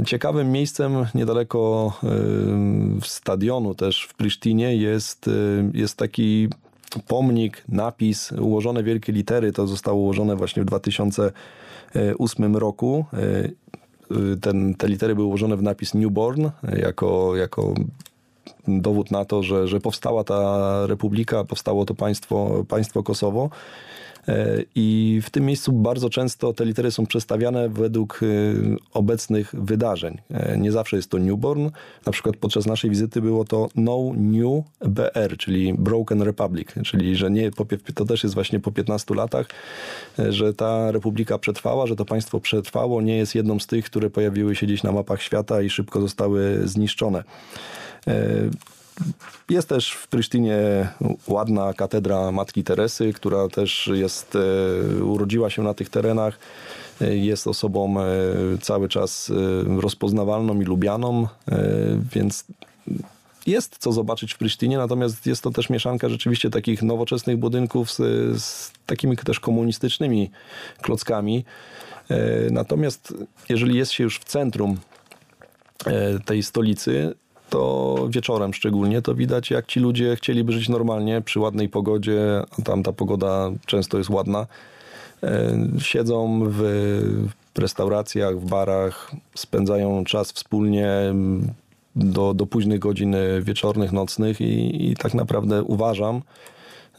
Ciekawym 0.07 0.53
miejscem 0.53 1.07
niedaleko 1.15 1.93
e, 2.03 2.09
stadionu 3.03 3.75
też 3.75 4.05
w 4.11 4.15
Prisztinie 4.15 4.77
jest, 4.77 5.29
e, 5.29 5.31
jest 5.75 5.97
taki 5.97 6.49
pomnik, 7.09 7.65
napis, 7.69 8.33
ułożone 8.33 8.83
wielkie 8.83 9.13
litery. 9.13 9.53
To 9.53 9.67
zostało 9.67 9.99
ułożone 9.99 10.37
właśnie 10.37 10.63
w 10.63 10.67
2008 10.67 12.57
roku. 12.57 13.05
Ten, 14.41 14.75
te 14.75 14.89
litery 14.89 15.15
były 15.15 15.27
ułożone 15.27 15.57
w 15.57 15.63
napis 15.63 15.95
Newborn 15.95 16.49
jako, 16.77 17.37
jako 17.37 17.75
dowód 18.69 19.11
na 19.11 19.25
to, 19.25 19.43
że, 19.43 19.69
że 19.69 19.81
powstała 19.81 20.25
ta 20.25 20.87
republika, 20.87 21.45
powstało 21.45 21.85
to 21.85 21.95
państwo, 21.95 22.65
państwo 22.69 23.03
Kosowo. 23.03 23.51
E, 24.29 24.63
I 24.75 25.21
w 25.25 25.31
tym 25.31 25.45
miejscu 25.45 25.73
bardzo 25.73 26.11
często 26.11 26.53
te 26.53 26.65
litery 26.65 26.91
są 26.91 27.07
przestawiane 27.07 27.69
według 27.69 28.21
e, 28.23 28.27
obecnych 28.93 29.55
wydarzeń. 29.59 30.19
E, 30.31 30.59
nie 30.59 30.73
zawsze 30.73 30.97
jest 30.97 31.11
to 31.11 31.19
newborn. 31.19 31.71
Na 32.07 32.13
przykład 32.13 32.37
podczas 32.37 32.67
naszej 32.67 32.91
wizyty 32.91 33.21
było 33.21 33.45
to 33.45 33.69
no 33.77 34.13
new 34.17 34.65
BR, 34.81 35.37
czyli 35.39 35.75
Broken 35.75 36.23
Republic, 36.23 36.69
czyli 36.85 37.17
że 37.17 37.31
nie, 37.31 37.51
to 37.95 38.05
też 38.05 38.23
jest 38.23 38.35
właśnie 38.35 38.61
po 38.61 38.73
15 38.73 39.15
latach, 39.15 39.47
że 40.29 40.55
ta 40.55 40.93
republika 40.93 41.39
przetrwała, 41.39 41.87
że 41.87 41.97
to 41.97 42.05
państwo 42.05 42.41
przetrwało, 42.41 43.03
nie 43.03 43.17
jest 43.17 43.35
jedną 43.35 43.61
z 43.61 43.67
tych, 43.67 43.85
które 43.85 44.11
pojawiły 44.11 44.57
się 44.57 44.67
gdzieś 44.67 44.83
na 44.83 44.93
mapach 44.93 45.23
świata 45.23 45.63
i 45.63 45.71
szybko 45.71 46.01
zostały 46.01 46.61
zniszczone. 46.65 47.25
Jest 49.51 49.69
też 49.69 49.93
w 49.93 50.09
Prysztynie 50.09 50.59
ładna 51.27 51.73
katedra 51.73 52.33
Matki 52.33 52.65
Teresy, 52.65 53.13
która 53.13 53.49
też 53.49 53.91
jest, 53.95 54.37
e, 54.37 55.05
urodziła 55.05 55.51
się 55.51 55.63
na 55.63 55.75
tych 55.75 55.89
terenach. 55.89 56.39
E, 57.01 57.17
jest 57.17 57.47
osobą 57.47 58.01
e, 58.01 58.05
cały 58.61 58.89
czas 58.89 59.33
rozpoznawalną 59.81 60.61
i 60.61 60.65
lubianą, 60.65 61.29
więc 62.13 62.45
jest 63.47 63.79
co 63.79 63.93
zobaczyć 63.93 64.35
w 64.35 64.39
Prysztynie, 64.39 64.79
natomiast 64.79 65.27
jest 65.27 65.43
to 65.43 65.51
też 65.51 65.71
mieszanka 65.71 66.09
rzeczywiście 66.09 66.51
takich 66.51 66.83
nowoczesnych 66.83 67.37
budynków 67.37 67.93
z, 67.93 67.97
z 68.43 68.73
takimi 68.87 69.17
też 69.17 69.41
komunistycznymi 69.41 70.31
klockami. 70.83 71.45
Natomiast 72.51 73.15
jeżeli 73.49 73.77
jest 73.77 73.93
się 73.93 74.05
już 74.05 74.19
w 74.19 74.25
centrum 74.25 74.77
tej 76.25 76.43
stolicy, 76.43 77.15
to 77.51 77.97
wieczorem 78.11 78.55
szczególnie, 78.55 79.03
to 79.03 79.15
widać 79.15 79.51
jak 79.51 79.67
ci 79.67 79.81
ludzie 79.81 80.17
chcieliby 80.17 80.53
żyć 80.53 80.69
normalnie 80.69 81.21
przy 81.21 81.41
ładnej 81.41 81.69
pogodzie, 81.69 82.43
a 82.59 82.63
tam 82.63 82.83
ta 82.83 82.93
pogoda 82.93 83.51
często 83.67 83.99
jest 83.99 84.11
ładna. 84.11 84.47
E, 85.23 85.57
siedzą 85.79 86.43
w 86.49 86.63
restauracjach, 87.59 88.41
w 88.41 88.45
barach, 88.45 89.13
spędzają 89.35 90.05
czas 90.05 90.33
wspólnie 90.33 90.89
do, 91.97 92.35
do 92.35 92.47
późnych 92.47 92.79
godzin 92.79 93.17
wieczornych, 93.43 93.93
nocnych 93.93 94.41
i, 94.41 94.91
i 94.91 94.97
tak 94.97 95.15
naprawdę 95.15 95.63
uważam, 95.63 96.23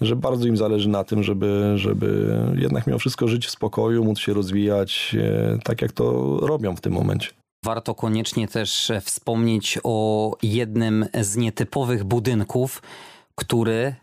że 0.01 0.15
bardzo 0.15 0.47
im 0.47 0.57
zależy 0.57 0.89
na 0.89 1.03
tym, 1.03 1.23
żeby, 1.23 1.73
żeby 1.75 2.37
jednak 2.55 2.87
mimo 2.87 2.99
wszystko 2.99 3.27
żyć 3.27 3.47
w 3.47 3.51
spokoju, 3.51 4.03
móc 4.03 4.19
się 4.19 4.33
rozwijać 4.33 5.15
e, 5.19 5.57
tak, 5.63 5.81
jak 5.81 5.91
to 5.91 6.37
robią 6.41 6.75
w 6.75 6.81
tym 6.81 6.93
momencie. 6.93 7.29
Warto 7.65 7.95
koniecznie 7.95 8.47
też 8.47 8.91
wspomnieć 9.01 9.79
o 9.83 10.31
jednym 10.43 11.05
z 11.21 11.35
nietypowych 11.35 12.03
budynków, 12.03 12.81
który, 13.35 13.95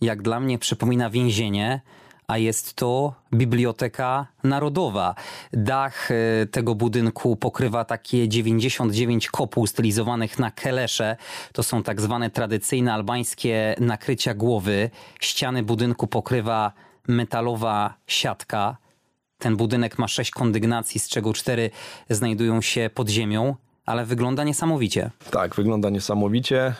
jak 0.00 0.22
dla 0.22 0.40
mnie, 0.40 0.58
przypomina 0.58 1.10
więzienie 1.10 1.80
a 2.26 2.38
jest 2.38 2.74
to 2.74 3.14
Biblioteka 3.34 4.26
Narodowa. 4.44 5.14
Dach 5.52 6.10
e, 6.10 6.46
tego 6.46 6.74
budynku 6.74 7.36
pokrywa 7.36 7.84
takie 7.84 8.28
99 8.28 9.30
kopuł 9.30 9.66
stylizowanych 9.66 10.38
na 10.38 10.50
kelesze. 10.50 11.16
To 11.52 11.62
są 11.62 11.82
tak 11.82 12.00
zwane 12.00 12.30
tradycyjne 12.30 12.94
albańskie 12.94 13.74
nakrycia 13.80 14.34
głowy. 14.34 14.90
Ściany 15.20 15.62
budynku 15.62 16.06
pokrywa 16.06 16.72
metalowa 17.08 17.94
siatka. 18.06 18.76
Ten 19.38 19.56
budynek 19.56 19.98
ma 19.98 20.08
sześć 20.08 20.30
kondygnacji, 20.30 21.00
z 21.00 21.08
czego 21.08 21.32
cztery 21.32 21.70
znajdują 22.10 22.60
się 22.60 22.90
pod 22.94 23.08
ziemią, 23.08 23.54
ale 23.86 24.06
wygląda 24.06 24.44
niesamowicie. 24.44 25.10
Tak, 25.30 25.54
wygląda 25.54 25.90
niesamowicie. 25.90 26.74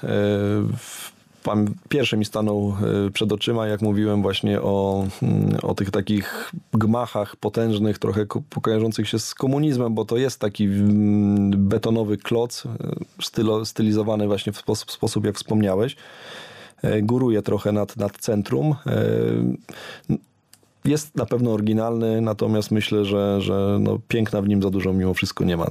E, 1.47 1.75
pierwszy 1.89 2.17
mi 2.17 2.25
stanął 2.25 2.77
e, 3.07 3.11
przed 3.11 3.33
oczyma, 3.33 3.67
jak 3.67 3.83
mówiłem 3.83 4.23
właśnie 4.23 4.63
o, 4.63 5.07
mm, 5.23 5.57
o 5.63 5.75
tych 5.75 5.91
takich 5.91 6.53
gmachach 6.73 7.37
potężnych, 7.37 7.99
trochę 7.99 8.27
kojarzących 8.63 9.09
się 9.09 9.19
z 9.19 9.35
komunizmem, 9.35 9.95
bo 9.95 10.05
to 10.05 10.17
jest 10.17 10.41
taki 10.41 10.65
mm, 10.65 11.69
betonowy 11.69 12.17
kloc, 12.17 12.67
e, 12.67 12.71
stylo, 13.23 13.65
stylizowany 13.65 14.27
właśnie 14.27 14.53
w 14.53 14.59
sposób, 14.59 14.93
sposób 14.93 15.25
jak 15.25 15.37
wspomniałeś. 15.37 15.97
Góruje 17.03 17.43
trochę 17.43 17.73
nad, 17.73 17.97
nad 17.97 18.17
centrum 18.17 18.75
jest 20.89 21.16
na 21.16 21.26
pewno 21.26 21.53
oryginalny, 21.53 22.20
natomiast 22.20 22.70
myślę, 22.70 23.05
że, 23.05 23.41
że 23.41 23.78
no, 23.80 23.99
piękna 24.09 24.43
w 24.43 24.49
nim 24.49 24.62
za 24.62 24.70
dużo 24.70 24.93
mimo 24.93 25.14
wszystko 25.14 25.45
nie 25.45 25.57
ma. 25.57 25.66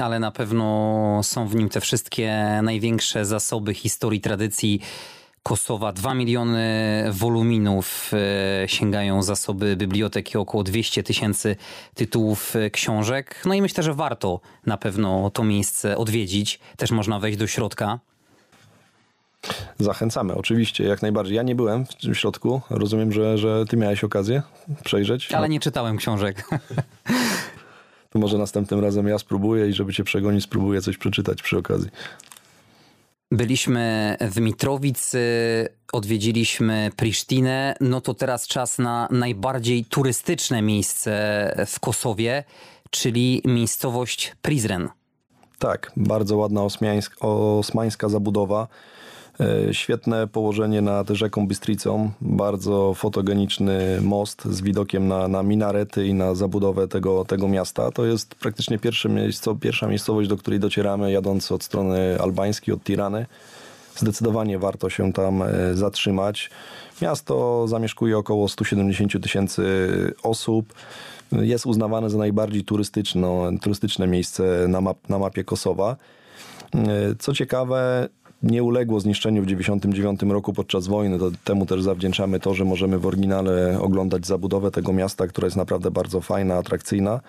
Ale 0.00 0.20
na 0.20 0.30
pewno 0.30 1.20
są 1.22 1.48
w 1.48 1.54
nim 1.54 1.68
te 1.68 1.80
wszystkie 1.80 2.60
największe 2.62 3.24
zasoby 3.24 3.74
historii, 3.74 4.20
tradycji. 4.20 4.80
Kosowa 5.42 5.92
2 5.92 6.14
miliony 6.14 7.04
woluminów 7.12 8.10
e, 8.12 8.68
sięgają 8.68 9.22
zasoby 9.22 9.76
biblioteki, 9.76 10.38
około 10.38 10.64
200 10.64 11.02
tysięcy 11.02 11.56
tytułów 11.94 12.56
e, 12.56 12.70
książek. 12.70 13.42
No 13.46 13.54
i 13.54 13.62
myślę, 13.62 13.82
że 13.82 13.94
warto 13.94 14.40
na 14.66 14.76
pewno 14.76 15.30
to 15.30 15.44
miejsce 15.44 15.96
odwiedzić. 15.96 16.60
Też 16.76 16.90
można 16.90 17.18
wejść 17.18 17.38
do 17.38 17.46
środka. 17.46 18.00
Zachęcamy, 19.78 20.34
oczywiście, 20.34 20.84
jak 20.84 21.02
najbardziej. 21.02 21.36
Ja 21.36 21.42
nie 21.42 21.54
byłem 21.54 21.84
w 21.86 22.14
środku. 22.14 22.60
Rozumiem, 22.70 23.12
że, 23.12 23.38
że 23.38 23.64
ty 23.66 23.76
miałeś 23.76 24.04
okazję 24.04 24.42
przejrzeć. 24.84 25.32
Ale 25.32 25.48
nie 25.48 25.60
czytałem 25.60 25.96
książek. 25.96 26.44
To 28.10 28.18
może 28.18 28.38
następnym 28.38 28.80
razem 28.80 29.08
ja 29.08 29.18
spróbuję 29.18 29.68
i 29.68 29.72
żeby 29.72 29.92
cię 29.92 30.04
przegonić, 30.04 30.44
spróbuję 30.44 30.82
coś 30.82 30.98
przeczytać 30.98 31.42
przy 31.42 31.58
okazji. 31.58 31.90
Byliśmy 33.30 34.16
w 34.20 34.40
Mitrowicy, 34.40 35.18
odwiedziliśmy 35.92 36.90
Prisztinę. 36.96 37.74
No 37.80 38.00
to 38.00 38.14
teraz 38.14 38.46
czas 38.46 38.78
na 38.78 39.08
najbardziej 39.10 39.84
turystyczne 39.84 40.62
miejsce 40.62 41.12
w 41.66 41.80
Kosowie, 41.80 42.44
czyli 42.90 43.42
miejscowość 43.44 44.36
Prizren. 44.42 44.88
Tak, 45.58 45.92
bardzo 45.96 46.36
ładna 46.36 46.60
osmańska 47.20 48.08
zabudowa. 48.08 48.68
E, 49.40 49.74
świetne 49.74 50.26
położenie 50.26 50.82
nad 50.82 51.08
rzeką 51.08 51.46
Bystricą, 51.46 52.10
bardzo 52.20 52.94
fotogeniczny 52.94 54.00
most 54.02 54.44
z 54.44 54.60
widokiem 54.60 55.08
na, 55.08 55.28
na 55.28 55.42
minarety 55.42 56.06
i 56.06 56.14
na 56.14 56.34
zabudowę 56.34 56.88
tego, 56.88 57.24
tego 57.24 57.48
miasta. 57.48 57.90
To 57.90 58.06
jest 58.06 58.34
praktycznie 58.34 58.78
pierwsze 58.78 59.08
miejsce, 59.08 59.56
pierwsza 59.60 59.86
miejscowość, 59.86 60.28
do 60.28 60.36
której 60.36 60.60
docieramy 60.60 61.12
jadąc 61.12 61.52
od 61.52 61.64
strony 61.64 62.20
albańskiej, 62.20 62.74
od 62.74 62.84
Tirany. 62.84 63.26
Zdecydowanie 63.96 64.58
warto 64.58 64.90
się 64.90 65.12
tam 65.12 65.42
e, 65.42 65.74
zatrzymać. 65.74 66.50
Miasto 67.02 67.64
zamieszkuje 67.68 68.18
około 68.18 68.48
170 68.48 69.22
tysięcy 69.22 69.64
osób. 70.22 70.74
Jest 71.32 71.66
uznawane 71.66 72.10
za 72.10 72.18
najbardziej 72.18 72.64
turystyczne, 72.64 74.06
miejsce 74.06 74.68
na, 74.68 74.80
map, 74.80 75.08
na 75.08 75.18
mapie 75.18 75.44
Kosowa. 75.44 75.96
E, 76.74 76.78
co 77.18 77.34
ciekawe, 77.34 78.08
nie 78.42 78.62
uległo 78.62 79.00
zniszczeniu 79.00 79.42
w 79.42 79.46
1999 79.46 80.32
roku 80.32 80.52
podczas 80.52 80.86
wojny. 80.86 81.18
To 81.18 81.30
temu 81.44 81.66
też 81.66 81.82
zawdzięczamy 81.82 82.40
to, 82.40 82.54
że 82.54 82.64
możemy 82.64 82.98
w 82.98 83.06
oryginale 83.06 83.78
oglądać 83.80 84.26
zabudowę 84.26 84.70
tego 84.70 84.92
miasta, 84.92 85.26
która 85.26 85.46
jest 85.46 85.56
naprawdę 85.56 85.90
bardzo 85.90 86.20
fajna, 86.20 86.54
atrakcyjna. 86.54 87.20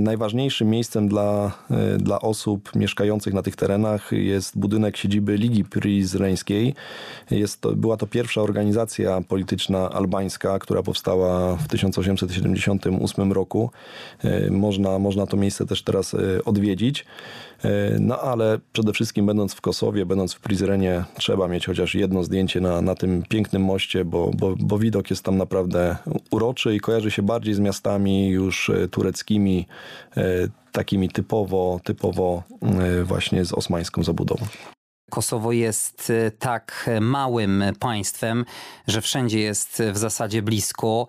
Najważniejszym 0.00 0.70
miejscem 0.70 1.08
dla, 1.08 1.52
dla 1.98 2.20
osób 2.20 2.74
mieszkających 2.74 3.34
na 3.34 3.42
tych 3.42 3.56
terenach 3.56 4.12
jest 4.12 4.58
budynek 4.58 4.96
siedziby 4.96 5.36
Ligi 5.36 5.64
Prizreńskiej. 5.64 6.74
Jest 7.30 7.60
to, 7.60 7.72
była 7.72 7.96
to 7.96 8.06
pierwsza 8.06 8.42
organizacja 8.42 9.20
polityczna 9.28 9.90
albańska, 9.90 10.58
która 10.58 10.82
powstała 10.82 11.56
w 11.56 11.68
1878 11.68 13.32
roku. 13.32 13.70
Można, 14.50 14.98
można 14.98 15.26
to 15.26 15.36
miejsce 15.36 15.66
też 15.66 15.82
teraz 15.82 16.16
odwiedzić. 16.44 17.04
No 18.00 18.20
ale 18.20 18.58
przede 18.72 18.92
wszystkim 18.92 19.26
będąc 19.26 19.54
w 19.54 19.60
Kosowie, 19.60 20.06
będąc 20.06 20.34
w 20.34 20.40
Prizrenie, 20.40 21.04
trzeba 21.18 21.48
mieć 21.48 21.66
chociaż 21.66 21.94
jedno 21.94 22.24
zdjęcie 22.24 22.60
na, 22.60 22.82
na 22.82 22.94
tym 22.94 23.22
pięknym 23.28 23.62
moście, 23.62 24.04
bo, 24.04 24.30
bo, 24.38 24.54
bo 24.58 24.78
widok 24.78 25.10
jest 25.10 25.22
tam 25.22 25.36
naprawdę 25.36 25.96
uroczy 26.30 26.74
i 26.74 26.80
kojarzy 26.80 27.10
się 27.10 27.22
bardziej 27.22 27.54
z 27.54 27.58
miastami 27.58 28.28
już 28.28 28.70
e, 28.70 28.88
tureckimi, 28.88 29.66
e, 30.16 30.22
takimi 30.72 31.08
typowo, 31.08 31.80
typowo 31.84 32.42
e, 32.62 33.04
właśnie 33.04 33.44
z 33.44 33.52
osmańską 33.52 34.02
zabudową. 34.02 34.46
Kosowo 35.14 35.52
jest 35.52 36.12
tak 36.38 36.90
małym 37.00 37.64
państwem, 37.78 38.44
że 38.86 39.00
wszędzie 39.00 39.40
jest 39.40 39.82
w 39.92 39.96
zasadzie 39.96 40.42
blisko. 40.42 41.06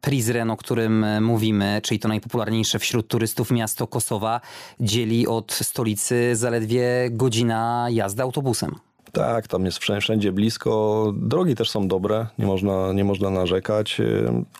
Prizren, 0.00 0.50
o 0.50 0.56
którym 0.56 1.22
mówimy, 1.24 1.80
czyli 1.82 2.00
to 2.00 2.08
najpopularniejsze 2.08 2.78
wśród 2.78 3.08
turystów 3.08 3.50
miasto 3.50 3.86
Kosowa, 3.86 4.40
dzieli 4.80 5.26
od 5.26 5.52
stolicy 5.52 6.36
zaledwie 6.36 7.08
godzina 7.10 7.86
jazdy 7.90 8.22
autobusem. 8.22 8.74
Tak, 9.16 9.48
tam 9.48 9.64
jest 9.64 9.78
wszędzie 9.78 10.32
blisko. 10.32 11.12
Drogi 11.16 11.54
też 11.54 11.70
są 11.70 11.88
dobre, 11.88 12.26
nie 12.38 12.46
można, 12.46 12.92
nie 12.92 13.04
można 13.04 13.30
narzekać. 13.30 14.00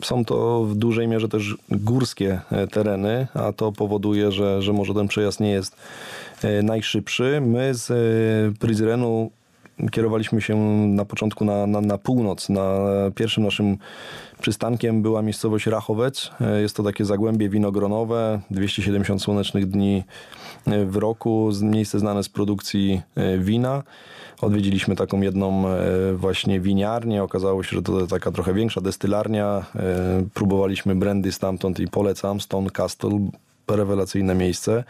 Są 0.02 0.24
to 0.24 0.64
w 0.64 0.74
dużej 0.74 1.08
mierze 1.08 1.28
też 1.28 1.56
górskie 1.70 2.40
e, 2.52 2.66
tereny, 2.66 3.26
a 3.34 3.52
to 3.52 3.72
powoduje, 3.72 4.32
że, 4.32 4.62
że 4.62 4.72
może 4.72 4.94
ten 4.94 5.08
przejazd 5.08 5.40
nie 5.40 5.50
jest 5.50 5.72
e, 5.74 5.78
najszybszy. 6.62 7.40
My 7.40 7.74
z 7.74 7.90
e, 7.90 8.58
Prizrenu 8.58 9.30
kierowaliśmy 9.90 10.40
się 10.40 10.56
na 10.86 11.04
początku 11.04 11.44
na, 11.44 11.66
na, 11.66 11.80
na 11.80 11.98
północ. 11.98 12.48
Na 12.48 12.78
pierwszym 13.14 13.44
naszym 13.44 13.76
przystankiem 14.40 15.02
była 15.02 15.22
miejscowość 15.22 15.66
Rachowec. 15.66 16.30
Jest 16.62 16.76
to 16.76 16.82
takie 16.82 17.04
zagłębie 17.04 17.48
winogronowe, 17.48 18.40
270 18.50 19.22
słonecznych 19.22 19.66
dni 19.66 20.04
w 20.86 20.96
roku, 20.96 21.50
miejsce 21.62 21.98
znane 21.98 22.22
z 22.22 22.28
produkcji 22.28 23.02
wina. 23.38 23.82
Odwiedziliśmy 24.40 24.96
taką 24.96 25.20
jedną 25.20 25.68
e, 25.68 26.12
właśnie 26.14 26.60
winiarnię. 26.60 27.22
Okazało 27.22 27.62
się, 27.62 27.76
że 27.76 27.82
to 27.82 28.06
taka 28.06 28.32
trochę 28.32 28.54
większa 28.54 28.80
destylarnia. 28.80 29.66
E, 29.76 30.24
próbowaliśmy 30.34 30.94
brandy 30.94 31.32
stamtąd 31.32 31.80
i 31.80 31.88
polecam. 31.88 32.40
Stone 32.40 32.70
Castle 32.70 33.28
rewelacyjne 33.68 34.34
miejsce. 34.34 34.84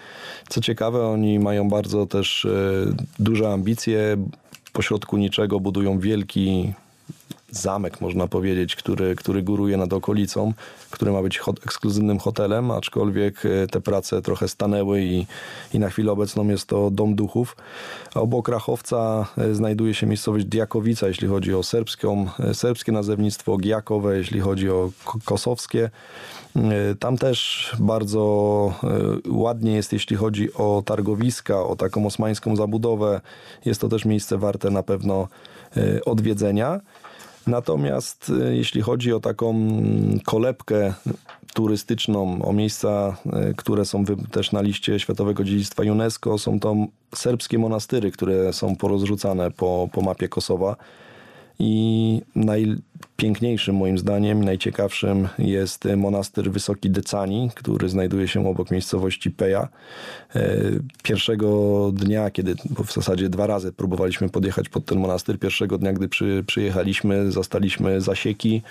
Co 0.48 0.60
ciekawe, 0.60 1.06
oni 1.06 1.38
mają 1.38 1.68
bardzo 1.68 2.06
też 2.06 2.44
e, 2.44 2.50
duże 3.18 3.52
ambicje. 3.52 4.16
Pośrodku 4.72 5.16
niczego 5.16 5.60
budują 5.60 5.98
wielki 5.98 6.72
zamek, 7.50 8.00
można 8.00 8.28
powiedzieć, 8.28 8.76
który, 8.76 9.16
który 9.16 9.42
góruje 9.42 9.76
nad 9.76 9.92
okolicą, 9.92 10.52
który 10.90 11.12
ma 11.12 11.22
być 11.22 11.38
hot, 11.38 11.66
ekskluzywnym 11.66 12.18
hotelem, 12.18 12.70
aczkolwiek 12.70 13.42
e, 13.46 13.66
te 13.66 13.80
prace 13.80 14.22
trochę 14.22 14.48
stanęły 14.48 15.02
i, 15.02 15.26
i 15.74 15.78
na 15.78 15.90
chwilę 15.90 16.12
obecną 16.12 16.48
jest 16.48 16.66
to 16.66 16.90
Dom 16.90 17.14
Duchów. 17.14 17.56
A 18.14 18.20
obok 18.20 18.48
Rachowca 18.48 19.26
e, 19.38 19.54
znajduje 19.54 19.94
się 19.94 20.06
miejscowość 20.06 20.44
Diakowica, 20.44 21.08
jeśli 21.08 21.28
chodzi 21.28 21.54
o 21.54 21.62
serbską, 21.62 22.26
e, 22.40 22.54
serbskie 22.54 22.92
nazewnictwo, 22.92 23.56
Giakowe, 23.56 24.16
jeśli 24.16 24.40
chodzi 24.40 24.70
o 24.70 24.90
kosowskie. 25.24 25.90
Tam 26.98 27.18
też 27.18 27.70
bardzo 27.78 28.74
ładnie 29.28 29.74
jest, 29.74 29.92
jeśli 29.92 30.16
chodzi 30.16 30.54
o 30.54 30.82
targowiska, 30.86 31.62
o 31.62 31.76
taką 31.76 32.06
osmańską 32.06 32.56
zabudowę. 32.56 33.20
Jest 33.64 33.80
to 33.80 33.88
też 33.88 34.04
miejsce 34.04 34.38
warte 34.38 34.70
na 34.70 34.82
pewno 34.82 35.28
odwiedzenia. 36.04 36.80
Natomiast 37.46 38.28
y, 38.50 38.56
jeśli 38.56 38.82
chodzi 38.82 39.12
o 39.12 39.20
taką 39.20 39.54
kolebkę 40.24 40.94
turystyczną, 41.54 42.42
o 42.42 42.52
miejsca, 42.52 43.16
y, 43.50 43.54
które 43.54 43.84
są 43.84 44.04
też 44.30 44.52
na 44.52 44.60
liście 44.60 45.00
Światowego 45.00 45.44
Dziedzictwa 45.44 45.82
UNESCO, 45.82 46.38
są 46.38 46.60
to 46.60 46.74
serbskie 47.14 47.58
monastyry, 47.58 48.10
które 48.10 48.52
są 48.52 48.76
porozrzucane 48.76 49.50
po, 49.50 49.88
po 49.92 50.00
mapie 50.00 50.28
Kosowa. 50.28 50.76
I 51.58 52.22
najpiękniejszym 52.34 53.76
moim 53.76 53.98
zdaniem, 53.98 54.44
najciekawszym 54.44 55.28
jest 55.38 55.84
monastyr 55.96 56.50
Wysoki 56.50 56.90
Decani, 56.90 57.50
który 57.54 57.88
znajduje 57.88 58.28
się 58.28 58.48
obok 58.48 58.70
miejscowości 58.70 59.30
Peja. 59.30 59.68
E, 60.34 60.56
pierwszego 61.02 61.90
dnia, 61.92 62.30
kiedy 62.30 62.54
w 62.84 62.92
zasadzie 62.92 63.28
dwa 63.28 63.46
razy 63.46 63.72
próbowaliśmy 63.72 64.28
podjechać 64.28 64.68
pod 64.68 64.84
ten 64.84 64.98
monastyr, 64.98 65.38
pierwszego 65.38 65.78
dnia, 65.78 65.92
gdy 65.92 66.08
przy, 66.08 66.44
przyjechaliśmy, 66.46 67.32
zastaliśmy 67.32 68.00
zasieki, 68.00 68.62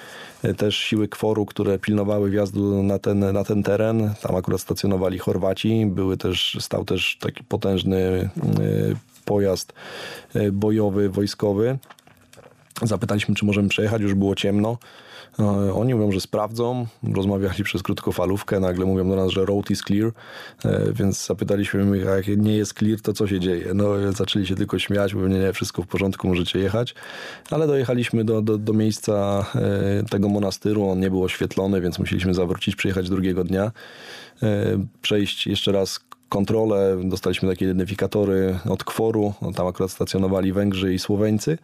e, 0.43 0.53
też 0.53 0.77
siły 0.77 1.07
kworu, 1.07 1.45
które 1.45 1.79
pilnowały 1.79 2.29
wjazdu 2.29 2.83
na 2.83 2.99
ten, 2.99 3.19
na 3.19 3.43
ten 3.43 3.63
teren. 3.63 4.13
Tam 4.21 4.35
akurat 4.35 4.61
stacjonowali 4.61 5.19
Chorwaci, 5.19 5.85
były 5.85 6.17
też, 6.17 6.57
stał 6.59 6.85
też 6.85 7.17
taki 7.21 7.43
potężny 7.43 7.97
e, 7.97 8.29
pojazd 9.25 9.73
bojowy, 10.51 11.09
wojskowy. 11.09 11.77
Zapytaliśmy, 12.81 13.35
czy 13.35 13.45
możemy 13.45 13.69
przejechać, 13.69 14.01
już 14.01 14.13
było 14.13 14.35
ciemno. 14.35 14.77
E, 15.39 15.73
oni 15.73 15.95
mówią, 15.95 16.11
że 16.11 16.21
sprawdzą. 16.21 16.87
Rozmawiali 17.13 17.63
przez 17.63 17.83
krótkofalówkę, 17.83 18.59
nagle 18.59 18.85
mówią 18.85 19.09
do 19.09 19.15
nas, 19.15 19.31
że 19.31 19.45
road 19.45 19.71
is 19.71 19.81
clear, 19.81 20.11
e, 20.65 20.93
więc 20.93 21.25
zapytaliśmy 21.25 21.97
ich, 21.97 22.07
a 22.07 22.15
jak 22.15 22.27
nie 22.27 22.57
jest 22.57 22.73
clear, 22.73 23.01
to 23.01 23.13
co 23.13 23.27
się 23.27 23.39
dzieje? 23.39 23.73
No 23.73 24.11
zaczęli 24.11 24.47
się 24.47 24.55
tylko 24.55 24.79
śmiać, 24.79 25.13
mówią, 25.13 25.27
nie, 25.27 25.39
nie, 25.39 25.53
wszystko 25.53 25.81
w 25.81 25.87
porządku, 25.87 26.27
możecie 26.27 26.59
jechać. 26.59 26.95
Ale 27.51 27.67
dojechaliśmy 27.67 28.23
do, 28.23 28.41
do, 28.41 28.57
do 28.57 28.73
miejsca 28.73 29.45
e, 29.55 30.03
tego 30.03 30.29
monastyru, 30.29 30.89
on 30.89 30.99
nie 30.99 31.09
był 31.09 31.23
oświetlony, 31.23 31.81
więc 31.81 31.99
musieliśmy 31.99 32.33
zawrócić, 32.33 32.75
przyjechać 32.75 33.09
drugiego 33.09 33.43
dnia, 33.43 33.71
przejść 35.01 35.47
jeszcze 35.47 35.71
raz 35.71 35.99
kontrolę, 36.29 36.97
dostaliśmy 37.03 37.49
takie 37.49 37.65
identyfikatory 37.65 38.59
od 38.69 38.83
kworu, 38.83 39.33
no, 39.41 39.51
tam 39.51 39.67
akurat 39.67 39.91
stacjonowali 39.91 40.53
Węgrzy 40.53 40.93
i 40.93 40.99
Słoweńcy. 40.99 41.57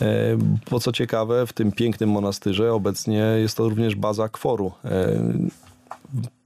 E, 0.00 0.38
bo 0.70 0.80
co 0.80 0.92
ciekawe, 0.92 1.46
w 1.46 1.52
tym 1.52 1.72
pięknym 1.72 2.10
monastyrze 2.10 2.72
obecnie 2.72 3.18
jest 3.18 3.56
to 3.56 3.68
również 3.68 3.94
baza 3.94 4.28
kworu. 4.28 4.72
E, 4.84 5.22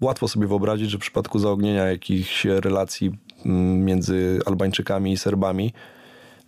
łatwo 0.01 0.28
sobie 0.28 0.46
wyobrazić, 0.46 0.90
że 0.90 0.98
w 0.98 1.01
przypadku 1.01 1.38
zaognienia 1.38 1.84
jakichś 1.84 2.44
relacji 2.44 3.11
mm, 3.46 3.84
między 3.84 4.40
Albańczykami 4.46 5.12
i 5.12 5.16
Serbami, 5.16 5.72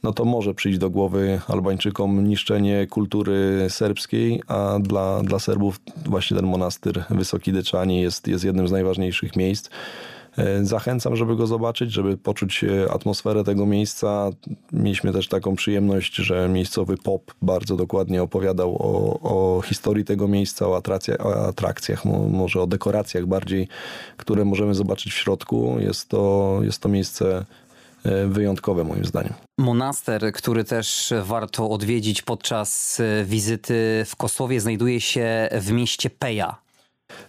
no 0.03 0.13
to 0.13 0.25
może 0.25 0.55
przyjść 0.55 0.79
do 0.79 0.91
głowy 0.91 1.41
Albańczykom 1.49 2.29
niszczenie 2.29 2.87
kultury 2.87 3.67
serbskiej, 3.69 4.43
a 4.49 4.79
dla, 4.81 5.23
dla 5.23 5.39
Serbów 5.39 5.81
właśnie 6.05 6.37
ten 6.37 6.47
monastyr 6.47 7.05
Wysoki 7.11 7.53
Deczani 7.53 8.01
jest, 8.01 8.29
jest 8.29 8.45
jednym 8.45 8.69
z 8.69 8.73
najważniejszych 8.73 9.37
miejsc. 9.37 9.71
E, 10.39 10.65
zachęcam, 10.65 11.17
żeby 11.17 11.37
go 11.37 11.47
zobaczyć, 11.47 11.93
żeby 11.93 12.17
poczuć 12.17 12.65
e, 12.65 12.93
atmosferę 12.93 13.45
tego 13.45 13.67
miejsca. 13.67 14.31
Mieliśmy 14.73 15.13
też 15.13 15.29
taką 15.29 15.57
przyjemność, 15.57 16.15
że 16.15 16.49
miejscowy 16.49 16.97
pop 16.97 17.35
bardzo 17.43 17.77
dokładnie 17.77 18.23
opowiadał 18.23 18.77
o, 18.79 19.21
o 19.21 19.63
historii 19.63 20.05
tego 20.05 20.29
miejsca, 20.29 20.67
o, 20.67 20.83
o 21.19 21.47
atrakcjach, 21.49 22.05
może 22.31 22.63
o 22.63 22.67
dekoracjach 22.67 23.27
bardziej, 23.27 23.69
które 24.17 24.45
możemy 24.45 24.75
zobaczyć 24.75 25.13
w 25.13 25.17
środku. 25.17 25.77
Jest 25.81 26.09
to, 26.09 26.59
jest 26.63 26.83
to 26.83 26.89
miejsce 26.89 27.45
e, 28.05 28.27
wyjątkowe 28.27 28.85
moim 28.85 29.05
zdaniem. 29.05 29.33
Monaster, 29.59 30.33
który 30.33 30.65
też 30.65 31.13
warto 31.23 31.71
odwiedzić 31.71 32.23
podczas 32.23 33.03
wizyty 33.25 34.05
w 34.07 34.17
Kosowie, 34.17 34.61
znajduje 34.61 35.01
się 35.01 35.49
w 35.53 35.73
mieście 35.73 36.11
Peja. 36.11 36.63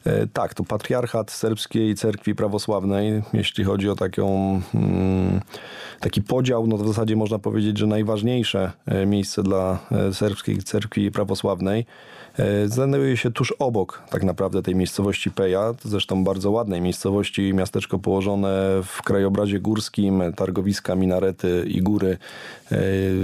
E, 0.05 0.27
tak, 0.27 0.53
to 0.53 0.63
patriarchat 0.63 1.31
serbskiej 1.31 1.95
cerkwi 1.95 2.35
prawosławnej, 2.35 3.23
jeśli 3.33 3.63
chodzi 3.63 3.89
o 3.89 3.95
taką, 3.95 4.61
mm, 4.75 5.41
taki 5.99 6.21
podział, 6.21 6.67
no 6.67 6.77
to 6.77 6.83
w 6.83 6.87
zasadzie 6.87 7.15
można 7.15 7.39
powiedzieć, 7.39 7.77
że 7.77 7.87
najważniejsze 7.87 8.71
e, 8.85 9.05
miejsce 9.05 9.43
dla 9.43 9.79
e, 9.91 10.13
serbskiej 10.13 10.57
cerkwi 10.57 11.11
prawosławnej 11.11 11.85
znajduje 12.65 13.17
się 13.17 13.31
tuż 13.31 13.51
obok 13.51 14.03
tak 14.09 14.23
naprawdę 14.23 14.61
tej 14.61 14.75
miejscowości 14.75 15.31
Peja, 15.31 15.73
zresztą 15.83 16.23
bardzo 16.23 16.51
ładnej 16.51 16.81
miejscowości, 16.81 17.53
miasteczko 17.53 17.99
położone 17.99 18.81
w 18.83 19.01
krajobrazie 19.01 19.59
górskim, 19.59 20.23
targowiska, 20.35 20.95
minarety 20.95 21.65
i 21.67 21.81
góry, 21.81 22.17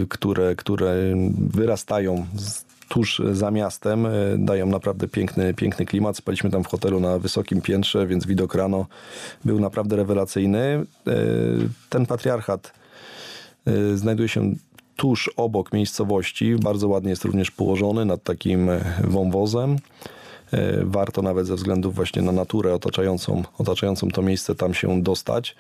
które, 0.09 0.55
które 0.55 0.95
wyrastają 1.37 2.25
z 2.35 2.68
tuż 2.89 3.21
za 3.31 3.51
miastem. 3.51 4.05
E, 4.05 4.09
dają 4.37 4.65
naprawdę 4.65 5.07
piękny, 5.07 5.53
piękny 5.53 5.85
klimat. 5.85 6.17
Spaliśmy 6.17 6.49
tam 6.49 6.63
w 6.63 6.67
hotelu 6.67 6.99
na 6.99 7.19
wysokim 7.19 7.61
piętrze, 7.61 8.07
więc 8.07 8.25
widok 8.25 8.55
rano 8.55 8.85
był 9.45 9.59
naprawdę 9.59 9.95
rewelacyjny. 9.95 10.59
E, 10.59 10.85
ten 11.89 12.05
patriarchat 12.05 12.73
e, 13.67 13.97
znajduje 13.97 14.29
się 14.29 14.53
tuż 14.95 15.29
obok 15.37 15.73
miejscowości. 15.73 16.55
Bardzo 16.55 16.87
ładnie 16.87 17.09
jest 17.09 17.25
również 17.25 17.51
położony 17.51 18.05
nad 18.05 18.23
takim 18.23 18.69
wąwozem. 19.03 19.77
Warto 20.83 21.21
nawet 21.21 21.47
ze 21.47 21.55
względu 21.55 21.91
właśnie 21.91 22.21
na 22.21 22.31
naturę 22.31 22.73
otaczającą, 22.73 23.43
otaczającą 23.57 24.07
to 24.07 24.21
miejsce 24.21 24.55
tam 24.55 24.73
się 24.73 25.03
dostać. 25.03 25.55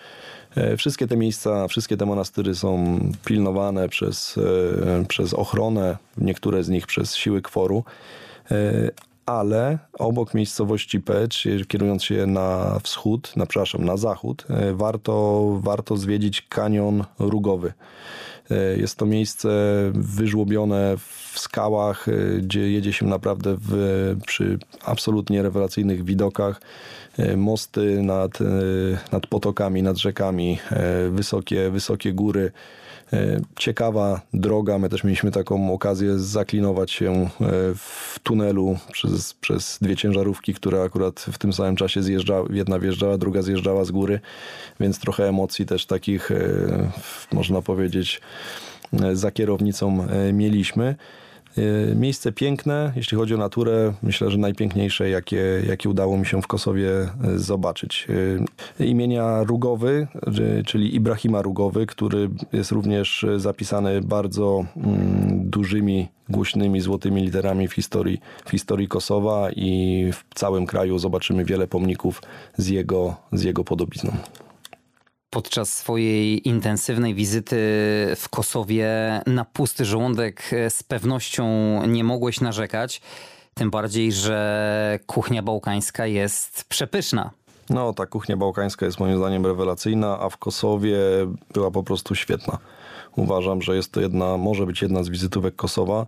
Wszystkie 0.77 1.07
te 1.07 1.17
miejsca, 1.17 1.67
wszystkie 1.67 1.97
te 1.97 2.05
monastyry 2.05 2.55
są 2.55 2.99
pilnowane 3.25 3.89
przez, 3.89 4.39
przez 5.07 5.33
ochronę, 5.33 5.97
niektóre 6.17 6.63
z 6.63 6.69
nich 6.69 6.87
przez 6.87 7.15
siły 7.15 7.41
kworu 7.41 7.83
ale 9.29 9.77
obok 9.99 10.33
miejscowości 10.33 10.99
Pecz, 11.01 11.47
kierując 11.67 12.03
się 12.03 12.25
na 12.25 12.79
wschód, 12.83 13.33
na, 13.35 13.45
przepraszam, 13.45 13.85
na 13.85 13.97
zachód, 13.97 14.45
e, 14.49 14.73
warto, 14.73 15.43
warto 15.61 15.97
zwiedzić 15.97 16.41
kanion 16.41 17.03
Rugowy. 17.19 17.73
E, 18.51 18.77
jest 18.77 18.95
to 18.95 19.05
miejsce 19.05 19.49
wyżłobione 19.93 20.95
w 20.97 21.39
skałach, 21.39 22.07
e, 22.07 22.11
gdzie 22.41 22.71
jedzie 22.71 22.93
się 22.93 23.05
naprawdę 23.05 23.55
w, 23.61 24.15
przy 24.27 24.59
absolutnie 24.85 25.41
rewelacyjnych 25.41 26.05
widokach. 26.05 26.61
Mosty 27.37 28.01
nad, 28.03 28.39
nad 29.11 29.27
potokami, 29.27 29.83
nad 29.83 29.97
rzekami, 29.97 30.59
wysokie, 31.09 31.69
wysokie 31.69 32.13
góry. 32.13 32.51
E, 33.13 33.41
ciekawa 33.55 34.21
droga. 34.33 34.79
My 34.79 34.89
też 34.89 35.03
mieliśmy 35.03 35.31
taką 35.31 35.73
okazję 35.73 36.19
zaklinować 36.19 36.91
się 36.91 37.11
e, 37.11 37.29
w 37.75 38.19
tunelu 38.23 38.77
przez, 38.91 39.33
przez 39.33 39.77
dwie 39.81 39.95
ciężarówki, 39.95 40.53
które 40.53 40.81
akurat 40.81 41.19
w 41.19 41.37
tym 41.37 41.53
samym 41.53 41.75
czasie 41.75 42.03
zjeżdżały. 42.03 42.49
Jedna 42.55 42.79
wjeżdżała, 42.79 43.17
druga 43.17 43.41
zjeżdżała 43.41 43.85
z 43.85 43.91
góry, 43.91 44.19
więc 44.79 44.99
trochę 44.99 45.29
emocji 45.29 45.65
też 45.65 45.85
takich, 45.85 46.31
e, 46.31 46.37
można 47.31 47.61
powiedzieć, 47.61 48.21
za 49.13 49.31
kierownicą 49.31 50.07
mieliśmy. 50.33 50.95
Y, 51.59 51.95
miejsce 51.95 52.31
piękne, 52.31 52.93
jeśli 52.95 53.17
chodzi 53.17 53.35
o 53.35 53.37
naturę, 53.37 53.93
myślę, 54.03 54.31
że 54.31 54.37
najpiękniejsze, 54.37 55.09
jakie, 55.09 55.43
jakie 55.67 55.89
udało 55.89 56.17
mi 56.17 56.25
się 56.25 56.41
w 56.41 56.47
Kosowie 56.47 56.89
y, 57.35 57.39
zobaczyć. 57.39 58.07
Y, 58.79 58.85
imienia 58.85 59.43
Rugowy, 59.43 60.07
czyli 60.65 60.95
Ibrahima 60.95 61.41
Rugowy, 61.41 61.85
który 61.85 62.29
jest 62.53 62.71
również 62.71 63.25
zapisany 63.37 64.01
bardzo 64.01 64.65
mm, 64.77 65.49
dużymi, 65.49 66.07
głośnymi, 66.29 66.81
złotymi 66.81 67.21
literami 67.21 67.67
w 67.67 67.73
historii, 67.73 68.21
w 68.45 68.51
historii 68.51 68.87
Kosowa 68.87 69.51
i 69.51 70.11
w 70.13 70.35
całym 70.35 70.65
kraju 70.65 70.99
zobaczymy 70.99 71.45
wiele 71.45 71.67
pomników 71.67 72.21
z 72.57 72.67
jego, 72.67 73.15
z 73.31 73.43
jego 73.43 73.63
podobizną. 73.63 74.11
Podczas 75.29 75.77
swojej 75.77 76.47
intensywnej 76.47 77.15
wizyty 77.15 77.55
w 78.15 78.25
Kosowie 78.29 78.87
na 79.27 79.45
pusty 79.45 79.85
żołądek 79.85 80.51
z 80.69 80.83
pewnością 80.83 81.45
nie 81.87 82.03
mogłeś 82.03 82.41
narzekać. 82.41 83.01
Tym 83.53 83.69
bardziej, 83.69 84.11
że 84.11 84.99
kuchnia 85.07 85.43
bałkańska 85.43 86.05
jest 86.05 86.63
przepyszna. 86.63 87.31
No, 87.69 87.93
ta 87.93 88.05
kuchnia 88.05 88.37
bałkańska 88.37 88.85
jest 88.85 88.99
moim 88.99 89.17
zdaniem 89.17 89.45
rewelacyjna, 89.45 90.19
a 90.19 90.29
w 90.29 90.37
Kosowie 90.37 90.97
była 91.53 91.71
po 91.71 91.83
prostu 91.83 92.15
świetna. 92.15 92.57
Uważam, 93.15 93.61
że 93.61 93.75
jest 93.75 93.91
to 93.91 94.01
jedna, 94.01 94.37
może 94.37 94.65
być 94.65 94.81
jedna 94.81 95.03
z 95.03 95.09
wizytówek 95.09 95.55
Kosowa. 95.55 96.05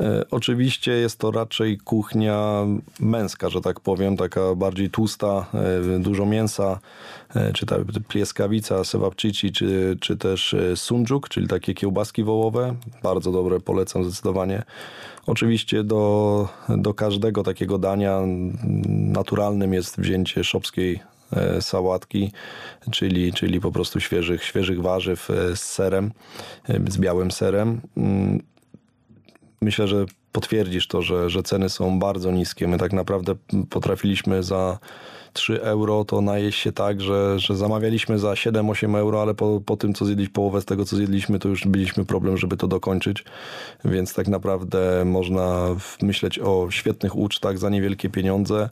E, 0.00 0.24
oczywiście 0.30 0.92
jest 0.92 1.18
to 1.18 1.30
raczej 1.30 1.78
kuchnia 1.78 2.66
męska, 3.00 3.48
że 3.48 3.60
tak 3.60 3.80
powiem, 3.80 4.16
taka 4.16 4.54
bardziej 4.54 4.90
tłusta, 4.90 5.46
e, 5.96 5.98
dużo 5.98 6.26
mięsa, 6.26 6.78
e, 7.34 7.52
czy 7.52 7.66
ta 7.66 7.76
plieskawica, 8.08 8.84
sewapczyci, 8.84 9.52
czy, 9.52 9.96
czy 10.00 10.16
też 10.16 10.56
sundżuk, 10.74 11.28
czyli 11.28 11.48
takie 11.48 11.74
kiełbaski 11.74 12.24
wołowe. 12.24 12.74
Bardzo 13.02 13.32
dobre, 13.32 13.60
polecam 13.60 14.04
zdecydowanie. 14.04 14.62
Oczywiście 15.26 15.84
do, 15.84 16.48
do 16.68 16.94
każdego 16.94 17.42
takiego 17.42 17.78
dania 17.78 18.20
naturalnym 18.88 19.74
jest 19.74 20.00
wzięcie 20.00 20.44
szopskiej 20.44 21.00
sałatki, 21.60 22.32
czyli, 22.90 23.32
czyli 23.32 23.60
po 23.60 23.72
prostu 23.72 24.00
świeżych, 24.00 24.44
świeżych 24.44 24.82
warzyw 24.82 25.28
z 25.54 25.60
serem, 25.60 26.12
z 26.88 26.98
białym 26.98 27.30
serem. 27.30 27.80
Myślę, 29.60 29.88
że 29.88 30.06
potwierdzisz 30.32 30.88
to, 30.88 31.02
że, 31.02 31.30
że 31.30 31.42
ceny 31.42 31.68
są 31.68 31.98
bardzo 31.98 32.30
niskie. 32.30 32.68
My 32.68 32.78
tak 32.78 32.92
naprawdę 32.92 33.34
potrafiliśmy 33.70 34.42
za 34.42 34.78
3 35.32 35.62
euro 35.62 36.04
to 36.04 36.20
najeść 36.20 36.60
się 36.60 36.72
tak, 36.72 37.00
że, 37.00 37.38
że 37.38 37.56
zamawialiśmy 37.56 38.18
za 38.18 38.32
7-8 38.32 38.98
euro, 38.98 39.22
ale 39.22 39.34
po, 39.34 39.60
po 39.66 39.76
tym, 39.76 39.94
co 39.94 40.04
zjedliśmy, 40.04 40.32
połowę 40.32 40.60
z 40.60 40.64
tego, 40.64 40.84
co 40.84 40.96
zjedliśmy, 40.96 41.38
to 41.38 41.48
już 41.48 41.66
byliśmy 41.66 42.04
problem, 42.04 42.36
żeby 42.36 42.56
to 42.56 42.68
dokończyć. 42.68 43.24
Więc 43.84 44.14
tak 44.14 44.28
naprawdę 44.28 45.04
można 45.04 45.66
myśleć 46.02 46.38
o 46.38 46.70
świetnych 46.70 47.16
ucztach 47.16 47.58
za 47.58 47.70
niewielkie 47.70 48.10
pieniądze. 48.10 48.70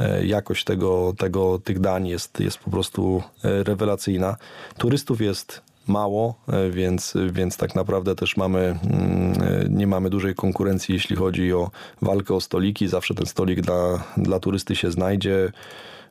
E, 0.00 0.26
jakość 0.26 0.64
tego, 0.64 1.14
tego, 1.18 1.58
tych 1.58 1.80
dań 1.80 2.08
jest, 2.08 2.40
jest 2.40 2.58
po 2.58 2.70
prostu 2.70 3.22
e, 3.44 3.62
rewelacyjna. 3.62 4.36
Turystów 4.78 5.20
jest 5.20 5.62
mało, 5.88 6.34
e, 6.48 6.70
więc, 6.70 7.14
więc 7.32 7.56
tak 7.56 7.74
naprawdę 7.74 8.14
też 8.14 8.36
mamy, 8.36 8.58
mm, 8.58 9.32
e, 9.42 9.68
nie 9.70 9.86
mamy 9.86 10.10
dużej 10.10 10.34
konkurencji, 10.34 10.94
jeśli 10.94 11.16
chodzi 11.16 11.52
o 11.52 11.70
walkę 12.02 12.34
o 12.34 12.40
stoliki. 12.40 12.88
Zawsze 12.88 13.14
ten 13.14 13.26
stolik 13.26 13.60
dla, 13.60 14.04
dla 14.16 14.40
turysty 14.40 14.76
się 14.76 14.90
znajdzie. 14.90 15.52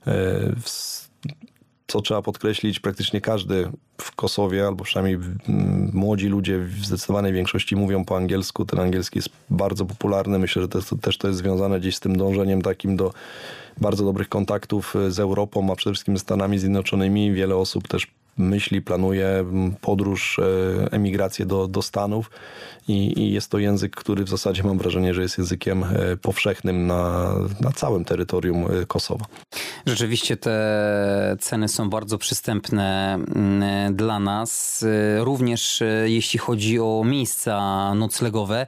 E, 0.07 0.53
co 1.88 2.01
trzeba 2.01 2.21
podkreślić, 2.21 2.80
praktycznie 2.80 3.21
każdy 3.21 3.69
w 4.01 4.15
Kosowie, 4.15 4.67
albo 4.67 4.84
przynajmniej 4.84 5.19
młodzi 5.93 6.28
ludzie 6.28 6.59
w 6.59 6.86
zdecydowanej 6.86 7.34
większości 7.34 7.76
mówią 7.76 8.05
po 8.05 8.17
angielsku. 8.17 8.65
Ten 8.65 8.80
angielski 8.80 9.17
jest 9.17 9.30
bardzo 9.49 9.86
popularny. 9.86 10.39
Myślę, 10.39 10.61
że 10.61 10.67
to, 10.67 10.80
też 11.01 11.17
to 11.17 11.28
jest 11.28 11.39
związane 11.39 11.80
gdzieś 11.80 11.95
z 11.95 11.99
tym 11.99 12.17
dążeniem 12.17 12.61
takim 12.61 12.95
do 12.95 13.13
bardzo 13.82 14.05
dobrych 14.05 14.30
kontaktów 14.30 14.95
z 15.09 15.19
Europą, 15.19 15.71
a 15.71 15.76
przede 15.76 15.93
wszystkim 15.93 16.17
z 16.17 16.21
Stanami 16.21 16.59
Zjednoczonymi. 16.59 17.34
Wiele 17.34 17.55
osób 17.55 17.88
też 17.88 18.07
myśli, 18.38 18.81
planuje 18.81 19.45
podróż, 19.81 20.39
e, 20.39 20.91
emigrację 20.91 21.45
do, 21.45 21.67
do 21.67 21.81
Stanów 21.81 22.31
i, 22.88 23.19
i, 23.19 23.34
jest 23.34 23.51
to 23.51 23.57
język, 23.57 23.95
który 23.95 24.23
w 24.23 24.29
zasadzie 24.29 24.63
mam 24.63 24.77
wrażenie, 24.77 25.13
że 25.13 25.21
jest 25.21 25.38
językiem 25.38 25.84
e, 25.84 26.17
powszechnym 26.17 26.88
na, 26.88 27.34
na 27.61 27.71
całym 27.71 28.05
terytorium 28.05 28.65
e, 28.65 28.86
Kosowa. 28.86 29.25
Rzeczywiście 29.86 30.38
te 30.38 31.38
ceny 31.39 31.67
są 31.67 31.89
bardzo 31.89 32.17
przystępne 32.17 33.13
mm, 33.13 33.95
dla 33.95 34.19
nas, 34.19 34.86
również 35.19 35.84
jeśli 36.05 36.39
chodzi 36.39 36.79
o 36.79 37.03
miejsca 37.05 37.93
noclegowe 37.95 38.65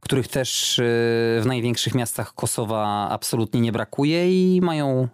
których 0.00 0.28
też 0.28 0.80
w 1.40 1.42
największych 1.46 1.94
miastach 1.94 2.34
Kosowa 2.34 3.08
absolutnie 3.10 3.60
nie 3.60 3.72
brakuje 3.72 4.56
i 4.56 4.60
mają 4.60 5.08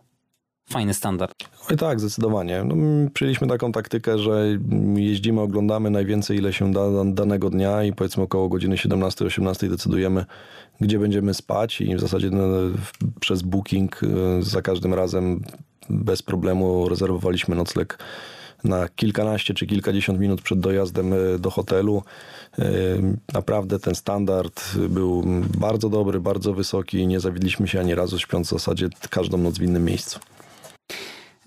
fajny 0.69 0.95
standard. 0.95 1.35
Oj 1.71 1.77
tak, 1.77 2.01
zdecydowanie. 2.01 2.65
No, 2.65 2.75
przyjęliśmy 3.15 3.47
taką 3.47 3.73
taktykę, 3.73 4.19
że 4.19 4.47
jeździmy, 4.97 5.41
oglądamy 5.41 5.91
najwięcej 5.91 6.39
ile 6.39 6.53
się 6.53 6.73
da 6.73 6.81
danego 7.05 7.51
dnia 7.51 7.85
i 7.85 7.93
powiedzmy 7.93 8.23
około 8.23 8.49
godziny 8.49 8.77
17-18 8.77 9.69
decydujemy, 9.69 10.25
gdzie 10.81 10.99
będziemy 10.99 11.35
spać 11.35 11.81
i 11.81 11.97
w 11.97 12.01
zasadzie 12.01 12.31
no, 12.31 12.47
przez 13.21 13.43
booking 13.43 14.03
y, 14.03 14.07
za 14.41 14.63
każdym 14.63 14.95
razem 14.95 15.41
bez 15.91 16.23
problemu 16.23 16.89
rezerwowaliśmy 16.89 17.57
nocleg 17.57 17.99
na 18.65 18.89
kilkanaście 18.89 19.55
czy 19.55 19.67
kilkadziesiąt 19.67 20.21
minut 20.21 20.43
przed 20.43 20.61
dojazdem 20.61 21.13
y, 21.13 21.39
do 21.39 21.51
hotelu. 21.51 22.03
Y, 22.59 22.63
naprawdę 23.33 23.79
ten 23.79 23.95
standard 23.95 24.77
był 24.89 25.25
bardzo 25.59 25.89
dobry, 25.89 26.21
bardzo 26.21 26.53
wysoki. 26.53 27.07
Nie 27.07 27.21
zawidliśmy 27.21 27.69
się 27.69 27.81
ani 27.81 27.95
razu, 27.95 28.19
śpiąc 28.19 28.47
w 28.47 28.51
zasadzie 28.51 28.89
każdą 29.11 29.39
noc 29.39 29.59
w 29.59 29.63
innym 29.63 29.85
miejscu. 29.85 30.21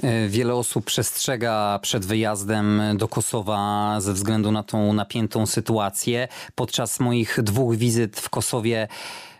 E, 0.03 0.27
wiele 0.27 0.55
osób 0.55 0.85
przestrzega 0.85 1.79
przed 1.81 2.05
wyjazdem 2.05 2.81
do 2.95 3.07
Kosowa 3.07 3.95
ze 4.01 4.13
względu 4.13 4.51
na 4.51 4.63
tą 4.63 4.93
napiętą 4.93 5.45
sytuację. 5.45 6.27
Podczas 6.55 6.99
moich 6.99 7.39
dwóch 7.43 7.75
wizyt 7.75 8.19
w 8.19 8.29
Kosowie 8.29 8.87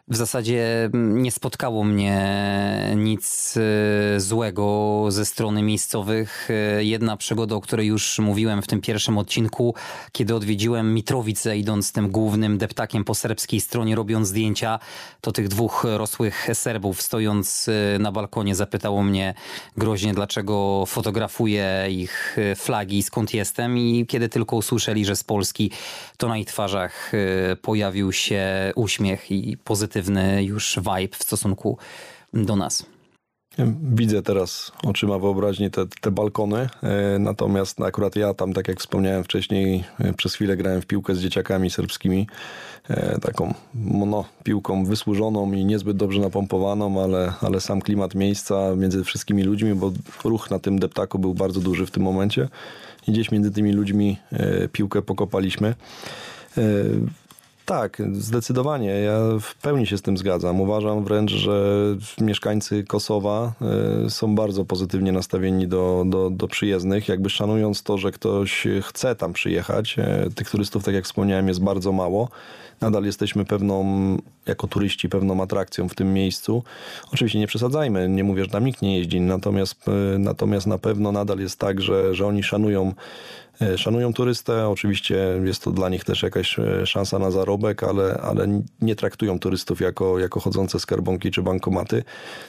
w 0.08 0.16
zasadzie 0.16 0.90
nie 0.94 1.32
spotkało 1.32 1.84
mnie 1.84 2.22
nic 2.96 3.58
e, 3.58 4.20
złego 4.20 5.06
ze 5.10 5.26
strony 5.26 5.64
miejscowych. 5.64 6.50
E, 6.52 6.84
jedna 6.84 7.18
przygoda, 7.18 7.56
o 7.56 7.62
której 7.62 7.88
już 7.88 8.20
mówiłem 8.20 8.62
w 8.62 8.68
tym 8.68 8.82
pierwszym 8.82 9.18
odcinku, 9.18 9.76
kiedy 10.12 10.36
odwiedziłem 10.36 10.94
Mitrowice, 10.94 11.58
idąc 11.58 11.92
tym 11.92 12.12
głównym 12.12 12.58
deptakiem 12.58 13.04
po 13.04 13.16
serbskiej 13.16 13.62
stronie, 13.62 13.96
robiąc 13.96 14.28
zdjęcia, 14.28 14.80
to 15.22 15.32
tych 15.32 15.48
dwóch 15.48 15.86
rosłych 15.98 16.48
Serbów 16.54 17.02
stojąc 17.02 17.70
e, 17.96 18.00
na 18.00 18.12
balkonie 18.12 18.56
zapytało 18.56 19.04
mnie 19.04 19.34
groźnie, 19.78 20.14
dlaczego 20.14 20.84
fotografuję 20.88 21.88
ich 21.90 22.38
flagi 22.56 22.98
i 22.98 23.04
skąd 23.04 23.34
jestem. 23.34 23.78
I 23.78 24.06
kiedy 24.08 24.30
tylko 24.30 24.56
usłyszeli, 24.56 25.06
że 25.06 25.16
z 25.16 25.24
Polski, 25.24 25.72
to 26.18 26.28
na 26.28 26.38
ich 26.38 26.48
twarzach 26.48 27.12
pojawił 27.62 28.12
się 28.12 28.72
uśmiech 28.76 29.32
i 29.32 29.58
pozytywny 29.58 29.91
już 30.40 30.80
vibe 30.80 31.18
w 31.18 31.24
stosunku 31.24 31.78
do 32.34 32.56
nas. 32.56 32.86
Widzę 33.94 34.22
teraz 34.22 34.72
oczyma 34.84 35.20
wyobraźni 35.20 35.72
te, 35.72 35.86
te 36.02 36.12
balkony, 36.12 36.70
e, 36.84 37.20
natomiast 37.20 37.82
akurat 37.82 38.16
ja 38.16 38.34
tam, 38.34 38.54
tak 38.54 38.68
jak 38.68 38.80
wspomniałem 38.80 39.24
wcześniej, 39.24 39.84
e, 40.00 40.14
przez 40.14 40.34
chwilę 40.34 40.58
grałem 40.58 40.82
w 40.82 40.86
piłkę 40.86 41.16
z 41.16 41.20
dzieciakami 41.20 41.70
serbskimi, 41.70 42.28
e, 42.90 43.20
taką 43.20 43.54
no, 43.76 44.26
piłką 44.44 44.86
wysłużoną 44.86 45.52
i 45.52 45.66
niezbyt 45.66 45.98
dobrze 45.98 46.22
napompowaną, 46.22 47.04
ale, 47.04 47.34
ale 47.42 47.62
sam 47.62 47.82
klimat 47.82 48.16
miejsca 48.16 48.76
między 48.76 49.04
wszystkimi 49.04 49.44
ludźmi, 49.44 49.76
bo 49.76 49.92
ruch 50.24 50.52
na 50.52 50.60
tym 50.60 50.80
deptaku 50.80 51.20
był 51.20 51.34
bardzo 51.34 51.60
duży 51.60 51.86
w 51.86 51.92
tym 51.92 52.04
momencie 52.04 52.50
i 53.08 53.12
gdzieś 53.12 53.32
między 53.32 53.52
tymi 53.52 53.72
ludźmi 53.72 54.18
piłkę 54.72 55.02
pokopaliśmy. 55.02 55.76
Tak, 57.72 58.02
zdecydowanie. 58.14 58.90
Ja 58.90 59.20
w 59.42 59.56
pełni 59.56 59.88
się 59.88 59.98
z 59.98 60.02
tym 60.02 60.18
zgadzam. 60.18 60.62
Uważam 60.62 61.04
wręcz, 61.04 61.32
że 61.32 61.86
mieszkańcy 62.22 62.84
Kosowa 62.84 63.54
e, 64.06 64.10
są 64.10 64.36
bardzo 64.36 64.66
pozytywnie 64.66 65.12
nastawieni 65.12 65.68
do, 65.68 66.04
do, 66.08 66.30
do 66.30 66.48
przyjezdnych, 66.48 67.08
jakby 67.08 67.30
szanując 67.30 67.84
to, 67.84 67.98
że 67.98 68.12
ktoś 68.12 68.68
chce 68.82 69.16
tam 69.16 69.34
przyjechać. 69.34 70.00
E, 70.00 70.30
tych 70.36 70.50
turystów, 70.50 70.84
tak 70.84 70.94
jak 70.94 71.06
wspomniałem, 71.06 71.48
jest 71.48 71.64
bardzo 71.64 71.92
mało. 71.92 72.30
Nadal 72.82 73.04
jesteśmy 73.04 73.46
pewną, 73.46 74.18
jako 74.46 74.68
turyści, 74.68 75.10
pewną 75.10 75.44
atrakcją 75.44 75.90
w 75.90 75.96
tym 75.96 76.14
miejscu. 76.14 76.64
Oczywiście 77.14 77.40
nie 77.40 77.48
przesadzajmy, 77.48 78.10
nie 78.10 78.24
mówię, 78.24 78.44
że 78.44 78.50
tam 78.50 78.66
nikt 78.66 78.82
nie 78.82 78.98
jeździ, 78.98 79.22
natomiast, 79.22 79.88
e, 79.88 80.18
natomiast 80.20 80.68
na 80.68 80.78
pewno 80.78 81.12
nadal 81.12 81.40
jest 81.40 81.60
tak, 81.60 81.82
że, 81.82 82.16
że 82.16 82.28
oni 82.28 82.44
szanują 82.44 82.94
szanują 83.78 84.14
turystę. 84.14 84.70
Oczywiście 84.70 85.16
jest 85.44 85.64
to 85.64 85.72
dla 85.72 85.90
nich 85.90 86.04
też 86.04 86.24
jakaś 86.24 86.60
e, 86.60 86.86
szansa 86.86 87.20
na 87.20 87.32
zarobek, 87.32 87.84
ale, 87.84 88.20
ale 88.24 88.62
nie 88.82 88.96
traktują 88.96 89.40
turystów 89.40 89.82
jako, 89.82 90.20
jako 90.20 90.40
chodzące 90.40 90.80
skarbonki 90.80 91.32
czy 91.32 91.42
bankomaty, 91.42 92.04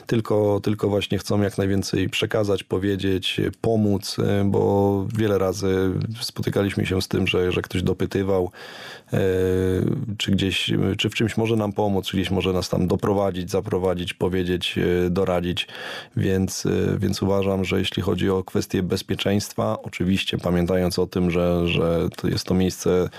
tylko, 0.07 0.59
tylko 0.63 0.89
właśnie 0.89 1.17
chcą 1.17 1.41
jak 1.41 1.57
najwięcej 1.57 2.09
przekazać, 2.09 2.63
powiedzieć, 2.63 3.41
pomóc, 3.61 4.17
e, 4.19 4.43
bo 4.45 5.05
wiele 5.17 5.37
razy 5.37 5.91
spotykaliśmy 6.21 6.85
się 6.85 7.01
z 7.01 7.07
tym, 7.07 7.27
że, 7.27 7.51
że 7.51 7.61
ktoś 7.61 7.83
dopytywał, 7.83 8.51
czy 10.17 10.31
gdzieś, 10.31 10.71
czy 10.97 11.09
w 11.09 11.15
czymś 11.15 11.37
może 11.37 11.55
nam 11.55 11.73
pomóc, 11.73 12.11
gdzieś 12.13 12.31
może 12.31 12.53
nas 12.53 12.69
tam 12.69 12.87
doprowadzić, 12.87 13.51
zaprowadzić, 13.51 14.13
powiedzieć, 14.13 14.79
doradzić, 15.09 15.67
więc, 16.17 16.67
więc 16.97 17.21
uważam, 17.21 17.65
że 17.65 17.79
jeśli 17.79 18.03
chodzi 18.03 18.29
o 18.29 18.43
kwestie 18.43 18.83
bezpieczeństwa, 18.83 19.77
oczywiście 19.83 20.37
pamiętając 20.37 20.99
o 20.99 21.07
tym, 21.07 21.31
że, 21.31 21.67
że 21.67 22.09
to 22.17 22.27
jest 22.27 22.47
to 22.47 22.53
miejsce 22.53 23.09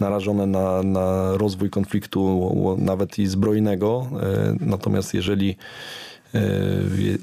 narażone 0.00 0.46
na, 0.46 0.82
na 0.82 1.36
rozwój 1.36 1.70
konfliktu 1.70 2.50
nawet 2.78 3.18
i 3.18 3.26
zbrojnego. 3.26 4.06
E, 4.22 4.56
natomiast 4.60 5.14
jeżeli 5.14 5.50
e, 5.50 5.54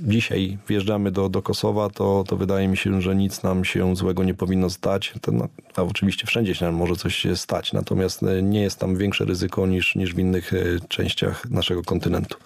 dzisiaj 0.02 0.58
wjeżdżamy 0.68 1.12
do, 1.12 1.30
do 1.30 1.42
Kosowa, 1.42 1.90
to, 1.90 2.24
to 2.28 2.38
wydaje 2.38 2.68
mi 2.68 2.78
się, 2.78 3.02
że 3.02 3.16
nic 3.16 3.44
nam 3.44 3.66
się 3.66 3.96
złego 3.96 4.24
nie 4.24 4.34
powinno 4.34 4.70
stać. 4.70 5.14
To, 5.22 5.32
a 5.76 5.82
oczywiście 5.82 6.28
wszędzie 6.28 6.56
się 6.56 6.66
nam 6.66 6.76
może 6.76 6.96
coś 6.96 7.16
się 7.16 7.36
stać, 7.36 7.74
natomiast 7.74 8.24
e, 8.24 8.42
nie 8.42 8.62
jest 8.62 8.80
tam 8.80 8.96
większe 8.96 9.26
ryzyko 9.26 9.68
niż, 9.68 9.96
niż 9.96 10.14
w 10.14 10.20
innych 10.20 10.52
częściach 10.88 11.50
naszego 11.50 11.84
kontynentu. 11.84 12.38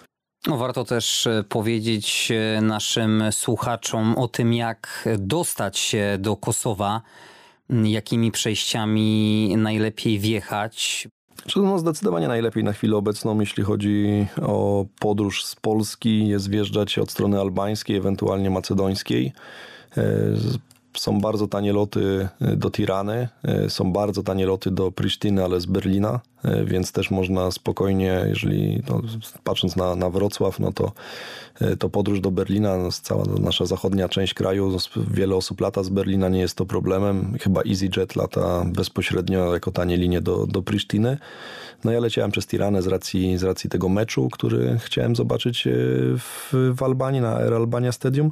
No, 0.46 0.56
warto 0.56 0.84
też 0.84 1.28
powiedzieć 1.48 2.32
naszym 2.62 3.24
słuchaczom 3.30 4.18
o 4.18 4.28
tym, 4.28 4.52
jak 4.52 5.08
dostać 5.18 5.78
się 5.78 6.16
do 6.18 6.36
Kosowa 6.36 7.02
jakimi 7.84 8.32
przejściami 8.32 9.54
najlepiej 9.56 10.18
wjechać? 10.18 11.08
No 11.56 11.78
zdecydowanie 11.78 12.28
najlepiej 12.28 12.64
na 12.64 12.72
chwilę 12.72 12.96
obecną, 12.96 13.40
jeśli 13.40 13.64
chodzi 13.64 14.26
o 14.42 14.86
podróż 14.98 15.44
z 15.44 15.56
Polski, 15.56 16.28
jest 16.28 16.50
wjeżdżać 16.50 16.98
od 16.98 17.10
strony 17.10 17.40
albańskiej, 17.40 17.96
ewentualnie 17.96 18.50
macedońskiej. 18.50 19.32
E, 20.94 20.98
są 20.98 21.20
bardzo 21.20 21.48
tanie 21.48 21.72
loty 21.72 22.28
e, 22.40 22.56
do 22.56 22.70
Tirany, 22.70 23.28
e, 23.42 23.70
są 23.70 23.92
bardzo 23.92 24.22
tanie 24.22 24.46
loty 24.46 24.70
do 24.70 24.92
Prisztiny, 24.92 25.44
ale 25.44 25.60
z 25.60 25.66
Berlina, 25.66 26.20
e, 26.44 26.64
więc 26.64 26.92
też 26.92 27.10
można 27.10 27.50
spokojnie, 27.50 28.24
jeżeli 28.28 28.82
no, 28.88 29.00
patrząc 29.44 29.76
na, 29.76 29.96
na 29.96 30.10
Wrocław, 30.10 30.60
no 30.60 30.72
to, 30.72 30.92
to 31.78 31.88
podróż 31.88 32.20
do 32.20 32.30
Berlina, 32.30 32.76
no, 32.76 32.88
cała 32.92 33.24
nasza 33.40 33.66
zachodnia 33.66 34.08
część 34.08 34.34
kraju, 34.34 34.78
wiele 35.10 35.36
osób 35.36 35.60
lata 35.60 35.82
z 35.82 35.88
Berlina, 35.88 36.28
nie 36.28 36.40
jest 36.40 36.56
to 36.56 36.66
problemem. 36.66 37.34
Chyba 37.40 37.62
EasyJet 37.62 38.16
lata 38.16 38.64
bezpośrednio 38.66 39.54
jako 39.54 39.70
tanie 39.72 39.96
linie 39.96 40.20
do, 40.20 40.46
do. 40.46 40.62
No 41.84 41.92
ja 41.92 42.00
leciałem 42.00 42.30
przez 42.30 42.46
Tiranę 42.46 42.82
z 42.82 42.86
racji, 42.86 43.38
z 43.38 43.42
racji 43.42 43.70
tego 43.70 43.88
meczu, 43.88 44.28
który 44.32 44.78
chciałem 44.78 45.16
zobaczyć 45.16 45.68
w, 46.18 46.72
w 46.76 46.82
Albanii, 46.82 47.20
na 47.20 47.36
Air 47.36 47.54
Albania 47.54 47.92
Stadium 47.92 48.30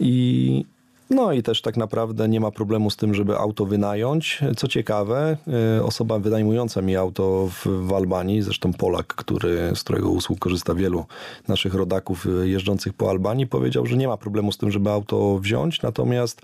i 0.00 0.64
no 1.10 1.32
i 1.32 1.42
też 1.42 1.62
tak 1.62 1.76
naprawdę 1.76 2.28
nie 2.28 2.40
ma 2.40 2.50
problemu 2.50 2.90
z 2.90 2.96
tym, 2.96 3.14
żeby 3.14 3.38
auto 3.38 3.66
wynająć. 3.66 4.40
Co 4.56 4.68
ciekawe, 4.68 5.36
e, 5.78 5.84
osoba 5.84 6.18
wynajmująca 6.18 6.82
mi 6.82 6.96
auto 6.96 7.48
w, 7.50 7.66
w 7.86 7.92
Albanii, 7.92 8.42
zresztą 8.42 8.72
Polak, 8.72 9.06
który, 9.06 9.72
z 9.74 9.84
którego 9.84 10.10
usług 10.10 10.38
korzysta 10.38 10.74
wielu 10.74 11.04
naszych 11.48 11.74
rodaków 11.74 12.26
e, 12.26 12.48
jeżdżących 12.48 12.92
po 12.92 13.10
Albanii, 13.10 13.46
powiedział, 13.46 13.86
że 13.86 13.96
nie 13.96 14.08
ma 14.08 14.16
problemu 14.16 14.52
z 14.52 14.58
tym, 14.58 14.70
żeby 14.70 14.90
auto 14.90 15.38
wziąć, 15.38 15.82
natomiast 15.82 16.42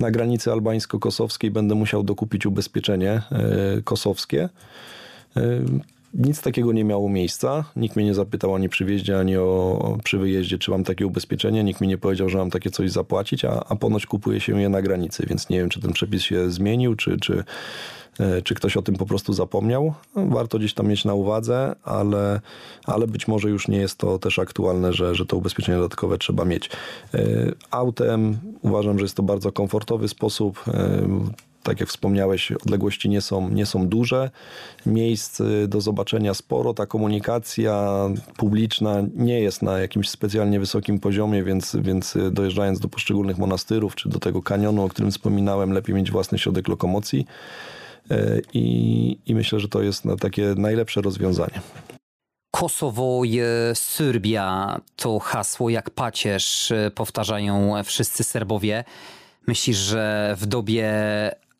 na 0.00 0.10
granicy 0.10 0.52
albańsko-kosowskiej 0.52 1.50
będę 1.50 1.74
musiał 1.74 2.02
dokupić 2.02 2.46
ubezpieczenie 2.46 3.10
e, 3.12 3.22
kosowskie 3.84 4.48
nic 6.14 6.42
takiego 6.42 6.72
nie 6.72 6.84
miało 6.84 7.08
miejsca. 7.08 7.64
Nikt 7.76 7.96
mnie 7.96 8.04
nie 8.04 8.14
zapytał 8.14 8.54
ani 8.54 8.68
przy 8.68 8.84
wjeździe, 8.84 9.18
ani 9.18 9.36
o, 9.36 9.98
przy 10.04 10.18
wyjeździe, 10.18 10.58
czy 10.58 10.70
mam 10.70 10.84
takie 10.84 11.06
ubezpieczenie. 11.06 11.64
Nikt 11.64 11.80
mi 11.80 11.88
nie 11.88 11.98
powiedział, 11.98 12.28
że 12.28 12.38
mam 12.38 12.50
takie 12.50 12.70
coś 12.70 12.90
zapłacić, 12.90 13.44
a, 13.44 13.64
a 13.68 13.76
ponoć 13.76 14.06
kupuje 14.06 14.40
się 14.40 14.60
je 14.60 14.68
na 14.68 14.82
granicy, 14.82 15.26
więc 15.28 15.48
nie 15.48 15.58
wiem, 15.58 15.68
czy 15.68 15.80
ten 15.80 15.92
przepis 15.92 16.22
się 16.22 16.50
zmienił, 16.50 16.94
czy, 16.94 17.16
czy, 17.20 17.44
e, 18.20 18.42
czy 18.42 18.54
ktoś 18.54 18.76
o 18.76 18.82
tym 18.82 18.94
po 18.94 19.06
prostu 19.06 19.32
zapomniał. 19.32 19.94
No, 20.16 20.26
warto 20.26 20.58
gdzieś 20.58 20.74
tam 20.74 20.86
mieć 20.86 21.04
na 21.04 21.14
uwadze, 21.14 21.74
ale, 21.82 22.40
ale 22.84 23.06
być 23.06 23.28
może 23.28 23.48
już 23.48 23.68
nie 23.68 23.78
jest 23.78 23.98
to 23.98 24.18
też 24.18 24.38
aktualne, 24.38 24.92
że, 24.92 25.14
że 25.14 25.26
to 25.26 25.36
ubezpieczenie 25.36 25.78
dodatkowe 25.78 26.18
trzeba 26.18 26.44
mieć. 26.44 26.70
E, 27.14 27.20
autem 27.70 28.38
uważam, 28.62 28.98
że 28.98 29.04
jest 29.04 29.16
to 29.16 29.22
bardzo 29.22 29.52
komfortowy 29.52 30.08
sposób 30.08 30.64
e, 30.68 31.06
tak 31.66 31.80
jak 31.80 31.88
wspomniałeś, 31.88 32.52
odległości 32.52 33.08
nie 33.08 33.20
są, 33.20 33.48
nie 33.48 33.66
są 33.66 33.88
duże, 33.88 34.30
miejsc 34.86 35.40
y, 35.40 35.68
do 35.68 35.80
zobaczenia 35.80 36.34
sporo, 36.34 36.74
ta 36.74 36.86
komunikacja 36.86 37.88
publiczna 38.36 39.02
nie 39.14 39.40
jest 39.40 39.62
na 39.62 39.78
jakimś 39.78 40.08
specjalnie 40.08 40.60
wysokim 40.60 41.00
poziomie, 41.00 41.44
więc, 41.44 41.76
więc 41.80 42.16
y, 42.16 42.30
dojeżdżając 42.30 42.80
do 42.80 42.88
poszczególnych 42.88 43.38
monastyrów 43.38 43.94
czy 43.94 44.08
do 44.08 44.18
tego 44.18 44.42
kanionu, 44.42 44.84
o 44.84 44.88
którym 44.88 45.10
wspominałem, 45.10 45.72
lepiej 45.72 45.94
mieć 45.94 46.10
własny 46.10 46.38
środek 46.38 46.68
lokomocji. 46.68 47.26
Y, 48.10 48.42
I, 48.54 49.18
i 49.26 49.34
myślę, 49.34 49.60
że 49.60 49.68
to 49.68 49.82
jest 49.82 50.04
takie 50.20 50.54
najlepsze 50.56 51.00
rozwiązanie. 51.00 51.60
Kosowo 52.50 53.22
Serbia 53.74 54.80
to 54.96 55.18
hasło 55.18 55.70
jak 55.70 55.90
pacierz 55.90 56.72
powtarzają 56.94 57.74
wszyscy 57.84 58.24
Serbowie. 58.24 58.84
Myślisz, 59.46 59.76
że 59.76 60.34
w 60.38 60.46
dobie 60.46 60.92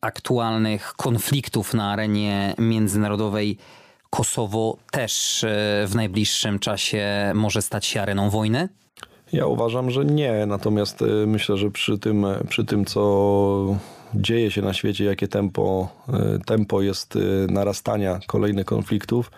aktualnych 0.01 0.93
konfliktów 0.97 1.73
na 1.73 1.91
arenie 1.91 2.55
międzynarodowej 2.57 3.57
Kosowo 4.09 4.77
też 4.91 5.43
e, 5.43 5.47
w 5.87 5.95
najbliższym 5.95 6.59
czasie 6.59 7.31
może 7.35 7.61
stać 7.61 7.85
się 7.85 8.01
areną 8.01 8.29
wojny? 8.29 8.69
Ja 9.33 9.45
uważam, 9.45 9.91
że 9.91 10.05
nie. 10.05 10.45
Natomiast 10.45 11.01
e, 11.01 11.05
myślę, 11.05 11.57
że 11.57 11.71
przy 11.71 11.99
tym, 11.99 12.25
przy 12.49 12.65
tym 12.65 12.85
co 12.85 13.77
dzieje 14.15 14.51
się 14.51 14.61
na 14.61 14.73
świecie, 14.73 15.05
jakie 15.05 15.27
tempo, 15.27 15.87
e, 16.09 16.39
tempo 16.45 16.81
jest 16.81 17.17
narastania 17.49 18.19
kolejnych 18.27 18.65
konfliktów, 18.65 19.31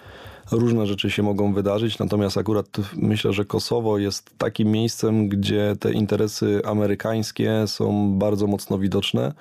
różne 0.51 0.87
rzeczy 0.87 1.11
się 1.11 1.23
mogą 1.23 1.53
wydarzyć. 1.53 1.99
Natomiast 1.99 2.37
akurat 2.37 2.67
myślę, 2.95 3.33
że 3.33 3.45
Kosowo 3.45 3.97
jest 3.97 4.37
takim 4.37 4.71
miejscem, 4.71 5.29
gdzie 5.29 5.75
te 5.79 5.91
interesy 5.91 6.61
amerykańskie 6.65 7.67
są 7.67 8.13
bardzo 8.19 8.47
mocno 8.47 8.77
widoczne 8.77 9.33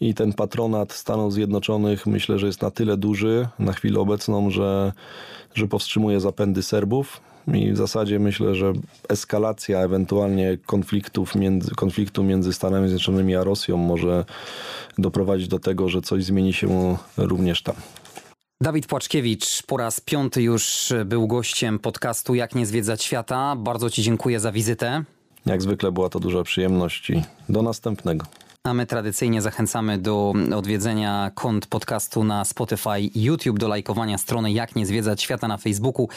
i 0.00 0.14
ten 0.14 0.32
patronat 0.32 0.92
Stanów 0.92 1.32
Zjednoczonych 1.32 2.06
myślę, 2.06 2.38
że 2.38 2.46
jest 2.46 2.62
na 2.62 2.70
tyle 2.70 2.96
duży 2.96 3.48
na 3.58 3.72
chwilę 3.72 4.00
obecną, 4.00 4.50
że, 4.50 4.92
że 5.54 5.68
powstrzymuje 5.68 6.20
zapędy 6.20 6.62
Serbów. 6.62 7.20
I 7.54 7.72
w 7.72 7.76
zasadzie 7.76 8.18
myślę, 8.18 8.54
że 8.54 8.72
eskalacja 9.08 9.78
ewentualnie 9.80 10.58
konfliktów 10.66 11.34
między, 11.34 11.70
konfliktu 11.70 12.22
między 12.22 12.52
Stanami 12.52 12.88
Zjednoczonymi 12.88 13.36
a 13.36 13.44
Rosją 13.44 13.76
może 13.76 14.24
doprowadzić 14.98 15.48
do 15.48 15.58
tego, 15.58 15.88
że 15.88 16.02
coś 16.02 16.24
zmieni 16.24 16.52
się 16.52 16.96
również 17.16 17.62
tam. 17.62 17.74
Dawid 18.62 18.86
Płaczkiewicz 18.86 19.62
po 19.62 19.76
raz 19.76 20.00
piąty 20.00 20.42
już 20.42 20.92
był 21.04 21.26
gościem 21.26 21.78
podcastu 21.78 22.34
Jak 22.34 22.54
nie 22.54 22.66
zwiedzać 22.66 23.02
świata. 23.02 23.56
Bardzo 23.56 23.90
Ci 23.90 24.02
dziękuję 24.02 24.40
za 24.40 24.52
wizytę. 24.52 25.04
Jak 25.46 25.62
zwykle 25.62 25.92
była 25.92 26.08
to 26.08 26.20
duża 26.20 26.42
przyjemność 26.42 27.10
i 27.10 27.22
do 27.48 27.62
następnego. 27.62 28.26
A 28.64 28.74
my 28.74 28.86
tradycyjnie 28.86 29.42
zachęcamy 29.42 29.98
do 29.98 30.34
odwiedzenia 30.56 31.30
kont 31.34 31.66
podcastu 31.66 32.24
na 32.24 32.44
Spotify, 32.44 33.10
YouTube, 33.14 33.58
do 33.58 33.68
lajkowania 33.68 34.18
strony 34.18 34.52
Jak 34.52 34.76
nie 34.76 34.86
zwiedzać 34.86 35.22
świata 35.22 35.48
na 35.48 35.56
Facebooku. 35.56 36.08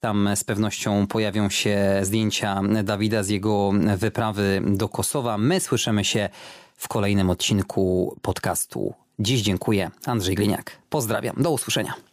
Tam 0.00 0.30
z 0.34 0.44
pewnością 0.44 1.06
pojawią 1.06 1.48
się 1.48 2.00
zdjęcia 2.02 2.62
Dawida 2.84 3.22
z 3.22 3.28
jego 3.28 3.70
wyprawy 3.96 4.62
do 4.66 4.88
Kosowa. 4.88 5.38
My 5.38 5.60
słyszymy 5.60 6.04
się 6.04 6.28
w 6.76 6.88
kolejnym 6.88 7.30
odcinku 7.30 8.16
podcastu. 8.22 8.94
Dziś 9.18 9.42
dziękuję. 9.42 9.90
Andrzej 10.06 10.34
Gliniak. 10.34 10.78
Pozdrawiam. 10.90 11.36
Do 11.38 11.50
usłyszenia. 11.50 12.07